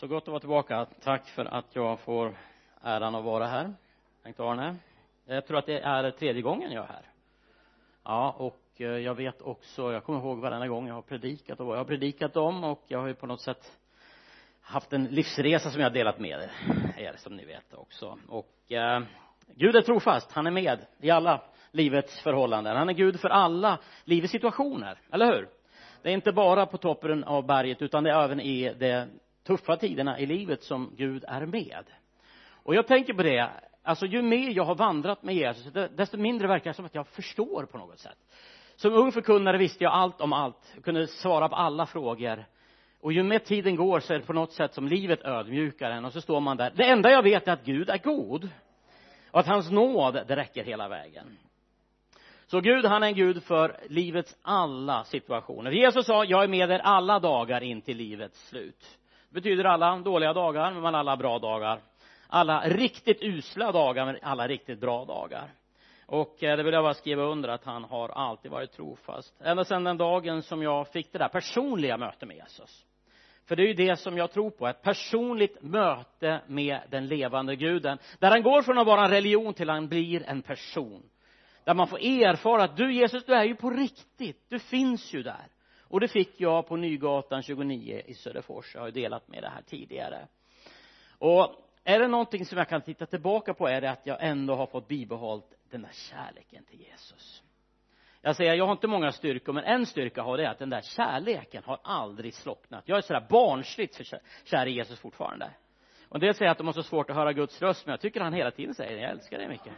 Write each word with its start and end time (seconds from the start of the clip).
Så 0.00 0.06
gott 0.06 0.22
att 0.22 0.28
vara 0.28 0.40
tillbaka. 0.40 0.86
Tack 1.02 1.28
för 1.28 1.44
att 1.44 1.66
jag 1.72 2.00
får 2.00 2.34
äran 2.82 3.14
att 3.14 3.24
vara 3.24 3.46
här, 3.46 3.74
Bengt 4.22 4.40
Arne. 4.40 4.76
Jag 5.26 5.46
tror 5.46 5.58
att 5.58 5.66
det 5.66 5.80
är 5.80 6.10
tredje 6.10 6.42
gången 6.42 6.72
jag 6.72 6.84
är 6.84 6.88
här. 6.88 7.02
Ja, 8.04 8.34
och 8.38 8.60
eh, 8.76 8.86
jag 8.86 9.14
vet 9.14 9.42
också, 9.42 9.92
jag 9.92 10.04
kommer 10.04 10.18
ihåg 10.18 10.38
varenda 10.38 10.68
gång 10.68 10.88
jag 10.88 10.94
har 10.94 11.02
predikat 11.02 11.60
och 11.60 11.66
vad 11.66 11.76
jag 11.76 11.80
har 11.80 11.84
predikat 11.84 12.36
om 12.36 12.64
och 12.64 12.84
jag 12.86 12.98
har 12.98 13.06
ju 13.06 13.14
på 13.14 13.26
något 13.26 13.40
sätt 13.40 13.78
haft 14.60 14.92
en 14.92 15.04
livsresa 15.04 15.70
som 15.70 15.80
jag 15.80 15.88
har 15.88 15.94
delat 15.94 16.18
med 16.18 16.48
er, 16.96 17.14
som 17.16 17.36
ni 17.36 17.44
vet 17.44 17.74
också. 17.74 18.18
Och 18.28 18.72
eh, 18.72 19.02
Gud 19.54 19.76
är 19.76 19.82
trofast, 19.82 20.32
han 20.32 20.46
är 20.46 20.50
med 20.50 20.86
i 21.00 21.10
alla 21.10 21.42
livets 21.70 22.20
förhållanden. 22.20 22.76
Han 22.76 22.88
är 22.88 22.94
Gud 22.94 23.20
för 23.20 23.28
alla 23.28 23.78
livets 24.04 24.32
situationer, 24.32 24.98
eller 25.12 25.26
hur? 25.26 25.48
Det 26.02 26.08
är 26.08 26.14
inte 26.14 26.32
bara 26.32 26.66
på 26.66 26.78
toppen 26.78 27.24
av 27.24 27.46
berget 27.46 27.82
utan 27.82 28.04
det 28.04 28.10
är 28.10 28.24
även 28.24 28.40
i 28.40 28.74
det 28.78 29.08
tuffa 29.50 29.76
tiderna 29.76 30.18
i 30.18 30.26
livet 30.26 30.62
som 30.62 30.92
Gud 30.96 31.24
är 31.28 31.46
med. 31.46 31.84
Och 32.50 32.74
jag 32.74 32.86
tänker 32.86 33.14
på 33.14 33.22
det, 33.22 33.50
alltså 33.82 34.06
ju 34.06 34.22
mer 34.22 34.50
jag 34.50 34.64
har 34.64 34.74
vandrat 34.74 35.22
med 35.22 35.34
Jesus, 35.34 35.72
desto 35.96 36.16
mindre 36.16 36.48
verkar 36.48 36.70
det 36.70 36.74
som 36.74 36.84
att 36.84 36.94
jag 36.94 37.06
förstår 37.06 37.66
på 37.66 37.78
något 37.78 37.98
sätt. 37.98 38.18
Som 38.76 38.92
ung 38.92 39.12
förkunnare 39.12 39.58
visste 39.58 39.84
jag 39.84 39.92
allt 39.92 40.20
om 40.20 40.32
allt, 40.32 40.72
jag 40.74 40.84
kunde 40.84 41.06
svara 41.06 41.48
på 41.48 41.56
alla 41.56 41.86
frågor. 41.86 42.44
Och 43.00 43.12
ju 43.12 43.22
mer 43.22 43.38
tiden 43.38 43.76
går 43.76 44.00
så 44.00 44.14
är 44.14 44.18
det 44.18 44.24
på 44.24 44.32
något 44.32 44.52
sätt 44.52 44.74
som 44.74 44.88
livet 44.88 45.24
ödmjukar 45.24 45.90
en 45.90 46.04
och 46.04 46.12
så 46.12 46.20
står 46.20 46.40
man 46.40 46.56
där. 46.56 46.72
Det 46.76 46.84
enda 46.84 47.10
jag 47.10 47.22
vet 47.22 47.48
är 47.48 47.52
att 47.52 47.64
Gud 47.64 47.90
är 47.90 47.98
god. 47.98 48.48
Och 49.30 49.40
att 49.40 49.46
hans 49.46 49.70
nåd, 49.70 50.14
det 50.28 50.36
räcker 50.36 50.64
hela 50.64 50.88
vägen. 50.88 51.38
Så 52.46 52.60
Gud, 52.60 52.84
han 52.84 53.02
är 53.02 53.06
en 53.06 53.14
Gud 53.14 53.42
för 53.42 53.76
livets 53.88 54.36
alla 54.42 55.04
situationer. 55.04 55.70
Jesus 55.70 56.06
sa, 56.06 56.24
jag 56.24 56.44
är 56.44 56.48
med 56.48 56.70
er 56.70 56.78
alla 56.78 57.18
dagar 57.18 57.60
in 57.60 57.82
till 57.82 57.96
livets 57.96 58.48
slut. 58.48 58.99
Betyder 59.30 59.64
alla 59.64 59.98
dåliga 59.98 60.32
dagar, 60.32 60.72
men 60.72 60.94
alla 60.94 61.16
bra 61.16 61.38
dagar. 61.38 61.80
Alla 62.28 62.60
riktigt 62.60 63.22
usla 63.22 63.72
dagar, 63.72 64.06
men 64.06 64.18
alla 64.22 64.48
riktigt 64.48 64.80
bra 64.80 65.04
dagar. 65.04 65.50
Och 66.06 66.42
eh, 66.42 66.56
det 66.56 66.62
vill 66.62 66.74
jag 66.74 66.84
bara 66.84 66.94
skriva 66.94 67.22
under 67.22 67.48
att 67.48 67.64
han 67.64 67.84
har 67.84 68.08
alltid 68.08 68.50
varit 68.50 68.72
trofast. 68.72 69.34
Ända 69.40 69.64
sedan 69.64 69.84
den 69.84 69.96
dagen 69.96 70.42
som 70.42 70.62
jag 70.62 70.88
fick 70.88 71.12
det 71.12 71.18
där 71.18 71.28
personliga 71.28 71.96
mötet 71.96 72.28
med 72.28 72.36
Jesus. 72.36 72.84
För 73.48 73.56
det 73.56 73.62
är 73.62 73.66
ju 73.66 73.74
det 73.74 73.96
som 73.96 74.16
jag 74.16 74.32
tror 74.32 74.50
på, 74.50 74.66
ett 74.66 74.82
personligt 74.82 75.62
möte 75.62 76.40
med 76.46 76.80
den 76.90 77.06
levande 77.06 77.56
guden. 77.56 77.98
Där 78.18 78.30
han 78.30 78.42
går 78.42 78.62
från 78.62 78.78
att 78.78 78.86
vara 78.86 79.04
en 79.04 79.10
religion 79.10 79.54
till 79.54 79.70
att 79.70 79.76
han 79.76 79.88
blir 79.88 80.22
en 80.26 80.42
person 80.42 81.02
där 81.64 81.74
man 81.74 81.88
får 81.88 81.98
erfara 81.98 82.64
att 82.64 82.76
du 82.76 82.92
Jesus, 82.94 83.24
du 83.24 83.34
är 83.34 83.44
ju 83.44 83.54
på 83.54 83.70
riktigt, 83.70 84.44
du 84.48 84.58
finns 84.58 85.14
ju 85.14 85.22
där. 85.22 85.46
Och 85.90 86.00
det 86.00 86.08
fick 86.08 86.40
jag 86.40 86.66
på 86.66 86.76
Nygatan 86.76 87.42
29 87.42 88.02
i 88.06 88.14
Söderfors, 88.14 88.74
jag 88.74 88.80
har 88.80 88.88
ju 88.88 88.92
delat 88.92 89.28
med 89.28 89.42
det 89.42 89.48
här 89.48 89.62
tidigare. 89.62 90.26
Och 91.18 91.54
är 91.84 91.98
det 91.98 92.08
någonting 92.08 92.44
som 92.44 92.58
jag 92.58 92.68
kan 92.68 92.82
titta 92.82 93.06
tillbaka 93.06 93.54
på 93.54 93.66
är 93.68 93.80
det 93.80 93.90
att 93.90 94.06
jag 94.06 94.16
ändå 94.20 94.54
har 94.54 94.66
fått 94.66 94.88
bibehållit 94.88 95.54
den 95.70 95.82
där 95.82 95.90
kärleken 95.92 96.64
till 96.64 96.80
Jesus. 96.80 97.42
Jag 98.22 98.36
säger, 98.36 98.54
jag 98.54 98.64
har 98.64 98.72
inte 98.72 98.86
många 98.86 99.12
styrkor, 99.12 99.52
men 99.52 99.64
en 99.64 99.86
styrka 99.86 100.22
har 100.22 100.36
det 100.36 100.50
att 100.50 100.58
den 100.58 100.70
där 100.70 100.82
kärleken 100.82 101.62
har 101.64 101.78
aldrig 101.82 102.34
slocknat. 102.34 102.82
Jag 102.86 102.98
är 102.98 103.02
sådär 103.02 103.26
barnsligt 103.30 103.96
för 103.96 104.04
kär 104.44 104.66
i 104.66 104.70
Jesus 104.70 105.00
fortfarande. 105.00 105.50
Och 106.08 106.20
det 106.20 106.34
säger 106.34 106.50
att 106.50 106.58
de 106.58 106.66
har 106.66 106.74
så 106.74 106.82
svårt 106.82 107.10
att 107.10 107.16
höra 107.16 107.32
Guds 107.32 107.62
röst, 107.62 107.86
men 107.86 107.90
jag 107.90 108.00
tycker 108.00 108.20
han 108.20 108.32
hela 108.32 108.50
tiden 108.50 108.74
säger, 108.74 109.02
jag 109.02 109.10
älskar 109.10 109.38
dig 109.38 109.48
mycket 109.48 109.72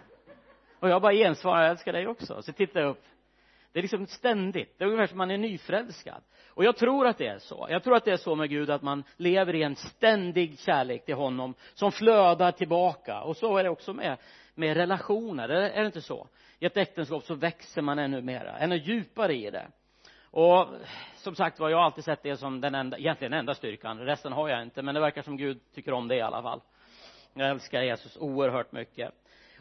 och 0.83 0.89
jag 0.89 1.03
bara 1.03 1.13
gensvarar, 1.13 1.63
jag 1.63 1.71
älskar 1.71 1.93
dig 1.93 2.07
också. 2.07 2.43
Så 2.43 2.53
tittar 2.53 2.81
jag 2.81 2.91
upp. 2.91 3.05
Det 3.73 3.81
är 3.81 3.83
liksom 3.83 4.07
ständigt. 4.07 4.79
Det 4.79 4.85
är 4.85 4.89
ungefär 4.89 5.07
som 5.07 5.19
man 5.19 5.31
är 5.31 5.39
nyförälskad. 5.39 6.23
Och 6.49 6.65
jag 6.65 6.77
tror 6.77 7.07
att 7.07 7.19
det 7.19 7.27
är 7.27 7.39
så. 7.39 7.67
Jag 7.71 7.85
tror 7.85 7.97
att 7.97 8.05
det 8.05 8.13
är 8.13 8.17
så 8.17 8.35
med 8.35 8.51
Gud 8.51 8.71
att 8.71 8.83
man 8.83 9.05
lever 9.17 9.55
i 9.55 9.63
en 9.63 9.77
ständig 9.77 10.59
kärlek 10.59 11.05
till 11.05 11.15
honom 11.15 11.55
som 11.75 11.93
flödar 11.93 12.53
tillbaka. 12.53 13.21
Och 13.21 13.37
så 13.37 13.57
är 13.57 13.65
det 13.65 13.71
också 13.71 13.93
med, 13.93 14.17
med 14.55 14.77
relationer. 14.77 15.49
Är 15.49 15.81
det 15.81 15.87
inte 15.87 16.01
så? 16.01 16.29
I 16.59 16.67
ett 16.67 16.77
äktenskap 16.77 17.25
så 17.25 17.35
växer 17.35 17.83
man 17.83 17.99
ännu 17.99 18.23
mera, 18.23 18.59
ännu 18.59 18.77
djupare 18.77 19.35
i 19.35 19.51
det. 19.51 19.67
Och 20.25 20.67
som 21.17 21.35
sagt 21.35 21.59
var, 21.59 21.71
jag 21.71 21.77
har 21.77 21.85
alltid 21.85 22.05
sett 22.05 22.23
det 22.23 22.37
som 22.37 22.61
den 22.61 22.75
enda, 22.75 22.99
egentligen 22.99 23.33
enda 23.33 23.55
styrkan. 23.55 23.99
Resten 23.99 24.33
har 24.33 24.49
jag 24.49 24.63
inte, 24.63 24.83
men 24.83 24.95
det 24.95 25.01
verkar 25.01 25.23
som 25.23 25.37
Gud 25.37 25.61
tycker 25.75 25.93
om 25.93 26.09
det 26.09 26.17
i 26.17 26.21
alla 26.21 26.43
fall. 26.43 26.61
Jag 27.35 27.51
älskar 27.51 27.83
Jesus 27.83 28.17
oerhört 28.17 28.73
mycket. 28.73 29.11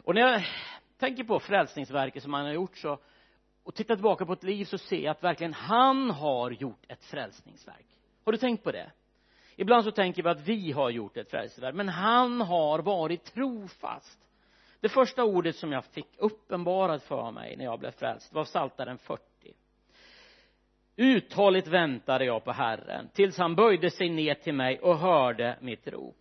Och 0.04 0.14
när 0.14 0.20
jag 0.20 0.42
tänker 0.98 1.24
på 1.24 1.40
frälsningsverket 1.40 2.22
som 2.22 2.34
han 2.34 2.44
har 2.44 2.52
gjort 2.52 2.76
så 2.76 2.98
och 3.64 3.74
tittar 3.74 3.94
tillbaka 3.94 4.26
på 4.26 4.32
ett 4.32 4.42
liv 4.42 4.64
så 4.64 4.78
ser 4.78 5.00
jag 5.00 5.10
att 5.10 5.24
verkligen 5.24 5.54
han 5.54 6.10
har 6.10 6.50
gjort 6.50 6.84
ett 6.88 7.04
frälsningsverk. 7.04 7.86
Har 8.24 8.32
du 8.32 8.38
tänkt 8.38 8.64
på 8.64 8.72
det? 8.72 8.90
Ibland 9.56 9.84
så 9.84 9.90
tänker 9.90 10.22
vi 10.22 10.28
att 10.28 10.48
vi 10.48 10.72
har 10.72 10.90
gjort 10.90 11.16
ett 11.16 11.30
frälsningsverk 11.30 11.74
men 11.74 11.88
han 11.88 12.40
har 12.40 12.78
varit 12.78 13.24
trofast. 13.24 14.18
Det 14.80 14.88
första 14.88 15.24
ordet 15.24 15.56
som 15.56 15.72
jag 15.72 15.84
fick 15.84 16.08
uppenbarat 16.16 17.02
för 17.02 17.30
mig 17.30 17.56
när 17.56 17.64
jag 17.64 17.78
blev 17.78 17.90
frälst 17.90 18.32
var 18.32 18.44
Psaltaren 18.44 18.98
40 18.98 19.22
uthålligt 20.96 21.68
väntade 21.68 22.24
jag 22.24 22.44
på 22.44 22.52
Herren 22.52 23.08
tills 23.12 23.38
han 23.38 23.54
böjde 23.54 23.90
sig 23.90 24.08
ner 24.08 24.34
till 24.34 24.54
mig 24.54 24.78
och 24.78 24.98
hörde 24.98 25.58
mitt 25.60 25.88
rop. 25.88 26.16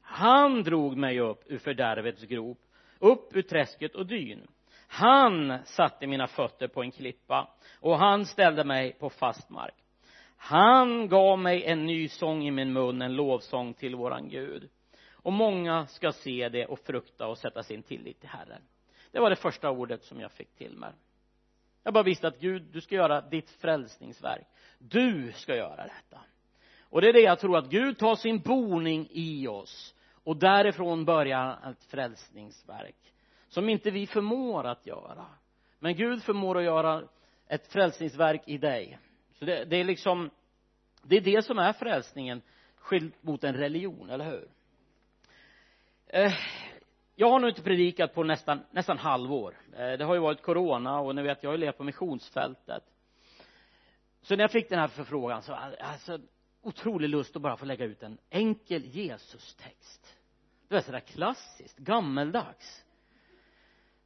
Han 0.00 0.62
drog 0.62 0.96
mig 0.96 1.20
upp 1.20 1.42
ur 1.46 1.58
fördärvets 1.58 2.22
grop 2.22 2.58
upp 2.98 3.36
ur 3.36 3.42
träsket 3.42 3.94
och 3.94 4.06
dyn 4.06 4.46
han 4.88 5.58
satte 5.64 6.06
mina 6.06 6.26
fötter 6.26 6.68
på 6.68 6.82
en 6.82 6.90
klippa 6.90 7.48
och 7.80 7.98
han 7.98 8.24
ställde 8.24 8.64
mig 8.64 8.92
på 8.92 9.10
fast 9.10 9.50
mark. 9.50 9.74
Han 10.36 11.08
gav 11.08 11.38
mig 11.38 11.64
en 11.64 11.86
ny 11.86 12.08
sång 12.08 12.46
i 12.46 12.50
min 12.50 12.72
mun, 12.72 13.02
en 13.02 13.14
lovsång 13.14 13.74
till 13.74 13.96
våran 13.96 14.28
Gud. 14.28 14.68
Och 15.12 15.32
många 15.32 15.86
ska 15.86 16.12
se 16.12 16.48
det 16.48 16.66
och 16.66 16.78
frukta 16.78 17.26
och 17.26 17.38
sätta 17.38 17.62
sin 17.62 17.82
tillit 17.82 18.20
till 18.20 18.28
Herren. 18.28 18.62
Det 19.12 19.20
var 19.20 19.30
det 19.30 19.36
första 19.36 19.70
ordet 19.70 20.04
som 20.04 20.20
jag 20.20 20.32
fick 20.32 20.54
till 20.54 20.76
mig. 20.76 20.92
Jag 21.82 21.94
bara 21.94 22.04
visste 22.04 22.28
att 22.28 22.40
Gud, 22.40 22.62
du 22.72 22.80
ska 22.80 22.94
göra 22.94 23.20
ditt 23.20 23.50
frälsningsverk. 23.50 24.46
Du 24.78 25.32
ska 25.32 25.56
göra 25.56 25.82
detta. 25.82 26.20
Och 26.80 27.00
det 27.00 27.08
är 27.08 27.12
det 27.12 27.20
jag 27.20 27.38
tror 27.38 27.58
att 27.58 27.70
Gud 27.70 27.98
tar 27.98 28.14
sin 28.14 28.40
boning 28.40 29.08
i 29.10 29.48
oss 29.48 29.94
och 30.24 30.36
därifrån 30.36 31.04
börjar 31.04 31.70
ett 31.70 31.84
frälsningsverk 31.84 32.96
som 33.48 33.68
inte 33.68 33.90
vi 33.90 34.06
förmår 34.06 34.66
att 34.66 34.86
göra. 34.86 35.26
Men 35.78 35.96
Gud 35.96 36.22
förmår 36.22 36.58
att 36.58 36.64
göra 36.64 37.02
ett 37.46 37.66
frälsningsverk 37.66 38.42
i 38.46 38.58
dig. 38.58 38.98
Så 39.38 39.44
det, 39.44 39.64
det 39.64 39.76
är 39.76 39.84
liksom 39.84 40.30
det 41.02 41.16
är 41.16 41.20
det 41.20 41.42
som 41.44 41.58
är 41.58 41.72
frälsningen 41.72 42.42
skilt 42.76 43.22
mot 43.22 43.44
en 43.44 43.54
religion, 43.54 44.10
eller 44.10 44.24
hur? 44.24 44.48
Eh, 46.06 46.32
jag 47.14 47.30
har 47.30 47.40
nu 47.40 47.48
inte 47.48 47.62
predikat 47.62 48.14
på 48.14 48.22
nästan, 48.22 48.60
nästan 48.70 48.98
halvår. 48.98 49.56
Eh, 49.72 49.92
det 49.92 50.04
har 50.04 50.14
ju 50.14 50.20
varit 50.20 50.42
corona 50.42 51.00
och 51.00 51.14
ni 51.14 51.22
vet 51.22 51.42
jag 51.42 51.50
har 51.50 51.56
ju 51.56 51.60
levt 51.60 51.76
på 51.76 51.84
missionsfältet. 51.84 52.82
Så 54.22 54.36
när 54.36 54.44
jag 54.44 54.50
fick 54.50 54.68
den 54.68 54.78
här 54.78 54.88
förfrågan 54.88 55.42
så 55.42 55.52
alltså 55.80 56.18
otrolig 56.62 57.08
lust 57.08 57.36
att 57.36 57.42
bara 57.42 57.56
få 57.56 57.64
lägga 57.64 57.84
ut 57.84 58.02
en 58.02 58.18
enkel 58.30 58.84
Jesus-text. 58.84 60.16
Det 60.68 60.76
är 60.76 60.80
sådär 60.80 61.00
klassiskt, 61.00 61.78
gammeldags 61.78 62.84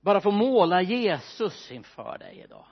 bara 0.00 0.20
få 0.20 0.30
måla 0.30 0.82
Jesus 0.82 1.70
inför 1.70 2.18
dig 2.18 2.42
idag. 2.44 2.64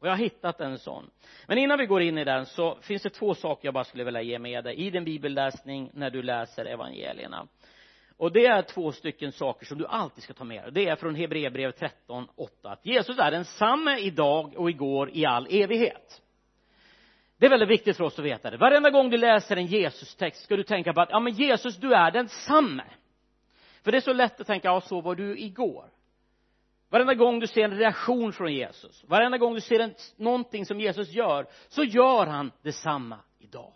Och 0.00 0.06
jag 0.06 0.12
har 0.12 0.18
hittat 0.18 0.60
en 0.60 0.78
sån. 0.78 1.10
Men 1.46 1.58
innan 1.58 1.78
vi 1.78 1.86
går 1.86 2.02
in 2.02 2.18
i 2.18 2.24
den 2.24 2.46
så 2.46 2.78
finns 2.80 3.02
det 3.02 3.10
två 3.10 3.34
saker 3.34 3.66
jag 3.66 3.74
bara 3.74 3.84
skulle 3.84 4.04
vilja 4.04 4.22
ge 4.22 4.38
med 4.38 4.64
dig 4.64 4.74
i 4.74 4.90
din 4.90 5.04
bibelläsning 5.04 5.90
när 5.94 6.10
du 6.10 6.22
läser 6.22 6.64
evangelierna. 6.64 7.46
Och 8.16 8.32
det 8.32 8.46
är 8.46 8.62
två 8.62 8.92
stycken 8.92 9.32
saker 9.32 9.66
som 9.66 9.78
du 9.78 9.86
alltid 9.86 10.24
ska 10.24 10.32
ta 10.32 10.44
med 10.44 10.62
dig. 10.62 10.72
Det 10.72 10.88
är 10.88 10.96
från 10.96 11.14
Hebreerbrevet 11.14 11.78
13, 11.78 12.28
8 12.36 12.70
att 12.70 12.86
Jesus 12.86 13.18
är 13.18 13.30
densamme 13.30 13.98
idag 13.98 14.54
och 14.56 14.70
igår 14.70 15.10
i 15.12 15.26
all 15.26 15.46
evighet. 15.50 16.22
Det 17.36 17.46
är 17.46 17.50
väldigt 17.50 17.68
viktigt 17.68 17.96
för 17.96 18.04
oss 18.04 18.18
att 18.18 18.24
veta 18.24 18.50
det. 18.50 18.56
Varenda 18.56 18.90
gång 18.90 19.10
du 19.10 19.16
läser 19.16 19.56
en 19.56 19.66
Jesus-text 19.66 20.44
ska 20.44 20.56
du 20.56 20.62
tänka 20.62 20.92
på 20.92 21.00
att 21.00 21.10
ja 21.10 21.20
men 21.20 21.32
Jesus 21.32 21.76
du 21.76 21.94
är 21.94 22.10
densamme. 22.10 22.84
För 23.82 23.92
det 23.92 23.98
är 23.98 24.00
så 24.00 24.12
lätt 24.12 24.40
att 24.40 24.46
tänka, 24.46 24.68
ja 24.68 24.80
så 24.80 25.00
var 25.00 25.14
du 25.14 25.38
igår 25.38 25.90
varenda 26.90 27.14
gång 27.14 27.40
du 27.40 27.46
ser 27.46 27.64
en 27.64 27.78
reaktion 27.78 28.32
från 28.32 28.52
Jesus 28.52 29.04
varenda 29.04 29.38
gång 29.38 29.54
du 29.54 29.60
ser 29.60 29.80
en, 29.80 29.94
någonting 30.16 30.66
som 30.66 30.80
Jesus 30.80 31.12
gör 31.12 31.46
så 31.68 31.84
gör 31.84 32.26
han 32.26 32.52
detsamma 32.62 33.18
idag. 33.38 33.72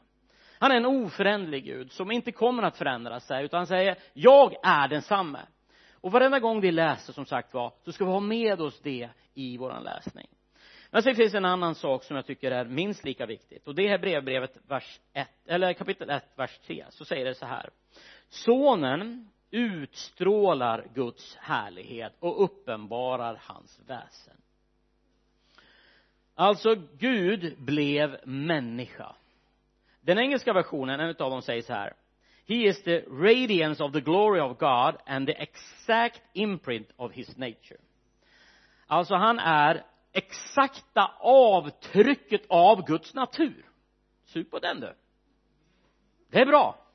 Han 0.58 0.70
är 0.70 0.76
en 0.76 0.86
oföränderlig 0.86 1.64
Gud 1.64 1.92
som 1.92 2.10
inte 2.10 2.32
kommer 2.32 2.62
att 2.62 2.76
förändra 2.76 3.20
sig 3.20 3.44
utan 3.44 3.58
han 3.58 3.66
säger 3.66 3.98
jag 4.12 4.54
är 4.62 4.88
densamme. 4.88 5.40
Och 6.00 6.12
varenda 6.12 6.38
gång 6.38 6.60
vi 6.60 6.70
läser 6.70 7.12
som 7.12 7.26
sagt 7.26 7.54
var 7.54 7.72
så 7.84 7.92
ska 7.92 8.04
vi 8.04 8.10
ha 8.10 8.20
med 8.20 8.60
oss 8.60 8.80
det 8.80 9.08
i 9.34 9.58
våran 9.58 9.84
läsning. 9.84 10.26
Men 10.90 11.02
sen 11.02 11.14
finns 11.14 11.34
en 11.34 11.44
annan 11.44 11.74
sak 11.74 12.04
som 12.04 12.16
jag 12.16 12.26
tycker 12.26 12.50
är 12.50 12.64
minst 12.64 13.04
lika 13.04 13.26
viktigt 13.26 13.68
och 13.68 13.74
det 13.74 13.88
är 13.88 13.98
brevbrevet 13.98 14.58
vers 14.68 15.00
1 15.12 15.28
eller 15.46 15.72
kapitel 15.72 16.10
1 16.10 16.24
vers 16.36 16.58
3 16.66 16.84
så 16.90 17.04
säger 17.04 17.24
det 17.24 17.34
så 17.34 17.46
här. 17.46 17.70
Sonen 18.28 19.28
utstrålar 19.50 20.86
Guds 20.94 21.36
härlighet 21.36 22.16
och 22.20 22.44
uppenbarar 22.44 23.40
hans 23.42 23.80
väsen. 23.86 24.36
Alltså 26.34 26.74
Gud 26.98 27.58
blev 27.58 28.20
människa. 28.24 29.14
Den 30.00 30.18
engelska 30.18 30.52
versionen, 30.52 31.00
en 31.00 31.08
av 31.08 31.30
dem 31.30 31.42
säger 31.42 31.62
så 31.62 31.72
här. 31.72 31.92
He 32.46 32.54
is 32.54 32.82
the 32.82 33.00
radiance 33.00 33.84
of 33.84 33.92
the 33.92 34.00
glory 34.00 34.40
of 34.40 34.58
God 34.58 35.00
and 35.06 35.26
the 35.26 35.32
exact 35.32 36.22
imprint 36.32 36.88
of 36.96 37.12
his 37.12 37.36
nature. 37.36 37.78
Alltså 38.86 39.14
han 39.14 39.38
är 39.38 39.84
exakta 40.12 41.10
avtrycket 41.20 42.42
av 42.48 42.86
Guds 42.86 43.14
natur. 43.14 43.64
Sug 44.24 44.50
på 44.50 44.58
den 44.58 44.80
du. 44.80 44.94
Det 46.30 46.40
är 46.40 46.46
bra 46.46 46.87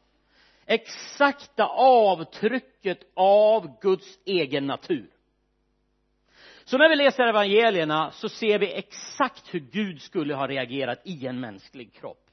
exakta 0.65 1.65
avtrycket 1.77 2.99
av 3.15 3.79
Guds 3.81 4.19
egen 4.25 4.67
natur. 4.67 5.09
Så 6.65 6.77
när 6.77 6.89
vi 6.89 6.95
läser 6.95 7.23
evangelierna 7.23 8.11
så 8.11 8.29
ser 8.29 8.59
vi 8.59 8.73
exakt 8.73 9.53
hur 9.53 9.59
Gud 9.59 10.01
skulle 10.01 10.35
ha 10.35 10.47
reagerat 10.47 11.01
i 11.03 11.27
en 11.27 11.39
mänsklig 11.39 11.93
kropp. 11.93 12.29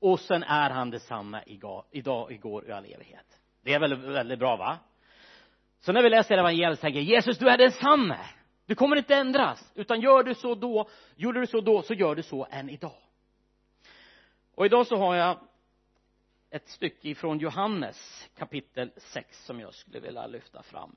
Och 0.00 0.20
sen 0.20 0.42
är 0.42 0.70
han 0.70 0.90
detsamma 0.90 1.42
idag, 1.46 1.84
igår 1.90 2.62
och 2.62 2.68
i 2.68 2.72
all 2.72 2.84
evighet. 2.84 3.38
Det 3.64 3.74
är 3.74 3.80
väldigt, 3.80 3.98
väldigt 3.98 4.38
bra 4.38 4.56
va? 4.56 4.78
Så 5.80 5.92
när 5.92 6.02
vi 6.02 6.10
läser 6.10 6.38
evangeliet 6.38 6.80
tänker 6.80 7.00
Jesus 7.00 7.38
du 7.38 7.48
är 7.48 7.58
densamme. 7.58 8.18
Du 8.66 8.74
kommer 8.74 8.96
inte 8.96 9.14
ändras. 9.14 9.72
Utan 9.74 10.00
gör 10.00 10.22
du 10.22 10.34
så 10.34 10.54
då 10.54 10.88
gjorde 11.16 11.40
du 11.40 11.46
så 11.46 11.60
då 11.60 11.82
så 11.82 11.94
gör 11.94 12.14
du 12.14 12.22
så 12.22 12.46
än 12.50 12.70
idag. 12.70 13.02
Och 14.54 14.66
idag 14.66 14.86
så 14.86 14.96
har 14.96 15.14
jag 15.14 15.38
ett 16.50 16.68
stycke 16.68 17.08
ifrån 17.08 17.38
Johannes 17.38 18.28
kapitel 18.38 18.90
6 18.96 19.44
som 19.44 19.60
jag 19.60 19.74
skulle 19.74 20.00
vilja 20.00 20.26
lyfta 20.26 20.62
fram. 20.62 20.96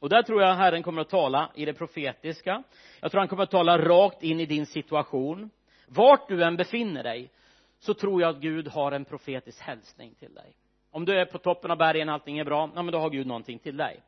Och 0.00 0.08
där 0.08 0.22
tror 0.22 0.42
jag 0.42 0.54
Herren 0.54 0.82
kommer 0.82 1.00
att 1.00 1.08
tala 1.08 1.50
i 1.54 1.64
det 1.64 1.74
profetiska. 1.74 2.62
Jag 3.00 3.10
tror 3.10 3.18
han 3.18 3.28
kommer 3.28 3.42
att 3.42 3.50
tala 3.50 3.78
rakt 3.78 4.22
in 4.22 4.40
i 4.40 4.46
din 4.46 4.66
situation. 4.66 5.50
Vart 5.86 6.28
du 6.28 6.44
än 6.44 6.56
befinner 6.56 7.02
dig 7.02 7.30
så 7.78 7.94
tror 7.94 8.22
jag 8.22 8.30
att 8.30 8.42
Gud 8.42 8.68
har 8.68 8.92
en 8.92 9.04
profetisk 9.04 9.60
hälsning 9.60 10.14
till 10.14 10.34
dig. 10.34 10.56
Om 10.90 11.04
du 11.04 11.20
är 11.20 11.24
på 11.24 11.38
toppen 11.38 11.70
av 11.70 11.78
bergen 11.78 12.08
allting 12.08 12.38
är 12.38 12.44
bra 12.44 12.70
ja 12.74 12.82
men 12.82 12.92
då 12.92 12.98
har 12.98 13.10
Gud 13.10 13.26
någonting 13.26 13.58
till 13.58 13.76
dig. 13.76 14.00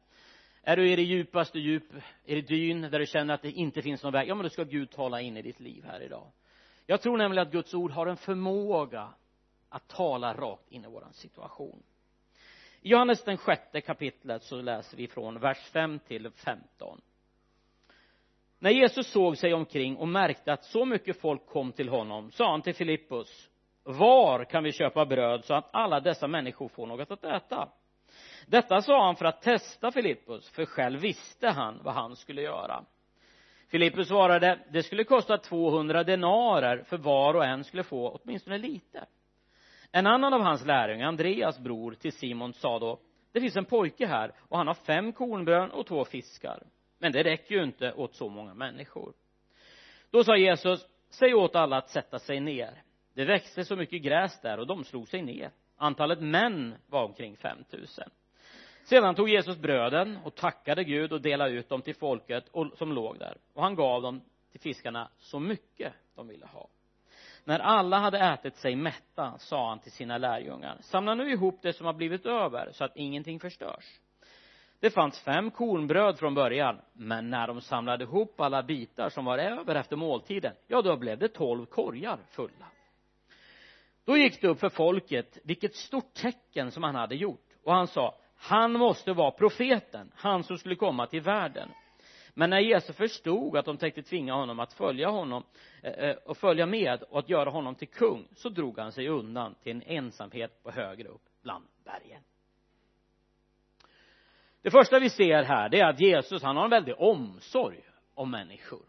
Är 0.62 0.76
du 0.76 0.90
i 0.90 0.96
det 0.96 1.02
djupaste 1.02 1.58
djup 1.58 1.92
i 2.24 2.34
det 2.34 2.48
dyn 2.48 2.80
där 2.80 2.98
du 2.98 3.06
känner 3.06 3.34
att 3.34 3.42
det 3.42 3.50
inte 3.50 3.82
finns 3.82 4.02
någon 4.02 4.12
väg 4.12 4.28
ja 4.28 4.34
men 4.34 4.42
då 4.42 4.48
ska 4.48 4.64
Gud 4.64 4.90
tala 4.90 5.20
in 5.20 5.36
i 5.36 5.42
ditt 5.42 5.60
liv 5.60 5.84
här 5.84 6.00
idag. 6.00 6.26
Jag 6.86 7.00
tror 7.00 7.16
nämligen 7.16 7.46
att 7.46 7.52
Guds 7.52 7.74
ord 7.74 7.90
har 7.90 8.06
en 8.06 8.16
förmåga 8.16 9.08
att 9.74 9.88
tala 9.88 10.34
rakt 10.34 10.72
in 10.72 10.84
i 10.84 10.88
våran 10.88 11.12
situation. 11.12 11.82
I 12.80 12.88
Johannes 12.88 13.24
den 13.24 13.36
sjätte 13.36 13.80
kapitlet 13.80 14.42
så 14.42 14.60
läser 14.60 14.96
vi 14.96 15.08
från 15.08 15.40
vers 15.40 15.58
5 15.72 15.98
till 15.98 16.30
15 16.30 17.00
när 18.58 18.70
Jesus 18.70 19.12
såg 19.12 19.36
sig 19.36 19.54
omkring 19.54 19.96
och 19.96 20.08
märkte 20.08 20.52
att 20.52 20.64
så 20.64 20.84
mycket 20.84 21.20
folk 21.20 21.46
kom 21.46 21.72
till 21.72 21.88
honom 21.88 22.30
sa 22.30 22.50
han 22.50 22.62
till 22.62 22.74
Filippus 22.74 23.48
var 23.82 24.44
kan 24.44 24.64
vi 24.64 24.72
köpa 24.72 25.06
bröd 25.06 25.44
så 25.44 25.54
att 25.54 25.68
alla 25.72 26.00
dessa 26.00 26.26
människor 26.26 26.68
får 26.68 26.86
något 26.86 27.10
att 27.10 27.24
äta? 27.24 27.68
Detta 28.46 28.82
sa 28.82 29.06
han 29.06 29.16
för 29.16 29.24
att 29.24 29.42
testa 29.42 29.92
Filippus 29.92 30.50
för 30.50 30.66
själv 30.66 31.00
visste 31.00 31.48
han 31.48 31.80
vad 31.82 31.94
han 31.94 32.16
skulle 32.16 32.42
göra. 32.42 32.84
Filippus 33.68 34.08
svarade 34.08 34.58
det 34.70 34.82
skulle 34.82 35.04
kosta 35.04 35.38
200 35.38 36.04
denarer 36.04 36.84
för 36.86 36.96
var 36.96 37.34
och 37.34 37.44
en 37.44 37.64
skulle 37.64 37.82
få 37.82 38.18
åtminstone 38.22 38.58
lite 38.58 39.06
en 39.96 40.06
annan 40.06 40.34
av 40.34 40.40
hans 40.40 40.64
lärjungar 40.66 41.08
Andreas 41.08 41.58
bror 41.58 41.94
till 41.94 42.12
Simon 42.12 42.52
sa 42.52 42.78
då 42.78 43.00
det 43.32 43.40
finns 43.40 43.56
en 43.56 43.64
pojke 43.64 44.06
här 44.06 44.32
och 44.38 44.58
han 44.58 44.66
har 44.66 44.74
fem 44.74 45.12
kornbrön 45.12 45.70
och 45.70 45.86
två 45.86 46.04
fiskar. 46.04 46.62
Men 46.98 47.12
det 47.12 47.22
räcker 47.22 47.54
ju 47.54 47.64
inte 47.64 47.92
åt 47.92 48.14
så 48.14 48.28
många 48.28 48.54
människor. 48.54 49.12
Då 50.10 50.24
sa 50.24 50.36
Jesus 50.36 50.86
säg 51.10 51.34
åt 51.34 51.56
alla 51.56 51.76
att 51.76 51.90
sätta 51.90 52.18
sig 52.18 52.40
ner. 52.40 52.82
Det 53.14 53.24
växte 53.24 53.64
så 53.64 53.76
mycket 53.76 54.02
gräs 54.02 54.40
där 54.40 54.58
och 54.58 54.66
de 54.66 54.84
slog 54.84 55.08
sig 55.08 55.22
ner. 55.22 55.50
Antalet 55.76 56.20
män 56.20 56.74
var 56.86 57.04
omkring 57.04 57.36
5000 57.36 58.04
sedan 58.84 59.14
tog 59.14 59.28
Jesus 59.28 59.58
bröden 59.58 60.18
och 60.24 60.34
tackade 60.34 60.84
Gud 60.84 61.12
och 61.12 61.20
delade 61.20 61.50
ut 61.50 61.68
dem 61.68 61.82
till 61.82 61.94
folket 61.94 62.50
som 62.74 62.92
låg 62.92 63.18
där. 63.18 63.38
Och 63.52 63.62
han 63.62 63.74
gav 63.74 64.02
dem 64.02 64.20
till 64.52 64.60
fiskarna 64.60 65.10
så 65.18 65.40
mycket 65.40 65.92
de 66.14 66.28
ville 66.28 66.46
ha 66.46 66.68
när 67.44 67.58
alla 67.58 67.98
hade 67.98 68.18
ätit 68.18 68.56
sig 68.56 68.76
mätta 68.76 69.38
sa 69.38 69.68
han 69.68 69.78
till 69.78 69.92
sina 69.92 70.18
lärjungar 70.18 70.78
samla 70.80 71.14
nu 71.14 71.30
ihop 71.30 71.58
det 71.62 71.72
som 71.72 71.86
har 71.86 71.92
blivit 71.92 72.26
över 72.26 72.70
så 72.72 72.84
att 72.84 72.96
ingenting 72.96 73.40
förstörs. 73.40 74.00
Det 74.80 74.90
fanns 74.90 75.20
fem 75.20 75.50
kornbröd 75.50 76.18
från 76.18 76.34
början 76.34 76.80
men 76.92 77.30
när 77.30 77.46
de 77.46 77.60
samlade 77.60 78.04
ihop 78.04 78.40
alla 78.40 78.62
bitar 78.62 79.08
som 79.08 79.24
var 79.24 79.38
över 79.38 79.74
efter 79.74 79.96
måltiden 79.96 80.52
ja 80.66 80.82
då 80.82 80.96
blev 80.96 81.18
det 81.18 81.28
tolv 81.28 81.66
korgar 81.66 82.18
fulla. 82.30 82.66
Då 84.04 84.16
gick 84.16 84.40
det 84.40 84.48
upp 84.48 84.60
för 84.60 84.68
folket 84.68 85.38
vilket 85.44 85.74
stort 85.74 86.14
tecken 86.14 86.70
som 86.70 86.82
han 86.82 86.94
hade 86.94 87.14
gjort 87.14 87.48
och 87.64 87.72
han 87.74 87.86
sa 87.86 88.14
han 88.36 88.72
måste 88.72 89.12
vara 89.12 89.30
profeten 89.30 90.12
han 90.14 90.44
som 90.44 90.58
skulle 90.58 90.76
komma 90.76 91.06
till 91.06 91.20
världen 91.20 91.68
men 92.34 92.50
när 92.50 92.60
Jesus 92.60 92.96
förstod 92.96 93.56
att 93.56 93.64
de 93.64 93.76
tänkte 93.76 94.02
tvinga 94.02 94.34
honom 94.34 94.60
att 94.60 94.72
följa 94.72 95.08
honom 95.08 95.44
eh, 95.82 95.92
eh, 95.92 96.16
och 96.16 96.36
följa 96.36 96.66
med 96.66 97.02
och 97.02 97.18
att 97.18 97.28
göra 97.28 97.50
honom 97.50 97.74
till 97.74 97.88
kung 97.88 98.28
så 98.34 98.48
drog 98.48 98.78
han 98.78 98.92
sig 98.92 99.08
undan 99.08 99.54
till 99.62 99.72
en 99.72 99.82
ensamhet 99.82 100.62
på 100.62 100.70
högre 100.70 101.08
upp 101.08 101.22
bland 101.42 101.64
bergen. 101.84 102.22
Det 104.62 104.70
första 104.70 104.98
vi 104.98 105.10
ser 105.10 105.42
här 105.42 105.68
det 105.68 105.80
är 105.80 105.88
att 105.88 106.00
Jesus 106.00 106.42
han 106.42 106.56
har 106.56 106.64
en 106.64 106.70
väldig 106.70 106.94
omsorg 106.98 107.80
om 108.14 108.30
människor. 108.30 108.82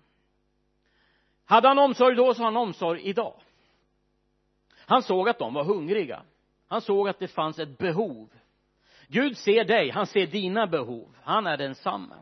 Hade 1.46 1.68
han 1.68 1.80
omsorg 1.80 2.16
då 2.16 2.34
så 2.34 2.40
har 2.40 2.46
han 2.46 2.58
omsorg 2.58 3.02
idag. 3.02 3.42
Han 4.88 5.04
såg 5.04 5.30
att 5.30 5.40
de 5.40 5.54
var 5.54 5.64
hungriga. 5.64 6.24
Han 6.68 6.82
såg 6.82 7.10
att 7.10 7.20
det 7.20 7.28
fanns 7.28 7.60
ett 7.60 7.78
behov. 7.78 8.30
Gud 9.08 9.38
ser 9.38 9.64
dig, 9.66 9.90
han 9.90 10.08
ser 10.08 10.28
dina 10.28 10.68
behov. 10.68 11.16
Han 11.24 11.48
är 11.48 11.58
densamme 11.58 12.16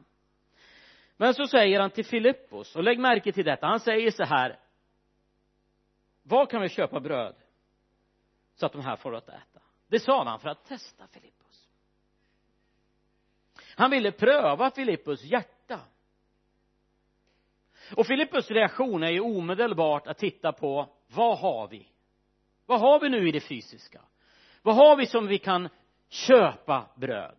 men 1.18 1.34
så 1.34 1.48
säger 1.48 1.80
han 1.80 1.92
till 1.92 2.06
Filippos 2.06 2.76
och 2.76 2.84
lägg 2.84 3.00
märke 3.00 3.32
till 3.32 3.46
detta 3.46 3.68
han 3.68 3.80
säger 3.80 4.12
så 4.12 4.24
här. 4.24 4.60
Var 6.24 6.46
kan 6.46 6.62
vi 6.62 6.70
köpa 6.70 7.00
bröd 7.00 7.36
så 8.56 8.66
att 8.66 8.72
de 8.72 8.82
här 8.82 8.96
får 8.96 9.16
att 9.16 9.30
äta? 9.30 9.62
Det 9.88 10.00
sa 10.00 10.24
han 10.24 10.40
för 10.40 10.50
att 10.50 10.66
testa 10.66 11.08
Filippos. 11.08 11.70
Han 13.76 13.92
ville 13.92 14.12
pröva 14.12 14.72
Filippos 14.72 15.24
hjärta. 15.24 15.80
Och 17.96 18.08
Filippos 18.08 18.52
reaktion 18.52 19.04
är 19.04 19.10
ju 19.10 19.20
omedelbart 19.20 20.08
att 20.08 20.18
titta 20.18 20.52
på 20.52 20.90
vad 21.08 21.40
har 21.40 21.68
vi? 21.68 21.88
Vad 22.66 22.80
har 22.80 23.00
vi 23.00 23.10
nu 23.10 23.28
i 23.28 23.32
det 23.32 23.40
fysiska? 23.40 24.02
Vad 24.62 24.76
har 24.76 24.96
vi 24.96 25.06
som 25.06 25.28
vi 25.28 25.38
kan 25.38 25.70
köpa 26.10 26.90
bröd? 26.96 27.36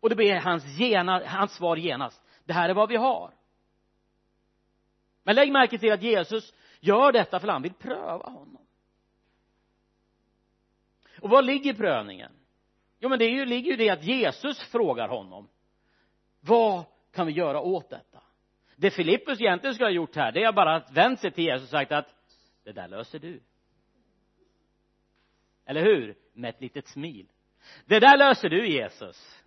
Och 0.00 0.08
det 0.08 0.16
blir 0.16 0.34
hans, 0.34 0.64
gena, 0.78 1.22
hans 1.26 1.52
svar 1.52 1.76
genast 1.76 2.22
det 2.46 2.52
här 2.52 2.68
är 2.68 2.74
vad 2.74 2.88
vi 2.88 2.96
har. 2.96 3.34
Men 5.22 5.34
lägg 5.34 5.52
märke 5.52 5.78
till 5.78 5.92
att 5.92 6.02
Jesus 6.02 6.54
gör 6.80 7.12
detta 7.12 7.40
för 7.40 7.48
han 7.48 7.62
vill 7.62 7.74
pröva 7.74 8.30
honom. 8.30 8.66
Och 11.20 11.30
var 11.30 11.42
ligger 11.42 11.74
prövningen? 11.74 12.32
Jo 12.98 13.08
men 13.08 13.18
det 13.18 13.24
är 13.24 13.30
ju, 13.30 13.44
ligger 13.44 13.70
ju 13.70 13.76
det 13.76 13.90
att 13.90 14.04
Jesus 14.04 14.62
frågar 14.62 15.08
honom 15.08 15.48
vad 16.40 16.84
kan 17.12 17.26
vi 17.26 17.32
göra 17.32 17.60
åt 17.60 17.90
detta? 17.90 18.22
Det 18.76 18.90
Filippus 18.90 19.40
egentligen 19.40 19.74
skulle 19.74 19.86
ha 19.86 19.92
gjort 19.92 20.16
här 20.16 20.32
det 20.32 20.42
är 20.42 20.52
bara 20.52 20.76
att 20.76 20.92
vänt 20.92 21.20
sig 21.20 21.30
till 21.30 21.44
Jesus 21.44 21.62
och 21.62 21.70
sagt 21.70 21.92
att 21.92 22.14
det 22.64 22.72
där 22.72 22.88
löser 22.88 23.18
du. 23.18 23.40
Eller 25.64 25.82
hur? 25.82 26.16
Med 26.32 26.48
ett 26.48 26.60
litet 26.60 26.88
smil. 26.88 27.26
Det 27.84 28.00
där 28.00 28.16
löser 28.16 28.48
du 28.48 28.68
Jesus 28.68 29.42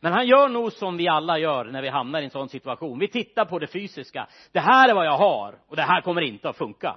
men 0.00 0.12
han 0.12 0.26
gör 0.26 0.48
nog 0.48 0.72
som 0.72 0.96
vi 0.96 1.08
alla 1.08 1.38
gör 1.38 1.64
när 1.64 1.82
vi 1.82 1.88
hamnar 1.88 2.20
i 2.20 2.24
en 2.24 2.30
sån 2.30 2.48
situation. 2.48 2.98
Vi 2.98 3.08
tittar 3.08 3.44
på 3.44 3.58
det 3.58 3.66
fysiska. 3.66 4.28
Det 4.52 4.60
här 4.60 4.88
är 4.88 4.94
vad 4.94 5.06
jag 5.06 5.18
har 5.18 5.58
och 5.68 5.76
det 5.76 5.82
här 5.82 6.00
kommer 6.00 6.22
inte 6.22 6.48
att 6.48 6.56
funka. 6.56 6.96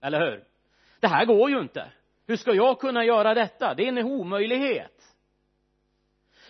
Eller 0.00 0.20
hur? 0.20 0.44
Det 1.00 1.08
här 1.08 1.24
går 1.24 1.50
ju 1.50 1.60
inte. 1.60 1.86
Hur 2.26 2.36
ska 2.36 2.54
jag 2.54 2.80
kunna 2.80 3.04
göra 3.04 3.34
detta? 3.34 3.74
Det 3.74 3.84
är 3.84 3.88
en 3.88 3.98
omöjlighet. 3.98 5.08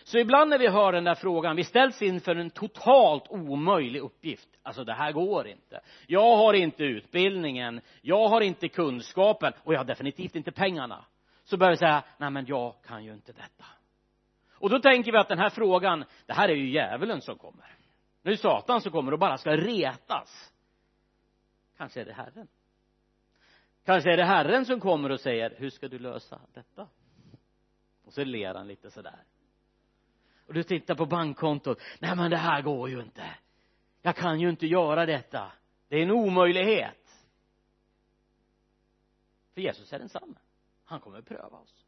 Så 0.04 0.18
ibland 0.18 0.50
när 0.50 0.58
vi 0.58 0.68
hör 0.68 0.92
den 0.92 1.04
där 1.04 1.14
frågan 1.14 1.56
vi 1.56 1.64
ställs 1.64 2.02
inför 2.02 2.36
en 2.36 2.50
totalt 2.50 3.24
omöjlig 3.28 4.00
uppgift. 4.00 4.48
Alltså 4.62 4.84
det 4.84 4.92
här 4.92 5.12
går 5.12 5.48
inte. 5.48 5.80
Jag 6.06 6.36
har 6.36 6.54
inte 6.54 6.84
utbildningen. 6.84 7.80
Jag 8.02 8.28
har 8.28 8.40
inte 8.40 8.68
kunskapen. 8.68 9.52
Och 9.64 9.74
jag 9.74 9.78
har 9.78 9.84
definitivt 9.84 10.36
inte 10.36 10.52
pengarna. 10.52 11.04
Så 11.44 11.56
börjar 11.56 11.70
vi 11.70 11.76
säga 11.76 12.02
nej 12.18 12.30
men 12.30 12.46
jag 12.46 12.74
kan 12.86 13.04
ju 13.04 13.12
inte 13.12 13.32
detta 13.32 13.64
och 14.60 14.70
då 14.70 14.78
tänker 14.80 15.12
vi 15.12 15.18
att 15.18 15.28
den 15.28 15.38
här 15.38 15.50
frågan 15.50 16.04
det 16.26 16.32
här 16.32 16.48
är 16.48 16.54
ju 16.54 16.70
djävulen 16.70 17.20
som 17.20 17.38
kommer. 17.38 17.76
Nu 18.22 18.30
är 18.30 18.36
det 18.36 18.42
satan 18.42 18.80
som 18.80 18.92
kommer 18.92 19.12
och 19.12 19.18
bara 19.18 19.38
ska 19.38 19.56
retas. 19.56 20.52
Kanske 21.76 22.00
är 22.00 22.04
det 22.04 22.12
herren. 22.12 22.48
Kanske 23.84 24.12
är 24.12 24.16
det 24.16 24.24
herren 24.24 24.66
som 24.66 24.80
kommer 24.80 25.10
och 25.10 25.20
säger 25.20 25.54
hur 25.58 25.70
ska 25.70 25.88
du 25.88 25.98
lösa 25.98 26.40
detta? 26.54 26.88
Och 28.04 28.12
så 28.12 28.24
ler 28.24 28.54
han 28.54 28.68
lite 28.68 28.90
sådär. 28.90 29.24
Och 30.46 30.54
du 30.54 30.62
tittar 30.62 30.94
på 30.94 31.06
bankkontot. 31.06 31.80
Nej 32.00 32.16
men 32.16 32.30
det 32.30 32.36
här 32.36 32.62
går 32.62 32.88
ju 32.88 33.00
inte. 33.00 33.24
Jag 34.02 34.16
kan 34.16 34.40
ju 34.40 34.50
inte 34.50 34.66
göra 34.66 35.06
detta. 35.06 35.52
Det 35.88 35.96
är 35.96 36.02
en 36.02 36.10
omöjlighet. 36.10 37.26
För 39.54 39.60
Jesus 39.60 39.92
är 39.92 39.98
densamme. 39.98 40.34
Han 40.84 41.00
kommer 41.00 41.18
att 41.18 41.26
pröva 41.26 41.58
oss 41.58 41.87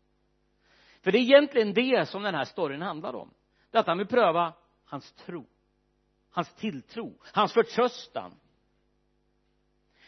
för 1.02 1.12
det 1.12 1.18
är 1.18 1.22
egentligen 1.22 1.74
det 1.74 2.08
som 2.08 2.22
den 2.22 2.34
här 2.34 2.44
storyn 2.44 2.82
handlar 2.82 3.14
om. 3.14 3.30
Det 3.70 3.78
är 3.78 3.80
att 3.80 3.86
han 3.86 3.98
vill 3.98 4.06
pröva 4.06 4.52
hans 4.84 5.12
tro. 5.12 5.46
Hans 6.30 6.54
tilltro. 6.54 7.14
Hans 7.32 7.52
förtröstan. 7.52 8.32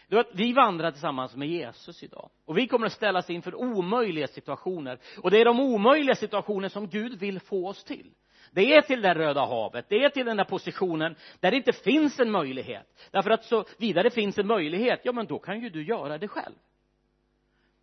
Du 0.09 0.17
vet, 0.17 0.35
vi 0.35 0.53
vandrar 0.53 0.91
tillsammans 0.91 1.37
med 1.37 1.49
Jesus 1.49 2.03
idag. 2.03 2.31
Och 2.45 2.59
vi 2.59 2.67
kommer 2.67 2.87
att 2.87 2.93
ställas 2.93 3.31
inför 3.31 3.55
omöjliga 3.55 4.27
situationer. 4.27 4.99
Och 5.23 5.31
det 5.31 5.41
är 5.41 5.45
de 5.45 5.61
omöjliga 5.61 6.15
situationer 6.15 6.69
som 6.69 6.89
Gud 6.89 7.19
vill 7.19 7.41
få 7.41 7.69
oss 7.69 7.85
till. 7.85 8.11
Det 8.51 8.75
är 8.75 8.83
till 8.83 9.03
det 9.03 9.15
röda 9.15 9.41
havet, 9.41 9.87
det 9.89 10.05
är 10.05 10.09
till 10.09 10.27
den 10.27 10.37
där 10.37 10.45
positionen 10.45 11.17
där 11.41 11.51
det 11.51 11.57
inte 11.57 11.73
finns 11.73 12.21
en 12.21 12.31
möjlighet. 12.31 13.09
Därför 13.11 13.31
att 13.31 13.45
så 13.45 13.65
vidare 13.79 14.11
finns 14.11 14.39
en 14.39 14.47
möjlighet, 14.47 15.01
ja 15.05 15.13
men 15.13 15.27
då 15.27 15.39
kan 15.39 15.61
ju 15.61 15.71
du 15.71 15.85
göra 15.85 16.19
det 16.19 16.29
själv. 16.29 16.55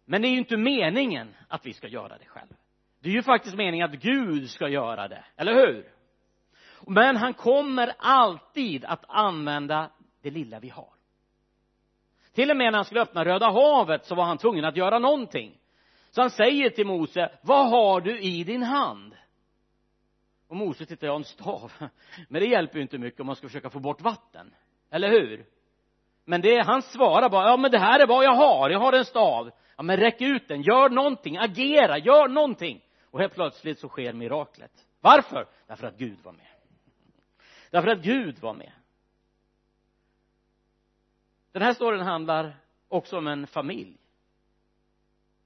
Men 0.05 0.21
det 0.21 0.27
är 0.27 0.29
ju 0.29 0.37
inte 0.37 0.57
meningen 0.57 1.35
att 1.47 1.65
vi 1.65 1.73
ska 1.73 1.87
göra 1.87 2.17
det 2.17 2.25
själv 2.25 2.53
det 2.99 3.09
är 3.09 3.13
ju 3.13 3.23
faktiskt 3.23 3.55
meningen 3.55 3.89
att 3.89 4.01
Gud 4.01 4.49
ska 4.49 4.67
göra 4.67 5.07
det, 5.07 5.25
eller 5.35 5.53
hur? 5.53 5.91
Men 6.87 7.15
han 7.15 7.33
kommer 7.33 7.93
alltid 7.97 8.85
att 8.85 9.05
använda 9.07 9.91
det 10.21 10.31
lilla 10.31 10.59
vi 10.59 10.69
har. 10.69 10.93
Till 12.33 12.51
och 12.51 12.57
med 12.57 12.71
när 12.71 12.77
han 12.77 12.85
skulle 12.85 13.01
öppna 13.01 13.25
röda 13.25 13.51
havet 13.51 14.05
så 14.05 14.15
var 14.15 14.23
han 14.23 14.37
tvungen 14.37 14.65
att 14.65 14.77
göra 14.77 14.99
någonting. 14.99 15.57
Så 16.11 16.21
han 16.21 16.29
säger 16.29 16.69
till 16.69 16.87
Mose 16.87 17.31
vad 17.41 17.69
har 17.69 18.01
du 18.01 18.19
i 18.19 18.43
din 18.43 18.63
hand? 18.63 19.15
Och 20.47 20.55
Mose 20.55 20.85
tittar 20.85 21.07
jag 21.07 21.15
en 21.15 21.23
stav. 21.23 21.71
Men 22.29 22.41
det 22.41 22.47
hjälper 22.47 22.75
ju 22.75 22.81
inte 22.81 22.97
mycket 22.97 23.19
om 23.19 23.27
man 23.27 23.35
ska 23.35 23.47
försöka 23.47 23.69
få 23.69 23.79
bort 23.79 24.01
vatten 24.01 24.53
eller 24.91 25.09
hur? 25.09 25.45
Men 26.25 26.41
det 26.41 26.65
han 26.65 26.81
svarar 26.81 27.29
bara 27.29 27.49
ja 27.49 27.57
men 27.57 27.71
det 27.71 27.79
här 27.79 27.99
är 27.99 28.07
vad 28.07 28.25
jag 28.25 28.35
har. 28.35 28.69
Jag 28.69 28.79
har 28.79 28.93
en 28.93 29.05
stav. 29.05 29.51
Ja 29.77 29.83
men 29.83 29.97
räck 29.97 30.21
ut 30.21 30.47
den. 30.47 30.61
Gör 30.61 30.89
någonting. 30.89 31.37
Agera. 31.37 31.97
Gör 31.97 32.27
någonting 32.27 32.81
och 33.11 33.19
helt 33.19 33.33
plötsligt 33.33 33.79
så 33.79 33.89
sker 33.89 34.13
miraklet. 34.13 34.87
Varför? 35.01 35.47
Därför 35.67 35.87
att 35.87 35.97
Gud 35.97 36.19
var 36.23 36.31
med. 36.31 36.47
Därför 37.69 37.87
att 37.87 37.99
Gud 37.99 38.39
var 38.39 38.53
med. 38.53 38.71
Den 41.51 41.61
här 41.61 41.73
storyn 41.73 42.01
handlar 42.01 42.55
också 42.87 43.17
om 43.17 43.27
en 43.27 43.47
familj. 43.47 43.97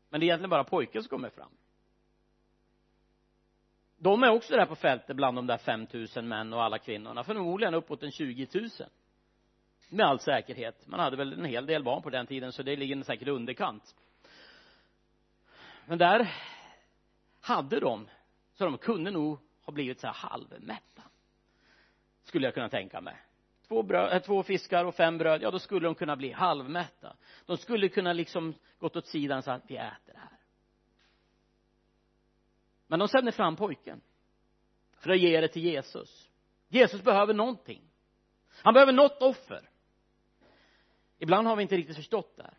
Men 0.10 0.20
det 0.20 0.24
är 0.24 0.28
egentligen 0.28 0.50
bara 0.50 0.64
pojken 0.64 1.04
som 1.04 1.10
kommer 1.10 1.30
fram. 1.30 1.52
De 3.98 4.24
är 4.24 4.30
också 4.30 4.56
där 4.56 4.66
på 4.66 4.76
fältet 4.76 5.16
bland 5.16 5.38
de 5.38 5.48
där 5.48 5.58
5000 5.58 6.28
män 6.28 6.54
och 6.54 6.64
alla 6.64 6.78
kvinnorna. 6.80 7.24
Förmodligen 7.24 7.74
uppåt 7.74 8.04
en 8.04 8.12
20 8.12 8.48
000 8.54 8.70
med 9.90 10.06
all 10.06 10.20
säkerhet. 10.20 10.88
Man 10.88 11.00
hade 11.00 11.18
väl 11.18 11.34
en 11.34 11.46
hel 11.46 11.66
del 11.66 11.84
barn 11.84 12.02
på 12.02 12.10
den 12.10 12.28
tiden 12.28 12.52
så 12.52 12.64
det 12.64 12.76
ligger 12.76 13.04
säkert 13.04 13.28
underkant. 13.28 13.96
Men 15.86 15.98
där 15.98 16.32
hade 17.44 17.80
de 17.80 18.10
så 18.54 18.66
de 18.66 18.78
kunde 18.78 19.12
nog 19.12 19.40
ha 19.62 19.74
blivit 19.74 20.00
så 20.00 20.08
här 20.08 20.14
halvmätta 20.14 21.04
skulle 22.24 22.48
jag 22.48 22.54
kunna 22.54 22.70
tänka 22.70 23.02
mig. 23.02 23.18
Två, 23.68 23.84
bröd, 23.84 24.10
äh, 24.10 24.16
eh, 24.16 24.22
två 24.22 24.44
fiskar 24.44 24.86
och 24.86 24.96
fem 24.96 25.18
bröd 25.18 25.42
ja 25.42 25.52
då 25.52 25.60
skulle 25.60 25.88
de 25.88 25.96
kunna 25.96 26.16
bli 26.16 26.32
halvmätta. 26.32 27.16
De 27.46 27.58
skulle 27.58 27.90
kunna 27.90 28.14
liksom 28.14 28.54
gått 28.80 28.96
åt 28.96 29.08
sidan 29.08 29.44
så 29.44 29.52
att 29.52 29.64
vi 29.68 29.76
äter 29.76 30.14
det 30.14 30.20
här. 30.20 30.38
Men 32.88 33.00
de 33.00 33.08
sänder 33.08 33.32
fram 33.32 33.56
pojken 33.56 34.02
för 34.92 35.10
att 35.10 35.20
ge 35.20 35.42
det 35.42 35.48
till 35.48 35.64
Jesus. 35.64 36.30
Jesus 36.68 37.02
behöver 37.02 37.34
någonting. 37.34 37.82
Han 38.64 38.74
behöver 38.74 38.94
något 38.94 39.22
offer. 39.22 39.70
Ibland 41.18 41.48
har 41.48 41.56
vi 41.56 41.62
inte 41.62 41.78
riktigt 41.78 41.96
förstått 41.96 42.38
det 42.38 42.44
här. 42.44 42.58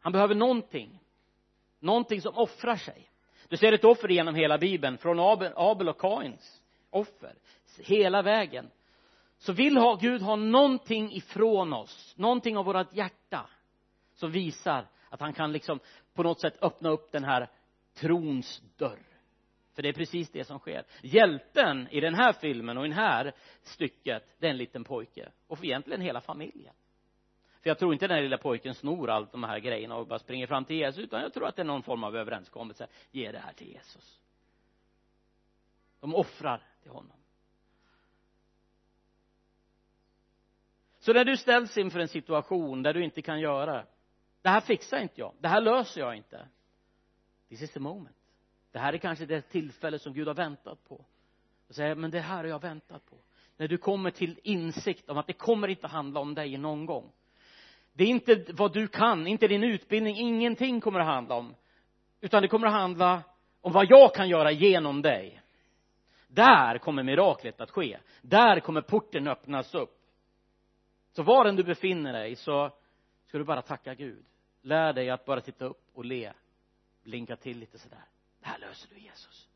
Han 0.00 0.12
behöver 0.12 0.34
någonting. 0.34 1.02
Någonting 1.78 2.22
som 2.22 2.34
offrar 2.34 2.76
sig 2.76 3.09
du 3.50 3.56
ser 3.56 3.72
ett 3.72 3.84
offer 3.84 4.08
genom 4.08 4.34
hela 4.34 4.58
bibeln 4.58 4.98
från 4.98 5.20
Abel, 5.56 5.88
och 5.88 5.98
Kains 5.98 6.62
offer 6.90 7.34
hela 7.78 8.22
vägen. 8.22 8.70
Så 9.38 9.52
vill 9.52 9.76
ha, 9.76 9.94
Gud 9.94 10.22
ha 10.22 10.36
någonting 10.36 11.12
ifrån 11.12 11.72
oss 11.72 12.14
någonting 12.16 12.56
av 12.56 12.64
vårt 12.64 12.94
hjärta 12.94 13.46
som 14.14 14.30
visar 14.30 14.86
att 15.08 15.20
han 15.20 15.32
kan 15.32 15.52
liksom 15.52 15.80
på 16.14 16.22
något 16.22 16.40
sätt 16.40 16.62
öppna 16.62 16.90
upp 16.90 17.12
den 17.12 17.24
här 17.24 17.48
trons 17.94 18.62
dörr. 18.76 19.02
För 19.74 19.82
det 19.82 19.88
är 19.88 19.92
precis 19.92 20.30
det 20.30 20.44
som 20.44 20.58
sker. 20.58 20.84
Hjälten 21.02 21.88
i 21.90 22.00
den 22.00 22.14
här 22.14 22.32
filmen 22.32 22.78
och 22.78 22.86
i 22.86 22.88
det 22.88 22.94
här 22.94 23.32
stycket 23.62 24.36
det 24.38 24.46
är 24.46 24.50
en 24.50 24.56
liten 24.56 24.84
pojke. 24.84 25.28
Och 25.46 25.58
för 25.58 25.64
egentligen 25.64 26.00
hela 26.00 26.20
familjen 26.20 26.74
för 27.60 27.70
jag 27.70 27.78
tror 27.78 27.92
inte 27.92 28.06
den 28.06 28.14
här 28.14 28.22
lilla 28.22 28.38
pojken 28.38 28.74
snor 28.74 29.10
allt 29.10 29.32
de 29.32 29.44
här 29.44 29.58
grejerna 29.58 29.96
och 29.96 30.06
bara 30.06 30.18
springer 30.18 30.46
fram 30.46 30.64
till 30.64 30.76
Jesus 30.76 31.04
utan 31.04 31.22
jag 31.22 31.34
tror 31.34 31.46
att 31.46 31.56
det 31.56 31.62
är 31.62 31.66
någon 31.66 31.82
form 31.82 32.04
av 32.04 32.16
överenskommelse. 32.16 32.86
Ge 33.10 33.32
det 33.32 33.38
här 33.38 33.52
till 33.52 33.68
Jesus. 33.68 34.20
De 36.00 36.14
offrar 36.14 36.62
till 36.82 36.90
honom. 36.90 37.16
Så 40.98 41.12
när 41.12 41.24
du 41.24 41.36
ställs 41.36 41.78
inför 41.78 41.98
en 41.98 42.08
situation 42.08 42.82
där 42.82 42.94
du 42.94 43.04
inte 43.04 43.22
kan 43.22 43.40
göra 43.40 43.86
det 44.42 44.48
här 44.48 44.60
fixar 44.60 44.98
inte 44.98 45.20
jag. 45.20 45.34
Det 45.40 45.48
här 45.48 45.60
löser 45.60 46.00
jag 46.00 46.16
inte. 46.16 46.48
This 47.48 47.62
is 47.62 47.72
the 47.72 47.80
moment. 47.80 48.16
Det 48.70 48.78
här 48.78 48.92
är 48.92 48.98
kanske 48.98 49.26
det 49.26 49.42
tillfälle 49.42 49.98
som 49.98 50.12
Gud 50.12 50.26
har 50.26 50.34
väntat 50.34 50.88
på. 50.88 51.04
Och 51.68 51.74
säger 51.74 51.94
men 51.94 52.10
det 52.10 52.20
här 52.20 52.36
har 52.36 52.44
jag 52.44 52.62
väntat 52.62 53.06
på. 53.06 53.16
När 53.56 53.68
du 53.68 53.78
kommer 53.78 54.10
till 54.10 54.40
insikt 54.42 55.10
om 55.10 55.18
att 55.18 55.26
det 55.26 55.32
kommer 55.32 55.68
inte 55.68 55.86
handla 55.86 56.20
om 56.20 56.34
dig 56.34 56.58
någon 56.58 56.86
gång 56.86 57.12
det 58.00 58.04
är 58.04 58.08
inte 58.08 58.44
vad 58.52 58.72
du 58.72 58.88
kan, 58.88 59.26
inte 59.26 59.48
din 59.48 59.64
utbildning, 59.64 60.16
ingenting 60.16 60.80
kommer 60.80 61.00
att 61.00 61.06
handla 61.06 61.34
om. 61.34 61.54
Utan 62.20 62.42
det 62.42 62.48
kommer 62.48 62.66
att 62.66 62.72
handla 62.72 63.22
om 63.60 63.72
vad 63.72 63.86
jag 63.90 64.14
kan 64.14 64.28
göra 64.28 64.50
genom 64.50 65.02
dig. 65.02 65.42
Där 66.28 66.78
kommer 66.78 67.02
miraklet 67.02 67.60
att 67.60 67.70
ske. 67.70 67.98
Där 68.22 68.60
kommer 68.60 68.80
porten 68.80 69.28
öppnas 69.28 69.74
upp. 69.74 69.98
Så 71.12 71.22
var 71.22 71.44
än 71.44 71.56
du 71.56 71.64
befinner 71.64 72.12
dig 72.12 72.36
så 72.36 72.70
ska 73.26 73.38
du 73.38 73.44
bara 73.44 73.62
tacka 73.62 73.94
Gud. 73.94 74.24
Lär 74.62 74.92
dig 74.92 75.10
att 75.10 75.24
bara 75.24 75.40
titta 75.40 75.64
upp 75.64 75.82
och 75.94 76.04
le. 76.04 76.32
Blinka 77.02 77.36
till 77.36 77.58
lite 77.58 77.78
sådär. 77.78 78.04
Det 78.40 78.48
här 78.48 78.58
löser 78.58 78.88
du 78.94 79.00
Jesus. 79.00 79.48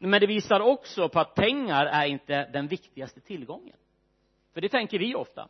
Men 0.00 0.20
det 0.20 0.26
visar 0.26 0.60
också 0.60 1.08
på 1.08 1.20
att 1.20 1.34
pengar 1.34 1.86
är 1.86 2.06
inte 2.06 2.50
den 2.52 2.68
viktigaste 2.68 3.20
tillgången. 3.20 3.76
För 4.52 4.60
det 4.60 4.68
tänker 4.68 4.98
vi 4.98 5.14
ofta 5.14 5.48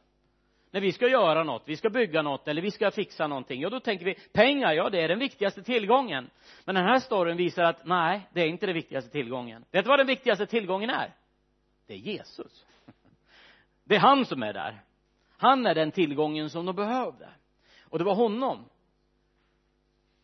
när 0.71 0.81
vi 0.81 0.93
ska 0.93 1.09
göra 1.09 1.45
något, 1.45 1.63
vi 1.67 1.77
ska 1.77 1.91
bygga 1.91 2.23
något 2.23 2.49
eller 2.49 2.63
vi 2.63 2.71
ska 2.71 2.91
fixa 2.91 3.27
någonting, 3.27 3.61
ja 3.61 3.71
då 3.71 3.81
tänker 3.81 4.05
vi 4.05 4.15
pengar, 4.15 4.73
ja 4.73 4.91
det 4.91 5.01
är 5.03 5.09
den 5.09 5.19
viktigaste 5.19 5.63
tillgången. 5.63 6.31
Men 6.65 6.75
den 6.75 6.85
här 6.85 6.99
storyn 6.99 7.37
visar 7.37 7.63
att 7.63 7.87
nej, 7.87 8.29
det 8.33 8.41
är 8.41 8.47
inte 8.47 8.67
den 8.67 8.75
viktigaste 8.75 9.11
tillgången. 9.11 9.65
Vet 9.71 9.85
du 9.85 9.89
vad 9.89 9.99
den 9.99 10.07
viktigaste 10.07 10.47
tillgången 10.47 10.91
är? 10.91 11.15
Det 11.87 11.95
är 11.95 11.99
Jesus. 11.99 12.67
Det 13.85 13.95
är 13.95 14.01
han 14.01 14.27
som 14.27 14.43
är 14.43 14.53
där. 14.53 14.83
Han 15.37 15.67
är 15.67 15.75
den 15.75 15.91
tillgången 15.91 16.51
som 16.51 16.67
de 16.67 16.77
behövde. 16.77 17.29
Och 17.83 17.99
det 17.99 18.05
var 18.05 18.15
honom 18.15 18.65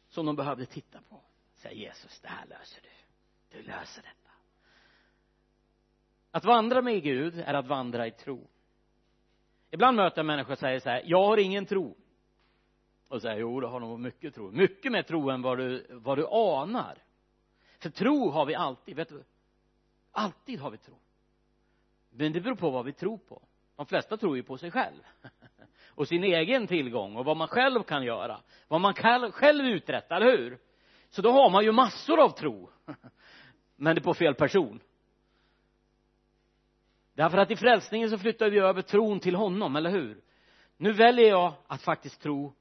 som 0.08 0.26
de 0.26 0.36
behövde 0.36 0.66
titta 0.66 0.98
på. 1.08 1.20
Säger 1.54 1.76
Jesus 1.76 2.20
det 2.20 2.28
här 2.28 2.46
löser 2.46 2.82
du. 2.82 2.88
Du 3.56 3.62
löser 3.62 4.02
detta. 4.02 4.32
Att 6.30 6.44
vandra 6.44 6.82
med 6.82 7.02
Gud 7.02 7.38
är 7.46 7.54
att 7.54 7.66
vandra 7.66 8.06
i 8.06 8.10
tro 8.10 8.48
ibland 9.74 9.96
möter 9.96 10.18
jag 10.18 10.26
människor 10.26 10.54
som 10.54 10.60
säger 10.60 10.80
så 10.80 10.88
här 10.88 11.02
jag 11.04 11.24
har 11.24 11.36
ingen 11.36 11.66
tro. 11.66 11.96
Och 13.08 13.22
säger 13.22 13.40
jo 13.40 13.60
du 13.60 13.66
har 13.66 13.80
nog 13.80 14.00
mycket 14.00 14.34
tro. 14.34 14.50
Mycket 14.50 14.92
mer 14.92 15.02
tro 15.02 15.30
än 15.30 15.42
vad 15.42 15.58
du 15.58 15.86
vad 15.90 16.18
du 16.18 16.26
anar. 16.26 16.98
För 17.78 17.90
tro 17.90 18.30
har 18.30 18.46
vi 18.46 18.54
alltid. 18.54 18.96
Vet 18.96 19.08
du 19.08 19.24
alltid 20.12 20.60
har 20.60 20.70
vi 20.70 20.78
tro. 20.78 20.94
Men 22.10 22.32
det 22.32 22.40
beror 22.40 22.54
på 22.54 22.70
vad 22.70 22.84
vi 22.84 22.92
tror 22.92 23.18
på. 23.18 23.42
De 23.76 23.86
flesta 23.86 24.16
tror 24.16 24.36
ju 24.36 24.42
på 24.42 24.58
sig 24.58 24.70
själv 24.70 25.02
och 25.88 26.08
sin 26.08 26.24
egen 26.24 26.66
tillgång 26.66 27.16
och 27.16 27.24
vad 27.24 27.36
man 27.36 27.48
själv 27.48 27.82
kan 27.82 28.02
göra. 28.02 28.40
Vad 28.68 28.80
man 28.80 28.94
kan 28.94 29.32
själv 29.32 29.64
uträtta, 29.66 30.16
eller 30.16 30.38
hur? 30.38 30.58
Så 31.10 31.22
då 31.22 31.30
har 31.30 31.50
man 31.50 31.64
ju 31.64 31.72
massor 31.72 32.20
av 32.20 32.30
tro 32.30 32.70
men 33.76 33.94
det 33.94 34.00
är 34.00 34.04
på 34.04 34.14
fel 34.14 34.34
person 34.34 34.80
därför 37.14 37.38
att 37.38 37.50
i 37.50 37.56
frälsningen 37.56 38.10
så 38.10 38.18
flyttar 38.18 38.50
vi 38.50 38.58
över 38.58 38.82
tron 38.82 39.20
till 39.20 39.34
honom, 39.34 39.76
eller 39.76 39.90
hur? 39.90 40.20
Nu 40.76 40.92
väljer 40.92 41.28
jag 41.28 41.52
att 41.66 41.82
faktiskt 41.82 42.22
tro 42.22 42.52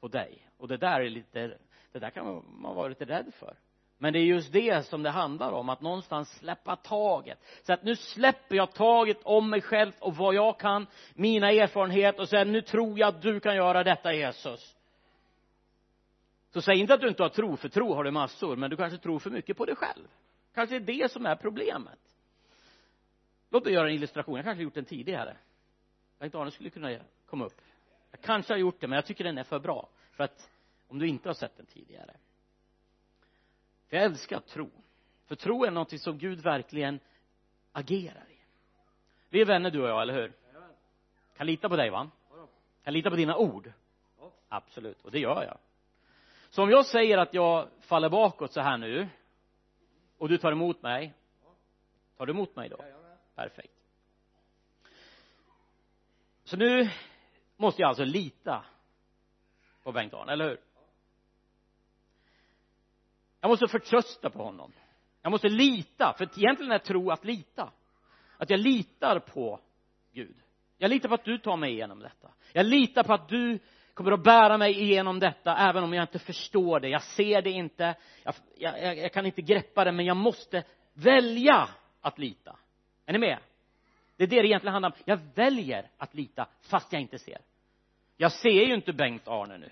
på 0.00 0.08
dig. 0.08 0.48
Och 0.56 0.68
det 0.68 0.76
där 0.76 1.00
är 1.00 1.08
lite 1.08 1.58
det 1.92 1.98
där 1.98 2.10
kan 2.10 2.44
man 2.48 2.74
vara 2.76 2.88
lite 2.88 3.04
rädd 3.04 3.32
för. 3.38 3.56
Men 3.98 4.12
det 4.12 4.18
är 4.18 4.24
just 4.24 4.52
det 4.52 4.86
som 4.86 5.02
det 5.02 5.10
handlar 5.10 5.52
om 5.52 5.68
att 5.68 5.80
någonstans 5.80 6.38
släppa 6.38 6.76
taget. 6.76 7.38
Så 7.62 7.72
att 7.72 7.82
nu 7.82 7.96
släpper 7.96 8.56
jag 8.56 8.72
taget 8.72 9.18
om 9.22 9.50
mig 9.50 9.60
själv 9.60 9.92
och 9.98 10.16
vad 10.16 10.34
jag 10.34 10.58
kan 10.58 10.86
mina 11.14 11.50
erfarenheter 11.52 12.20
och 12.20 12.28
säger 12.28 12.44
nu 12.44 12.60
tror 12.60 12.98
jag 12.98 13.08
att 13.08 13.22
du 13.22 13.40
kan 13.40 13.56
göra 13.56 13.84
detta 13.84 14.12
Jesus. 14.14 14.76
Så 16.52 16.62
säg 16.62 16.78
inte 16.78 16.94
att 16.94 17.00
du 17.00 17.08
inte 17.08 17.22
har 17.22 17.30
tro 17.30 17.56
för 17.56 17.68
tro 17.68 17.94
har 17.94 18.04
du 18.04 18.10
massor 18.10 18.56
men 18.56 18.70
du 18.70 18.76
kanske 18.76 18.98
tror 18.98 19.18
för 19.18 19.30
mycket 19.30 19.56
på 19.56 19.64
dig 19.64 19.76
själv. 19.76 20.06
Kanske 20.54 20.78
det 20.78 20.92
är 20.92 21.02
det 21.02 21.12
som 21.12 21.26
är 21.26 21.36
problemet 21.36 21.98
låt 23.50 23.64
mig 23.64 23.72
göra 23.72 23.88
en 23.88 23.94
illustration. 23.94 24.36
Jag 24.36 24.44
kanske 24.44 24.58
har 24.58 24.64
gjort 24.64 24.74
den 24.74 24.84
tidigare. 24.84 25.36
Jag 26.12 26.18
tänkte 26.18 26.38
Arne 26.38 26.50
skulle 26.50 26.70
kunna 26.70 26.98
komma 27.26 27.44
upp. 27.44 27.60
Jag 28.10 28.20
kanske 28.20 28.52
har 28.52 28.58
gjort 28.58 28.80
det 28.80 28.88
men 28.88 28.96
jag 28.96 29.06
tycker 29.06 29.24
den 29.24 29.38
är 29.38 29.44
för 29.44 29.58
bra. 29.58 29.88
För 30.12 30.24
att 30.24 30.50
om 30.88 30.98
du 30.98 31.08
inte 31.08 31.28
har 31.28 31.34
sett 31.34 31.56
den 31.56 31.66
tidigare. 31.66 32.16
För 33.88 33.96
jag 33.96 34.04
älskar 34.04 34.40
tro. 34.40 34.70
För 35.26 35.34
tro 35.34 35.64
är 35.64 35.70
någonting 35.70 35.98
som 35.98 36.18
Gud 36.18 36.40
verkligen 36.40 37.00
agerar 37.72 38.24
i. 38.30 38.36
Vi 39.28 39.40
är 39.40 39.44
vänner 39.44 39.70
du 39.70 39.82
och 39.82 39.88
jag, 39.88 40.02
eller 40.02 40.14
hur? 40.14 40.32
Kan 41.36 41.46
lita 41.46 41.68
på 41.68 41.76
dig 41.76 41.90
va? 41.90 42.10
Kan 42.84 42.92
lita 42.92 43.10
på 43.10 43.16
dina 43.16 43.36
ord? 43.36 43.72
Absolut. 44.48 45.04
Och 45.04 45.10
det 45.10 45.18
gör 45.18 45.44
jag. 45.44 45.58
Så 46.50 46.62
om 46.62 46.70
jag 46.70 46.86
säger 46.86 47.18
att 47.18 47.34
jag 47.34 47.68
faller 47.80 48.08
bakåt 48.08 48.52
så 48.52 48.60
här 48.60 48.76
nu 48.78 49.08
och 50.18 50.28
du 50.28 50.38
tar 50.38 50.52
emot 50.52 50.82
mig 50.82 51.14
tar 52.16 52.26
du 52.26 52.32
emot 52.32 52.56
mig 52.56 52.68
då? 52.68 52.76
Perfekt. 53.38 53.72
Så 56.44 56.56
nu 56.56 56.90
måste 57.56 57.82
jag 57.82 57.88
alltså 57.88 58.04
lita 58.04 58.64
på 59.82 59.92
Bengt-Arne, 59.92 60.32
eller 60.32 60.48
hur? 60.48 60.60
Jag 63.40 63.48
måste 63.48 63.68
förtrösta 63.68 64.30
på 64.30 64.42
honom. 64.44 64.72
Jag 65.22 65.30
måste 65.30 65.48
lita 65.48 66.14
för 66.18 66.24
egentligen 66.38 66.72
är 66.72 66.78
tro 66.78 67.10
att 67.10 67.24
lita. 67.24 67.72
Att 68.36 68.50
jag 68.50 68.60
litar 68.60 69.18
på 69.18 69.60
Gud. 70.12 70.36
Jag 70.78 70.90
litar 70.90 71.08
på 71.08 71.14
att 71.14 71.24
du 71.24 71.38
tar 71.38 71.56
mig 71.56 71.72
igenom 71.72 71.98
detta. 71.98 72.32
Jag 72.52 72.66
litar 72.66 73.02
på 73.02 73.12
att 73.12 73.28
du 73.28 73.58
kommer 73.94 74.12
att 74.12 74.24
bära 74.24 74.58
mig 74.58 74.80
igenom 74.82 75.18
detta 75.18 75.56
även 75.56 75.84
om 75.84 75.94
jag 75.94 76.02
inte 76.02 76.18
förstår 76.18 76.80
det. 76.80 76.88
Jag 76.88 77.02
ser 77.02 77.42
det 77.42 77.50
inte. 77.50 77.96
Jag, 78.22 78.34
jag, 78.58 78.98
jag 78.98 79.12
kan 79.12 79.26
inte 79.26 79.42
greppa 79.42 79.84
det 79.84 79.92
men 79.92 80.06
jag 80.06 80.16
måste 80.16 80.64
välja 80.92 81.68
att 82.00 82.18
lita 82.18 82.58
är 83.08 83.12
ni 83.12 83.18
med? 83.18 83.38
Det 84.16 84.24
är 84.24 84.28
det 84.28 84.42
det 84.42 84.48
egentligen 84.48 84.72
handlar 84.72 84.90
om. 84.90 84.96
Jag 85.04 85.20
väljer 85.34 85.90
att 85.98 86.14
lita 86.14 86.48
fast 86.60 86.92
jag 86.92 87.02
inte 87.02 87.18
ser. 87.18 87.38
Jag 88.16 88.32
ser 88.32 88.66
ju 88.66 88.74
inte 88.74 88.92
Bengt-Arne 88.92 89.58
nu. 89.58 89.70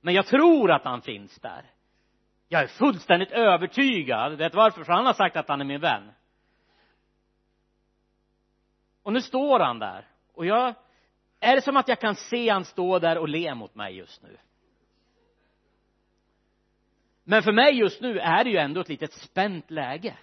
Men 0.00 0.14
jag 0.14 0.26
tror 0.26 0.70
att 0.70 0.84
han 0.84 1.02
finns 1.02 1.38
där. 1.38 1.64
Jag 2.48 2.62
är 2.62 2.66
fullständigt 2.66 3.30
övertygad. 3.30 4.36
Vet 4.36 4.54
varför? 4.54 4.84
För 4.84 4.92
han 4.92 5.06
har 5.06 5.12
sagt 5.12 5.36
att 5.36 5.48
han 5.48 5.60
är 5.60 5.64
min 5.64 5.80
vän. 5.80 6.10
Och 9.02 9.12
nu 9.12 9.20
står 9.20 9.60
han 9.60 9.78
där. 9.78 10.06
Och 10.32 10.46
jag 10.46 10.74
är 11.40 11.54
det 11.54 11.62
som 11.62 11.76
att 11.76 11.88
jag 11.88 12.00
kan 12.00 12.14
se 12.14 12.48
han 12.48 12.64
stå 12.64 12.98
där 12.98 13.18
och 13.18 13.28
le 13.28 13.54
mot 13.54 13.74
mig 13.74 13.96
just 13.96 14.22
nu? 14.22 14.36
Men 17.24 17.42
för 17.42 17.52
mig 17.52 17.74
just 17.74 18.00
nu 18.00 18.18
är 18.18 18.44
det 18.44 18.50
ju 18.50 18.56
ändå 18.56 18.80
ett 18.80 18.88
litet 18.88 19.12
spänt 19.12 19.70
läge 19.70 20.16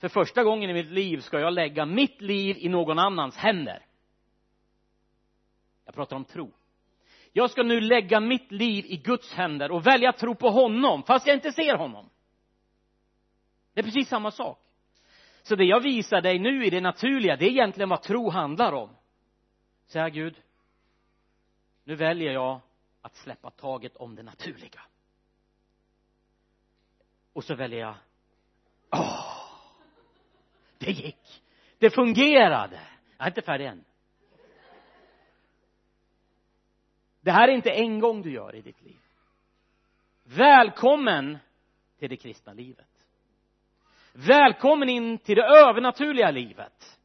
för 0.00 0.08
första 0.08 0.44
gången 0.44 0.70
i 0.70 0.72
mitt 0.72 0.90
liv 0.90 1.18
ska 1.20 1.40
jag 1.40 1.52
lägga 1.52 1.86
mitt 1.86 2.20
liv 2.20 2.56
i 2.58 2.68
någon 2.68 2.98
annans 2.98 3.36
händer. 3.36 3.86
Jag 5.84 5.94
pratar 5.94 6.16
om 6.16 6.24
tro. 6.24 6.52
Jag 7.32 7.50
ska 7.50 7.62
nu 7.62 7.80
lägga 7.80 8.20
mitt 8.20 8.52
liv 8.52 8.84
i 8.86 8.96
Guds 8.96 9.32
händer 9.32 9.70
och 9.70 9.86
välja 9.86 10.10
att 10.10 10.18
tro 10.18 10.34
på 10.34 10.50
honom 10.50 11.02
fast 11.02 11.26
jag 11.26 11.36
inte 11.36 11.52
ser 11.52 11.76
honom. 11.76 12.10
Det 13.74 13.80
är 13.80 13.84
precis 13.84 14.08
samma 14.08 14.30
sak. 14.30 14.58
Så 15.42 15.56
det 15.56 15.64
jag 15.64 15.80
visar 15.80 16.20
dig 16.20 16.38
nu 16.38 16.66
i 16.66 16.70
det 16.70 16.80
naturliga 16.80 17.36
det 17.36 17.44
är 17.44 17.50
egentligen 17.50 17.88
vad 17.88 18.02
tro 18.02 18.30
handlar 18.30 18.72
om. 18.72 18.90
Säga 19.86 20.08
Gud 20.08 20.42
nu 21.84 21.94
väljer 21.94 22.32
jag 22.32 22.60
att 23.00 23.14
släppa 23.14 23.50
taget 23.50 23.96
om 23.96 24.14
det 24.14 24.22
naturliga. 24.22 24.80
Och 27.32 27.44
så 27.44 27.54
väljer 27.54 27.80
jag 27.80 27.94
åh 28.92 29.29
det 30.80 30.90
gick. 30.90 31.42
Det 31.78 31.90
fungerade. 31.90 32.80
Jag 33.18 33.26
är 33.26 33.30
inte 33.30 33.42
färdig 33.42 33.66
än. 33.66 33.84
Det 37.20 37.30
här 37.30 37.48
är 37.48 37.52
inte 37.52 37.70
en 37.70 38.00
gång 38.00 38.22
du 38.22 38.32
gör 38.32 38.54
i 38.54 38.60
ditt 38.60 38.82
liv. 38.82 39.00
Välkommen 40.24 41.38
till 41.98 42.10
det 42.10 42.16
kristna 42.16 42.52
livet. 42.52 42.86
Välkommen 44.12 44.88
in 44.88 45.18
till 45.18 45.36
det 45.36 45.44
övernaturliga 45.44 46.30
livet. 46.30 46.98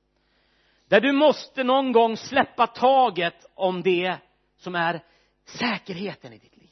Där 0.88 1.02
du 1.02 1.12
måste 1.12 1.64
någon 1.64 1.92
gång 1.92 2.18
släppa 2.18 2.68
taget 2.68 3.46
om 3.54 3.82
det 3.82 4.18
som 4.58 4.76
är 4.76 5.04
säkerheten 5.46 6.34
i 6.34 6.38
ditt 6.38 6.58
liv. 6.58 6.70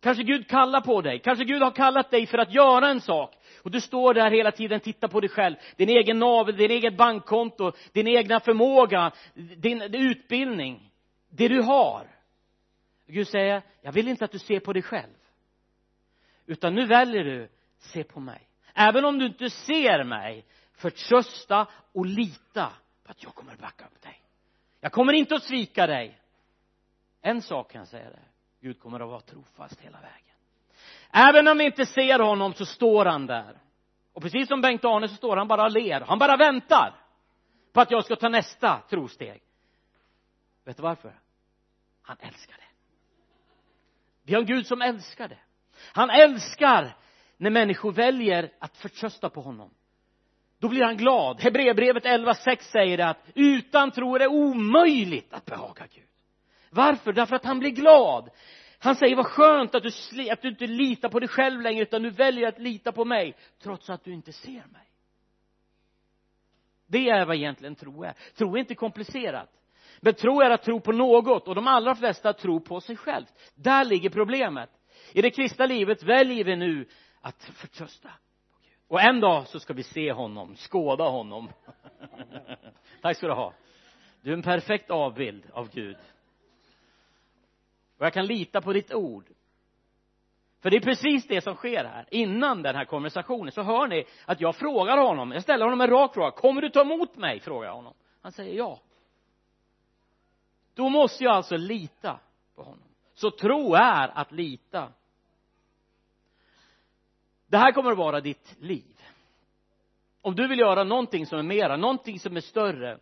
Kanske 0.00 0.22
Gud 0.22 0.48
kallar 0.48 0.80
på 0.80 1.00
dig. 1.00 1.18
Kanske 1.18 1.44
Gud 1.44 1.62
har 1.62 1.70
kallat 1.70 2.10
dig 2.10 2.26
för 2.26 2.38
att 2.38 2.54
göra 2.54 2.88
en 2.88 3.00
sak 3.00 3.34
och 3.64 3.70
du 3.70 3.80
står 3.80 4.14
där 4.14 4.30
hela 4.30 4.52
tiden 4.52 4.80
tittar 4.80 5.08
på 5.08 5.20
dig 5.20 5.30
själv. 5.30 5.56
Din 5.76 5.88
egen 5.88 6.18
navel, 6.18 6.56
din 6.56 6.70
eget 6.70 6.96
bankkonto 6.96 7.72
din 7.92 8.08
egna 8.08 8.40
förmåga 8.40 9.12
din 9.56 9.82
utbildning. 9.82 10.90
Det 11.30 11.48
du 11.48 11.62
har. 11.62 12.06
Gud 13.06 13.28
säger 13.28 13.62
jag 13.82 13.92
vill 13.92 14.08
inte 14.08 14.24
att 14.24 14.32
du 14.32 14.38
ser 14.38 14.60
på 14.60 14.72
dig 14.72 14.82
själv. 14.82 15.14
Utan 16.46 16.74
nu 16.74 16.86
väljer 16.86 17.24
du 17.24 17.48
se 17.78 18.04
på 18.04 18.20
mig. 18.20 18.48
Även 18.74 19.04
om 19.04 19.18
du 19.18 19.26
inte 19.26 19.50
ser 19.50 20.04
mig 20.04 20.44
förtrösta 20.72 21.66
och 21.92 22.06
lita 22.06 22.72
på 23.04 23.10
att 23.10 23.22
jag 23.22 23.34
kommer 23.34 23.56
backa 23.56 23.84
upp 23.84 24.02
dig. 24.02 24.20
Jag 24.80 24.92
kommer 24.92 25.12
inte 25.12 25.34
att 25.34 25.44
svika 25.44 25.86
dig. 25.86 26.18
En 27.22 27.42
sak 27.42 27.72
kan 27.72 27.78
jag 27.78 27.88
säga 27.88 28.10
dig. 28.10 28.24
Gud 28.60 28.80
kommer 28.80 29.00
att 29.00 29.08
vara 29.08 29.20
trofast 29.20 29.80
hela 29.80 30.00
vägen 30.00 30.33
även 31.14 31.48
om 31.48 31.58
vi 31.58 31.64
inte 31.64 31.86
ser 31.86 32.18
honom 32.18 32.54
så 32.54 32.66
står 32.66 33.04
han 33.04 33.26
där. 33.26 33.58
Och 34.12 34.22
precis 34.22 34.48
som 34.48 34.60
Bengt-Arne 34.60 35.08
så 35.08 35.14
står 35.14 35.36
han 35.36 35.48
bara 35.48 35.64
och 35.64 35.70
ler. 35.70 36.00
Han 36.00 36.18
bara 36.18 36.36
väntar 36.36 36.94
på 37.72 37.80
att 37.80 37.90
jag 37.90 38.04
ska 38.04 38.16
ta 38.16 38.28
nästa 38.28 38.80
trosteg. 38.90 39.42
Vet 40.64 40.76
du 40.76 40.82
varför? 40.82 41.20
Han 42.02 42.16
älskar 42.20 42.56
det. 42.56 42.64
Vi 44.22 44.34
har 44.34 44.40
en 44.40 44.46
Gud 44.46 44.66
som 44.66 44.82
älskar 44.82 45.28
det. 45.28 45.38
Han 45.92 46.10
älskar 46.10 46.96
när 47.36 47.50
människor 47.50 47.92
väljer 47.92 48.52
att 48.58 48.76
förtrösta 48.76 49.30
på 49.30 49.40
honom. 49.40 49.70
Då 50.58 50.68
blir 50.68 50.82
han 50.82 50.96
glad. 50.96 51.40
Hebreerbrevet 51.40 52.04
11.6 52.04 52.62
säger 52.62 52.96
det 52.96 53.08
att 53.08 53.26
utan 53.34 53.90
tro 53.90 54.14
är 54.14 54.18
det 54.18 54.28
omöjligt 54.28 55.32
att 55.32 55.44
behaga 55.44 55.86
Gud. 55.94 56.04
Varför? 56.70 57.12
därför 57.12 57.36
att 57.36 57.44
han 57.44 57.58
blir 57.58 57.70
glad 57.70 58.30
han 58.84 58.96
säger 58.96 59.16
vad 59.16 59.26
skönt 59.26 59.74
att 59.74 59.82
du, 59.82 60.30
att 60.30 60.42
du 60.42 60.48
inte 60.48 60.66
litar 60.66 61.08
på 61.08 61.20
dig 61.20 61.28
själv 61.28 61.60
längre 61.60 61.82
utan 61.82 62.02
du 62.02 62.10
väljer 62.10 62.48
att 62.48 62.58
lita 62.58 62.92
på 62.92 63.04
mig 63.04 63.36
trots 63.62 63.90
att 63.90 64.04
du 64.04 64.12
inte 64.12 64.32
ser 64.32 64.52
mig. 64.52 64.90
Det 66.86 67.08
är 67.08 67.26
vad 67.26 67.36
egentligen 67.36 67.74
tro 67.74 68.04
är. 68.04 68.14
Tro 68.36 68.54
är 68.54 68.58
inte 68.60 68.74
komplicerat. 68.74 69.50
Men 70.00 70.14
tro 70.14 70.40
är 70.40 70.50
att 70.50 70.62
tro 70.62 70.80
på 70.80 70.92
något 70.92 71.48
och 71.48 71.54
de 71.54 71.66
allra 71.66 71.94
flesta 71.94 72.32
tror 72.32 72.60
på 72.60 72.80
sig 72.80 72.96
själv. 72.96 73.24
Där 73.54 73.84
ligger 73.84 74.10
problemet. 74.10 74.70
I 75.12 75.22
det 75.22 75.30
kristna 75.30 75.66
livet 75.66 76.02
väljer 76.02 76.44
vi 76.44 76.56
nu 76.56 76.88
att 77.20 77.44
förtrösta 77.44 78.10
och 78.88 79.00
en 79.00 79.20
dag 79.20 79.46
så 79.46 79.60
ska 79.60 79.72
vi 79.72 79.82
se 79.82 80.12
honom, 80.12 80.56
skåda 80.56 81.04
honom. 81.04 81.50
Tack 83.02 83.16
ska 83.16 83.26
du 83.26 83.32
ha. 83.32 83.52
Du 84.20 84.30
är 84.30 84.34
en 84.34 84.42
perfekt 84.42 84.90
avbild 84.90 85.44
av 85.52 85.70
Gud 85.70 85.96
och 87.98 88.06
jag 88.06 88.12
kan 88.12 88.26
lita 88.26 88.60
på 88.60 88.72
ditt 88.72 88.94
ord. 88.94 89.24
För 90.60 90.70
det 90.70 90.76
är 90.76 90.80
precis 90.80 91.26
det 91.26 91.40
som 91.40 91.54
sker 91.54 91.84
här. 91.84 92.06
Innan 92.10 92.62
den 92.62 92.76
här 92.76 92.84
konversationen 92.84 93.52
så 93.52 93.62
hör 93.62 93.86
ni 93.86 94.04
att 94.24 94.40
jag 94.40 94.56
frågar 94.56 94.98
honom 94.98 95.32
jag 95.32 95.42
ställer 95.42 95.64
honom 95.64 95.80
en 95.80 95.90
rak 95.90 96.14
fråga. 96.14 96.30
Kommer 96.30 96.62
du 96.62 96.70
ta 96.70 96.80
emot 96.80 97.16
mig? 97.16 97.40
frågar 97.40 97.68
jag 97.68 97.74
honom. 97.74 97.94
Han 98.22 98.32
säger 98.32 98.54
ja. 98.54 98.80
Då 100.74 100.88
måste 100.88 101.24
jag 101.24 101.32
alltså 101.32 101.56
lita 101.56 102.20
på 102.54 102.62
honom. 102.62 102.88
Så 103.14 103.30
tro 103.30 103.74
är 103.74 104.18
att 104.18 104.32
lita. 104.32 104.92
Det 107.46 107.56
här 107.56 107.72
kommer 107.72 107.92
att 107.92 107.98
vara 107.98 108.20
ditt 108.20 108.56
liv. 108.60 109.00
Om 110.20 110.34
du 110.34 110.48
vill 110.48 110.58
göra 110.58 110.84
någonting 110.84 111.26
som 111.26 111.38
är 111.38 111.42
mera, 111.42 111.76
någonting 111.76 112.20
som 112.20 112.36
är 112.36 112.40
större 112.40 112.98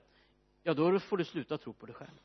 ja 0.63 0.75
då 0.75 1.01
får 1.01 1.17
du 1.17 1.25
sluta 1.25 1.59
tro 1.59 1.73
på 1.73 1.87
dig 1.87 1.95
själv. 1.95 2.19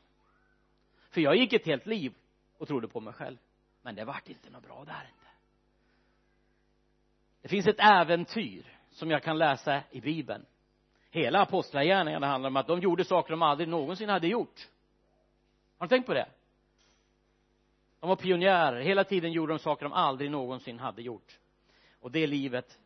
För 1.10 1.20
jag 1.20 1.36
gick 1.36 1.52
ett 1.52 1.66
helt 1.66 1.86
liv 1.86 2.14
och 2.58 2.68
trodde 2.68 2.88
på 2.88 3.00
mig 3.00 3.12
själv. 3.12 3.38
Men 3.82 3.94
det 3.94 4.04
vart 4.04 4.28
inte 4.28 4.50
något 4.50 4.62
bra 4.62 4.84
där 4.84 5.10
inte. 5.12 5.26
Det 7.42 7.48
finns 7.48 7.66
ett 7.66 7.80
äventyr 7.80 8.78
som 8.90 9.10
jag 9.10 9.22
kan 9.22 9.38
läsa 9.38 9.82
i 9.90 10.00
bibeln. 10.00 10.46
Hela 11.10 11.42
apostlagärningarna 11.42 12.26
handlar 12.26 12.50
om 12.50 12.56
att 12.56 12.66
de 12.66 12.80
gjorde 12.80 13.04
saker 13.04 13.30
de 13.30 13.42
aldrig 13.42 13.68
någonsin 13.68 14.08
hade 14.08 14.28
gjort. 14.28 14.68
Har 15.78 15.86
du 15.86 15.88
tänkt 15.88 16.06
på 16.06 16.14
det? 16.14 16.28
De 18.00 18.08
var 18.08 18.16
pionjärer. 18.16 18.80
Hela 18.80 19.04
tiden 19.04 19.32
gjorde 19.32 19.52
de 19.52 19.58
saker 19.58 19.84
de 19.84 19.92
aldrig 19.92 20.30
någonsin 20.30 20.78
hade 20.78 21.02
gjort. 21.02 21.38
Och 22.00 22.10
det 22.10 22.26
livet 22.26 22.78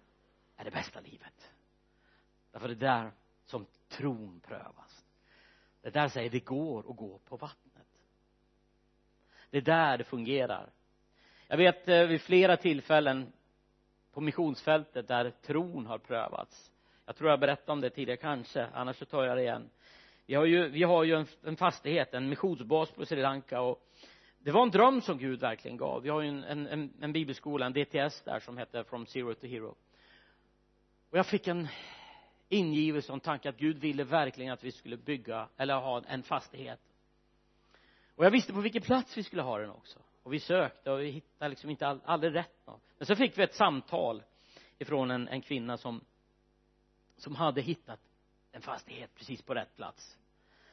är 0.57 0.65
det 0.65 0.71
bästa 0.71 1.01
livet. 1.01 1.51
Därför 2.53 2.69
det 2.69 2.75
är 2.75 3.03
där 3.03 3.13
som 3.45 3.67
tron 3.89 4.41
prövas. 4.41 5.05
Det 5.81 5.89
är 5.89 5.93
där 5.93 6.09
säger 6.09 6.31
det 6.31 6.45
går 6.45 6.91
att 6.91 6.97
gå 6.97 7.19
på 7.19 7.37
vattnet 7.37 7.72
det 9.53 9.59
är 9.59 9.63
där 9.63 9.99
det 9.99 10.05
fungerar. 10.05 10.71
Jag 11.49 11.57
vet 11.57 11.89
eh, 11.89 12.07
vid 12.07 12.21
flera 12.21 12.57
tillfällen 12.57 13.33
på 14.13 14.21
missionsfältet 14.21 15.09
där 15.09 15.31
tron 15.31 15.87
har 15.87 15.99
prövats. 15.99 16.71
Jag 17.07 17.17
tror 17.17 17.31
jag 17.31 17.41
berättade 17.41 17.73
om 17.73 17.81
det 17.81 17.91
tidigare 17.91 18.17
kanske. 18.17 18.67
Annars 18.75 18.97
så 18.97 19.05
tar 19.05 19.25
jag 19.25 19.37
det 19.37 19.43
igen. 19.43 19.71
Vi 20.27 20.35
har 20.35 20.45
ju, 20.45 20.69
vi 20.69 20.83
har 20.83 21.05
ju 21.05 21.15
en, 21.15 21.27
en 21.45 21.57
fastighet, 21.57 22.15
en 22.15 22.29
missionsbas 22.29 22.91
på 22.91 23.07
Sri 23.07 23.23
Lanka 23.23 23.61
och 23.61 23.89
det 24.39 24.51
var 24.51 24.63
en 24.63 24.71
dröm 24.71 25.01
som 25.01 25.19
Gud 25.19 25.41
verkligen 25.41 25.77
gav. 25.77 26.03
Vi 26.03 26.09
har 26.09 26.21
ju 26.21 26.29
en, 26.29 26.45
en, 26.45 26.93
en 27.01 27.13
bibelskola, 27.13 27.67
en 27.67 27.73
DTS 27.73 28.23
där 28.25 28.41
som 28.41 28.59
heter 28.59 28.83
From 28.83 29.07
Zero 29.07 29.35
to 29.35 29.47
Hero. 29.47 29.75
Och 31.11 31.19
jag 31.19 31.27
fick 31.27 31.47
en 31.47 31.69
ingivelse 32.49 33.13
och 33.13 33.17
en 33.17 33.21
tanke 33.21 33.49
att 33.49 33.57
Gud 33.59 33.79
ville 33.79 34.05
verkligen 34.05 34.53
att 34.53 34.65
vi 34.65 34.73
skulle 34.73 34.97
bygga 34.97 35.49
eller 35.57 35.75
ha 35.75 36.03
en 36.09 36.23
fastighet 36.23 36.81
och 38.17 38.25
jag 38.25 38.31
visste 38.31 38.53
på 38.53 38.61
vilken 38.61 38.83
plats 38.83 39.17
vi 39.17 39.23
skulle 39.23 39.43
ha 39.43 39.59
den 39.59 39.71
också. 39.71 39.99
Och 40.23 40.33
vi 40.33 40.41
sökte 40.41 40.91
och 40.91 41.01
vi 41.01 41.11
hittade 41.11 41.49
liksom 41.49 41.71
inte 41.71 41.87
all, 41.87 42.01
aldrig 42.05 42.35
rätt 42.35 42.67
något. 42.67 42.81
men 42.99 43.07
så 43.07 43.17
fick 43.17 43.39
vi 43.39 43.43
ett 43.43 43.55
samtal 43.55 44.23
ifrån 44.79 45.11
en, 45.11 45.29
en 45.29 45.43
kvinna 45.43 45.77
som 45.77 46.01
som 47.17 47.35
hade 47.37 47.61
hittat 47.61 48.01
en 48.53 48.63
fastighet 48.63 49.11
precis 49.15 49.43
på 49.43 49.55
rätt 49.55 49.77
plats. 49.77 50.19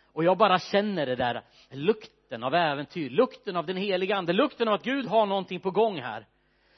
Och 0.03 0.23
jag 0.23 0.37
bara 0.37 0.59
känner 0.59 1.05
det 1.05 1.15
där 1.15 1.41
lukten 1.69 2.43
av 2.43 2.55
äventyr, 2.55 3.09
lukten 3.09 3.55
av 3.55 3.65
den 3.65 3.77
heliga 3.77 4.15
ande, 4.15 4.33
lukten 4.33 4.67
av 4.67 4.73
att 4.73 4.83
Gud 4.83 5.05
har 5.05 5.25
någonting 5.25 5.59
på 5.59 5.71
gång 5.71 6.01
här. 6.01 6.27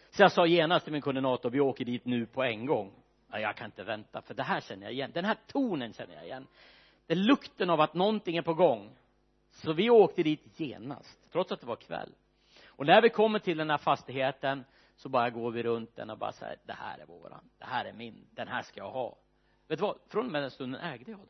Så 0.09 0.21
jag 0.21 0.31
sa 0.31 0.45
genast 0.45 0.85
till 0.85 0.93
min 0.93 1.01
koordinator 1.01 1.49
vi 1.49 1.59
åker 1.59 1.85
dit 1.85 2.05
nu 2.05 2.25
på 2.25 2.43
en 2.43 2.65
gång. 2.65 2.91
Ja, 3.31 3.39
jag 3.39 3.55
kan 3.55 3.65
inte 3.65 3.83
vänta 3.83 4.21
för 4.21 4.33
det 4.33 4.43
här 4.43 4.61
känner 4.61 4.83
jag 4.83 4.93
igen. 4.93 5.11
Den 5.13 5.25
här 5.25 5.37
tonen 5.47 5.93
känner 5.93 6.15
jag 6.15 6.25
igen. 6.25 6.47
Det 7.07 7.13
är 7.13 7.17
lukten 7.17 7.69
av 7.69 7.81
att 7.81 7.93
någonting 7.93 8.37
är 8.37 8.41
på 8.41 8.53
gång 8.53 8.89
så 9.51 9.73
vi 9.73 9.89
åkte 9.89 10.23
dit 10.23 10.59
genast 10.59 11.31
trots 11.31 11.51
att 11.51 11.59
det 11.59 11.67
var 11.67 11.75
kväll. 11.75 12.15
Och 12.65 12.85
när 12.85 13.01
vi 13.01 13.09
kommer 13.09 13.39
till 13.39 13.57
den 13.57 13.69
här 13.69 13.77
fastigheten 13.77 14.65
så 14.95 15.09
bara 15.09 15.29
går 15.29 15.51
vi 15.51 15.63
runt 15.63 15.95
den 15.95 16.09
och 16.09 16.17
bara 16.17 16.31
säger 16.31 16.57
det 16.65 16.73
här 16.73 16.97
är 16.99 17.05
våran. 17.05 17.49
Det 17.57 17.65
här 17.65 17.85
är 17.85 17.93
min. 17.93 18.27
Den 18.31 18.47
här 18.47 18.61
ska 18.61 18.79
jag 18.79 18.91
ha. 18.91 19.17
Vet 19.67 19.79
du 19.79 19.85
vad? 19.85 19.97
Från 20.07 20.25
och 20.25 20.31
med 20.31 20.41
den 20.41 20.51
stunden 20.51 20.81
ägde 20.81 21.11
jag 21.11 21.19
den. 21.19 21.27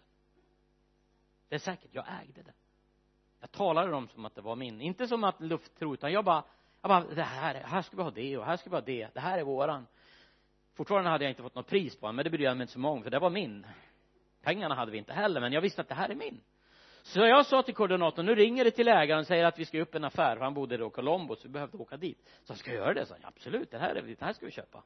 Det 1.50 1.56
är 1.56 1.60
säkert 1.60 1.90
jag 1.92 2.06
ägde 2.22 2.42
den. 2.42 2.54
Jag 3.40 3.52
talade 3.52 3.96
om 3.96 4.08
som 4.08 4.26
att 4.26 4.36
det 4.36 4.42
var 4.42 4.56
min. 4.56 4.82
Inte 4.82 5.08
som 5.08 5.24
att 5.24 5.42
lufttro 5.42 5.94
utan 5.94 6.12
jag 6.12 6.26
bara 6.26 6.44
jag 6.82 6.90
bara 6.90 7.04
det 7.16 7.24
här 7.24 7.54
här 7.54 7.82
ska 7.82 7.98
vi 7.98 8.04
ha 8.04 8.12
det 8.12 8.38
och 8.38 8.46
här 8.46 8.58
ska 8.58 8.70
vi 8.70 8.76
ha 8.76 8.82
det. 8.82 9.14
Det 9.14 9.20
här 9.20 9.38
är 9.38 9.44
våran. 9.44 9.88
Fortfarande 10.74 11.10
hade 11.10 11.24
jag 11.24 11.32
inte 11.32 11.44
fått 11.44 11.56
något 11.56 11.68
pris 11.68 11.96
på 11.96 12.06
den 12.06 12.16
men 12.16 12.24
det 12.24 12.30
brydde 12.30 12.44
jag 12.44 12.58
mig 12.58 12.64
inte 12.64 12.74
så 12.74 12.80
många 12.80 13.04
för 13.04 13.10
det 13.10 13.20
var 13.20 13.30
min. 13.30 13.68
Pengarna 14.42 14.76
hade 14.76 14.92
vi 14.92 14.98
inte 14.98 15.14
heller 15.14 15.42
men 15.42 15.54
jag 15.54 15.62
visste 15.62 15.82
att 15.82 15.88
det 15.88 15.96
här 15.96 16.10
är 16.10 16.16
min 16.16 16.42
så 17.04 17.20
jag 17.20 17.46
sa 17.46 17.64
till 17.64 17.76
koordinatorn 17.76 18.26
nu 18.26 18.36
ringer 18.36 18.64
det 18.64 18.72
till 18.72 18.88
ägaren 18.88 19.20
och 19.20 19.28
säger 19.28 19.46
att 19.46 19.60
vi 19.60 19.66
ska 19.66 19.82
upp 19.82 19.96
en 19.96 20.04
affär 20.04 20.36
för 20.36 20.44
han 20.44 20.54
bodde 20.54 20.78
då 20.78 20.88
i 20.88 20.90
Colombo 20.90 21.36
så 21.36 21.48
vi 21.48 21.50
behövde 21.50 21.78
åka 21.78 21.98
dit. 21.98 22.30
Så 22.44 22.56
ska 22.56 22.72
jag 22.72 22.78
göra 22.78 22.94
det? 22.94 23.06
Så 23.06 23.16
ja, 23.22 23.28
absolut 23.28 23.72
det 23.72 23.78
här 23.78 23.96
är 23.96 24.02
det 24.02 24.22
här 24.22 24.34
ska 24.34 24.46
vi 24.46 24.52
köpa. 24.52 24.84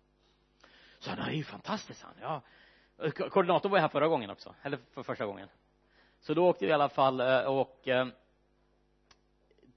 Så 0.99 1.09
han 1.09 1.19
det 1.19 1.25
är 1.25 1.35
ju 1.35 1.43
fantastiskt 1.43 2.03
han 2.03 2.13
ja. 2.21 2.41
Eh, 3.05 3.11
koordinatorn 3.11 3.71
var 3.71 3.77
ju 3.77 3.81
här 3.81 3.87
förra 3.87 4.07
gången 4.07 4.29
också 4.29 4.55
eller 4.61 4.79
för 4.93 5.03
första 5.03 5.25
gången. 5.25 5.49
Så 6.19 6.33
då 6.33 6.47
åkte 6.47 6.65
vi 6.65 6.71
i 6.71 6.73
alla 6.73 6.89
fall 6.89 7.19
eh, 7.19 7.39
och 7.39 7.87
eh, 7.87 8.07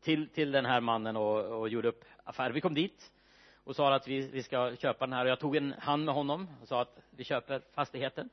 till 0.01 0.29
till 0.29 0.53
den 0.53 0.67
här 0.67 0.81
mannen 0.81 1.17
och, 1.17 1.61
och 1.61 1.69
gjorde 1.69 1.89
upp 1.89 2.05
affär. 2.25 2.51
Vi 2.51 2.61
kom 2.61 2.75
dit 2.75 3.13
och 3.65 3.77
sa 3.77 3.95
att 3.95 4.09
vi, 4.09 4.21
vi 4.21 4.43
ska 4.43 4.77
köpa 4.77 5.07
den 5.07 5.13
här. 5.13 5.25
Och 5.25 5.31
jag 5.31 5.41
tog 5.41 5.57
en 5.57 5.73
hand 5.79 6.05
med 6.05 6.15
honom 6.15 6.49
och 6.63 6.69
sa 6.69 6.83
att 6.83 6.99
vi 7.11 7.25
köper 7.25 7.63
fastigheten 7.75 8.31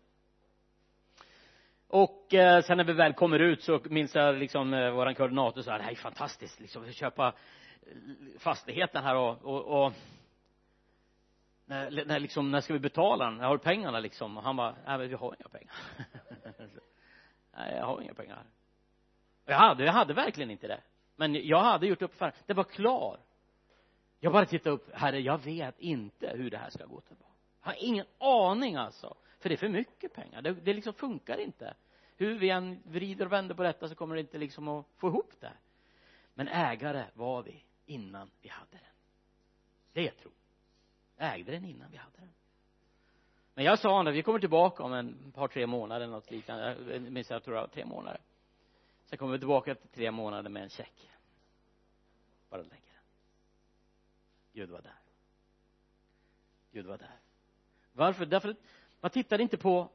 och 1.88 2.34
eh, 2.34 2.64
sen 2.64 2.78
när 2.78 2.84
vi 2.84 2.94
väl 2.94 3.14
kommer 3.14 3.40
ut 3.40 3.64
så 3.64 3.80
minns 3.84 4.16
jag 4.16 4.36
liksom 4.36 4.74
eh, 4.74 4.92
våran 4.92 5.16
koordinator 5.16 5.62
sa 5.62 5.78
det 5.78 5.84
här 5.84 5.92
är 5.92 5.96
fantastiskt 5.96 6.60
liksom 6.60 6.84
vi 6.84 6.94
köpa 6.94 7.28
eh, 7.28 8.40
fastigheten 8.40 9.04
här 9.04 9.16
och, 9.16 9.46
och, 9.46 9.86
och 9.86 9.94
när, 11.66 12.06
när 12.06 12.20
liksom 12.20 12.52
när 12.52 12.62
ska 12.62 12.74
vi 12.74 12.80
betala 12.80 13.26
den? 13.26 13.40
Jag 13.40 13.48
har 13.48 13.58
pengarna 13.58 14.00
liksom? 14.00 14.38
Och 14.38 14.44
han 14.44 14.56
bara 14.56 14.76
nej 14.86 14.98
men 14.98 15.10
vi 15.10 15.16
har 15.16 15.36
inga 15.40 15.50
pengar. 15.50 15.76
Nej 17.58 17.76
jag 17.76 17.86
har 17.86 18.02
inga 18.02 18.14
pengar 18.14 18.44
jag 19.46 19.58
hade 19.58 19.86
jag 19.86 19.94
hade 19.94 20.14
verkligen 20.14 20.52
inte 20.52 20.68
det. 20.68 20.82
Men 21.16 21.48
jag 21.48 21.64
hade 21.64 21.88
gjort 21.88 22.02
upp 22.02 22.14
affären 22.14 22.34
det 22.46 22.54
var 22.54 22.64
klar. 22.64 23.20
Jag 24.20 24.34
bara 24.34 24.46
tittade 24.46 24.76
upp 24.76 24.90
herre 24.94 25.20
jag 25.20 25.44
vet 25.44 25.80
inte 25.80 26.28
hur 26.36 26.50
det 26.50 26.58
här 26.58 26.70
ska 26.70 26.86
gå 26.86 27.02
tillbaka. 27.02 27.32
Jag 27.62 27.70
har 27.70 27.76
ingen 27.80 28.06
aning 28.20 28.76
alltså 28.76 29.16
för 29.46 29.50
det 29.50 29.56
är 29.56 29.58
för 29.58 29.70
mycket 29.70 30.14
pengar. 30.14 30.42
Det, 30.42 30.54
det 30.54 30.74
liksom 30.74 30.94
funkar 30.94 31.38
inte. 31.38 31.74
Hur 32.18 32.40
vi 32.40 32.50
än 32.50 32.82
vrider 32.86 33.26
och 33.26 33.32
vänder 33.32 33.56
på 33.56 33.64
detta 33.64 33.90
så 33.90 33.96
kommer 33.96 34.16
det 34.16 34.22
inte 34.22 34.38
liksom 34.38 34.68
att 34.68 34.86
få 34.98 35.08
ihop 35.08 35.34
det. 35.40 35.54
Men 36.34 36.48
ägare 36.48 37.06
var 37.14 37.44
vi 37.44 37.64
innan 37.86 38.32
vi 38.42 38.50
hade 38.50 38.72
den. 38.72 38.96
Det 39.94 40.08
är 40.08 40.12
tro. 40.12 40.32
Ägde 41.18 41.52
den 41.52 41.66
innan 41.66 41.92
vi 41.92 41.98
hade 41.98 42.18
den. 42.18 42.30
Men 43.54 43.66
jag 43.66 43.80
sa 43.80 43.98
honom 43.98 44.14
vi 44.14 44.24
kommer 44.24 44.40
tillbaka 44.40 44.84
om 44.84 44.94
en 44.94 45.32
par 45.32 45.48
tre 45.48 45.68
månader 45.68 46.08
något 46.08 46.32
liknande 46.32 46.78
jag 46.90 47.02
minns 47.02 47.30
jag 47.30 47.44
tror 47.44 47.56
det 47.56 47.62
var 47.62 47.68
tre 47.68 47.86
månader. 47.86 48.22
Sen 49.06 49.18
kommer 49.18 49.34
vi 49.34 49.40
tillbaka 49.40 49.72
efter 49.72 49.88
tre 49.88 50.12
månader 50.12 50.50
med 50.50 50.64
en 50.64 50.70
check. 50.70 51.12
Bara 52.50 52.62
lägger 52.62 52.72
den. 52.72 53.04
Gud 54.54 54.70
var 54.70 54.82
där. 54.82 55.00
Gud 56.72 56.86
var 56.86 56.98
där. 56.98 57.20
Varför? 57.94 58.26
Därför 58.26 58.50
att 58.50 58.58
man 59.06 59.10
tittade 59.12 59.44
inte 59.44 59.58
på 59.58 59.90